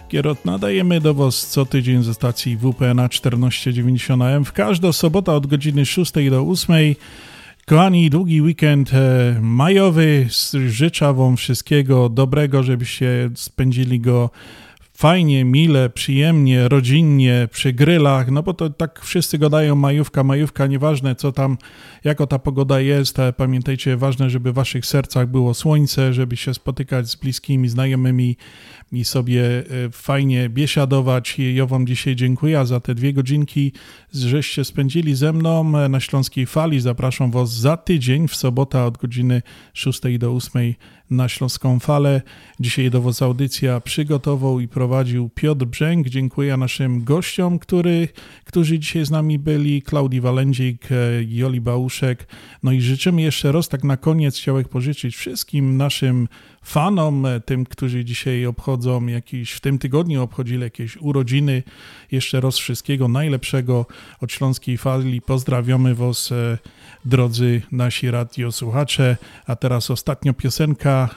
Kierot 0.09 0.45
nadajemy 0.45 1.01
do 1.01 1.15
Was 1.15 1.47
co 1.47 1.67
tydzień 1.67 2.03
ze 2.03 2.15
stacji 2.15 2.57
WPNA 2.57 3.09
1490 3.09 4.23
AM 4.23 4.45
w 4.45 4.53
każdą 4.53 4.93
sobotę 4.93 5.33
od 5.33 5.47
godziny 5.47 5.87
6 5.87 6.13
do 6.31 6.43
8. 6.43 6.77
Kochani, 7.67 8.11
długi 8.11 8.43
weekend 8.43 8.91
e, 8.95 9.37
majowy. 9.41 10.27
Życzę 10.67 11.15
Wam 11.15 11.37
wszystkiego 11.37 12.09
dobrego, 12.09 12.63
żebyście 12.63 13.31
spędzili 13.35 14.01
go 14.01 14.31
fajnie, 14.99 15.45
mile, 15.45 15.91
przyjemnie, 15.91 16.69
rodzinnie, 16.69 17.49
przy 17.53 17.73
grylach, 17.73 18.31
no 18.31 18.43
bo 18.43 18.55
to 18.55 18.71
tak 18.71 19.01
wszyscy 19.05 19.39
gadają 19.39 19.75
majówka, 19.75 20.25
majówka, 20.25 20.67
nieważne 20.67 21.15
co 21.15 21.33
tam, 21.33 21.59
jako 22.05 22.27
ta 22.27 22.39
pogoda 22.39 22.81
jest, 22.81 23.17
pamiętajcie, 23.37 23.97
ważne, 23.97 24.31
żeby 24.31 24.53
w 24.53 24.55
waszych 24.55 24.87
sercach 24.87 25.29
było 25.29 25.55
słońce, 25.55 26.15
żeby 26.15 26.37
się 26.37 26.55
spotykać 26.55 27.09
z 27.09 27.17
bliskimi, 27.17 27.69
znajomymi, 27.69 28.37
i 28.93 29.05
sobie 29.05 29.43
e, 29.45 29.65
fajnie 29.93 30.49
biesiadować. 30.49 31.39
Ja 31.39 31.67
Wam 31.67 31.87
dzisiaj 31.87 32.17
dziękuję 32.17 32.67
za 32.67 32.81
te 32.81 32.95
dwie 32.95 33.13
godzinki, 33.13 33.73
żeście 34.15 34.65
spędzili 34.65 35.15
ze 35.15 35.33
mną 35.33 35.89
na 35.89 36.01
Śląskiej 36.01 36.47
Fali. 36.47 36.81
Zapraszam 36.81 37.31
Was 37.31 37.53
za 37.53 37.77
tydzień 37.77 38.29
w 38.29 38.37
sobotę 38.37 38.85
od 38.85 38.99
godziny 38.99 39.43
6 39.73 40.01
do 40.19 40.33
8 40.33 40.75
na 41.11 41.29
Śląską 41.29 41.81
Falę. 41.81 42.23
Dzisiaj 42.61 42.91
do 42.91 43.13
audycja 43.21 43.81
przygotował 43.81 44.61
i 44.61 44.69
prowadził 44.69 45.31
Piotr 45.35 45.67
Brzęk. 45.67 46.09
Dziękuję 46.09 46.57
naszym 46.57 47.05
gościom, 47.05 47.59
który, 47.59 48.09
którzy 48.45 48.79
dzisiaj 48.79 49.07
z 49.07 49.11
nami 49.11 49.39
byli, 49.39 49.83
Klaudii 49.83 50.21
Walędzik, 50.21 50.89
Joli 51.29 51.61
Bałuszek. 51.61 52.27
No 52.63 52.73
i 52.73 52.81
życzymy 52.81 53.23
jeszcze 53.23 53.53
raz, 53.53 53.69
tak 53.69 53.85
na 53.85 53.97
koniec 53.97 54.37
chciałem 54.37 54.65
pożyczyć 54.65 55.17
wszystkim 55.17 55.77
naszym 55.77 56.29
fanom, 56.69 57.27
e, 57.27 57.41
tym, 57.41 57.65
którzy 57.65 58.05
dzisiaj 58.05 58.47
obchodzą 58.47 59.07
jakiś, 59.07 59.53
w 59.53 59.61
tym 59.61 59.79
tygodniu 59.79 60.23
obchodzili 60.23 60.63
jakieś 60.63 60.97
urodziny. 60.97 61.63
Jeszcze 62.13 62.41
raz 62.41 62.59
wszystkiego 62.59 63.09
najlepszego 63.09 63.87
od 64.21 64.33
Śląskiej 64.33 64.79
Fali. 64.79 65.21
Pozdrawiamy 65.21 65.95
Was, 65.95 66.33
e, 66.33 66.59
drodzy 67.05 67.63
nasi 67.73 68.11
radiosłuchacze. 68.11 69.17
A 69.47 69.57
teraz 69.57 69.91
ostatnia 69.91 70.33
piosenka 70.33 71.09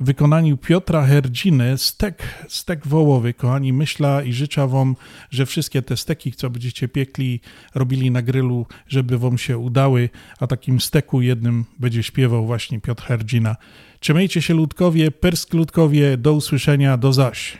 w 0.00 0.04
wykonaniu 0.04 0.56
Piotra 0.56 1.06
Herdziny, 1.06 1.78
stek, 1.78 2.44
stek 2.48 2.86
wołowy, 2.86 3.34
kochani, 3.34 3.72
myślę 3.72 4.22
i 4.26 4.32
życzę 4.32 4.68
Wam, 4.68 4.96
że 5.30 5.46
wszystkie 5.46 5.82
te 5.82 5.96
steki, 5.96 6.32
co 6.32 6.50
będziecie 6.50 6.88
piekli, 6.88 7.40
robili 7.74 8.10
na 8.10 8.22
grylu, 8.22 8.66
żeby 8.88 9.18
Wam 9.18 9.38
się 9.38 9.58
udały, 9.58 10.08
a 10.40 10.46
takim 10.46 10.80
steku 10.80 11.22
jednym 11.22 11.64
będzie 11.78 12.02
śpiewał 12.02 12.46
właśnie 12.46 12.80
Piotr 12.80 13.02
Herdzina. 13.02 13.56
Trzymajcie 14.04 14.42
się 14.42 14.54
ludkowie, 14.54 15.10
persk 15.10 15.54
ludkowie, 15.54 16.16
do 16.16 16.32
usłyszenia, 16.32 16.96
do 16.96 17.12
zaś. 17.12 17.58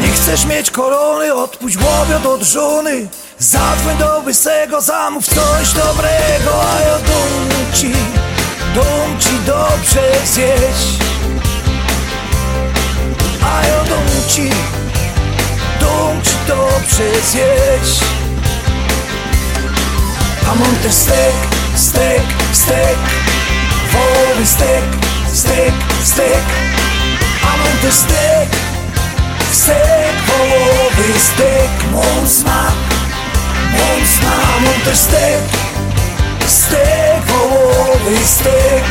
Nie 0.00 0.08
chcesz 0.08 0.46
mieć 0.46 0.70
korony, 0.70 1.34
odpuść 1.34 1.76
łobiot 1.76 2.26
od 2.26 2.42
żony. 2.42 3.08
Zadzwoń 3.38 3.96
do 3.98 4.22
wysego, 4.22 4.80
zamów 4.80 5.26
coś 5.26 5.72
dobrego 5.72 6.62
A 6.62 6.80
ja 6.80 6.98
dum 6.98 7.74
ci, 7.74 7.92
dum 8.74 9.18
ci 9.20 9.46
dobrze 9.46 10.02
zjeść 10.24 11.07
a 13.58 13.66
ja 13.66 13.78
dom 13.90 14.06
ci, 14.28 14.50
dom 15.80 16.22
ci 16.22 16.34
dobrze 16.46 17.08
zjeść 17.30 18.00
A 20.48 20.54
mam 20.54 20.76
też 20.82 20.94
stek, 20.94 21.34
stek, 21.76 22.22
stek. 22.52 22.98
Wołowy 23.92 24.46
stek, 24.46 24.84
stek, 25.32 25.72
stek. 26.04 26.44
A 27.42 27.56
mam 27.56 27.78
też 27.82 27.94
stek, 27.94 28.48
stek 29.52 30.14
Wołowy 30.26 31.18
stek, 31.18 31.70
mon 31.92 32.28
smak, 32.28 32.78
mon 33.72 34.06
smak. 34.06 34.60
Mam 34.64 34.80
też 34.84 34.98
stek, 34.98 35.42
stek 36.46 37.22
Wołowy 37.26 38.16
stek 38.24 38.84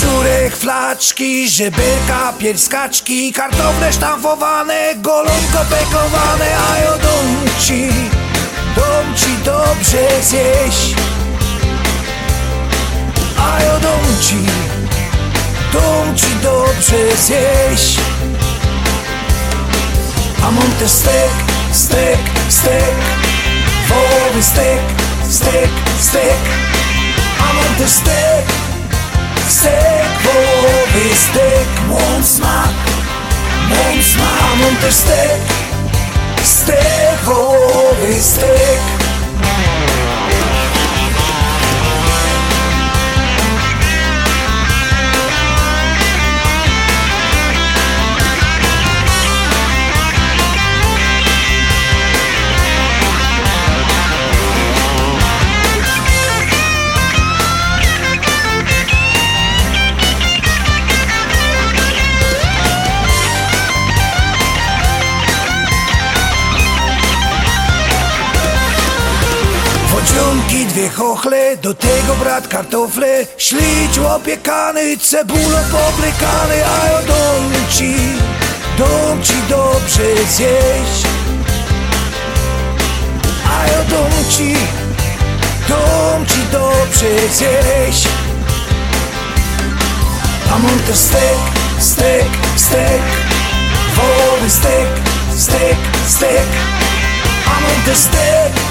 Żurek, 0.00 0.56
flaczki, 0.56 1.50
żeberka, 1.50 2.32
pierskaczki 2.38 3.32
Kartofle 3.32 3.92
sztamfowane, 3.92 4.94
golonko 4.96 5.64
pekowane 5.70 6.46
A 6.70 6.78
ja 6.78 6.90
dom 6.90 7.50
ci, 7.60 7.88
dom 8.76 9.16
ci 9.16 9.44
dobrze 9.44 10.22
zjeść. 10.22 10.94
A 13.38 13.62
ja 13.62 13.78
dom 13.80 14.20
ci, 14.20 14.36
dom 15.72 16.16
ci 16.16 16.34
dobrze 16.42 17.16
zjeść. 17.16 17.98
A 20.42 20.50
mam 20.50 20.70
też 20.78 20.90
stek, 20.90 21.30
stek, 21.72 22.18
stek 22.48 22.94
Wołowy 23.88 24.42
stek, 24.42 24.80
stek, 25.30 25.70
stek. 26.00 26.40
A 27.40 27.52
mam 27.52 27.74
też 27.78 27.90
stek 27.90 28.59
stek 29.50 30.10
på 30.22 30.34
stek 31.14 31.66
Månsmak, 31.88 32.74
månsmak 33.68 34.40
Hammunter 34.40 34.90
stek, 34.90 35.40
stek 36.42 37.24
på 37.24 37.38
stek. 38.20 38.99
Wodzionki, 70.50 70.66
dwie 70.66 70.88
chochle, 70.88 71.56
do 71.56 71.74
tego 71.74 72.14
brat 72.20 72.48
kartofle. 72.48 73.26
Ślicz 73.38 73.98
opiekany, 73.98 74.98
cebulo 74.98 75.58
poblekany 75.70 76.54
A 76.64 76.86
ja 76.86 77.02
dom 77.02 77.52
ci, 77.70 77.94
dom 78.78 79.22
ci 79.22 79.34
dobrze 79.48 80.24
zjeść. 80.28 81.06
A 83.46 83.66
ja 83.66 83.84
dom 83.90 84.10
ci, 84.30 84.56
dom 85.68 86.26
ci 86.26 86.40
dobrze 86.52 87.28
zjeść. 87.32 88.08
A 90.54 90.58
mam 90.58 90.78
też 90.86 90.98
stek, 90.98 91.38
stek, 91.78 92.28
stek. 92.56 93.02
Wołowy 93.96 94.50
stek, 94.50 94.88
stek, 95.36 95.76
stek. 96.08 96.46
A 97.46 97.60
mam 97.60 97.84
też 97.84 97.98
stek 97.98 98.69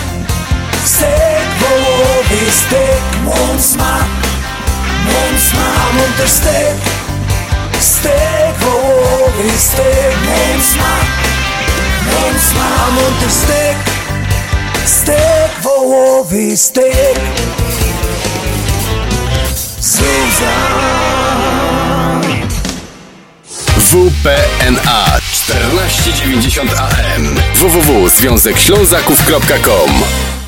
Stek, 0.90 1.46
wołowy 1.60 2.52
stek, 2.52 3.02
mon 3.24 3.62
smak, 3.62 4.08
smak 5.40 5.94
też 6.18 6.30
stek, 6.30 6.76
stek, 7.80 8.58
wołowy 8.60 9.50
stek, 9.58 10.18
smak, 10.74 11.06
smak 12.40 12.92
też 13.22 13.32
stek, 13.32 13.78
stek, 14.86 15.52
wołowy 15.64 16.58
stek. 16.58 17.20
WPNA 23.78 25.20
1490 25.48 26.74
AM 26.74 27.36
www.związekślązaków.com 27.56 30.39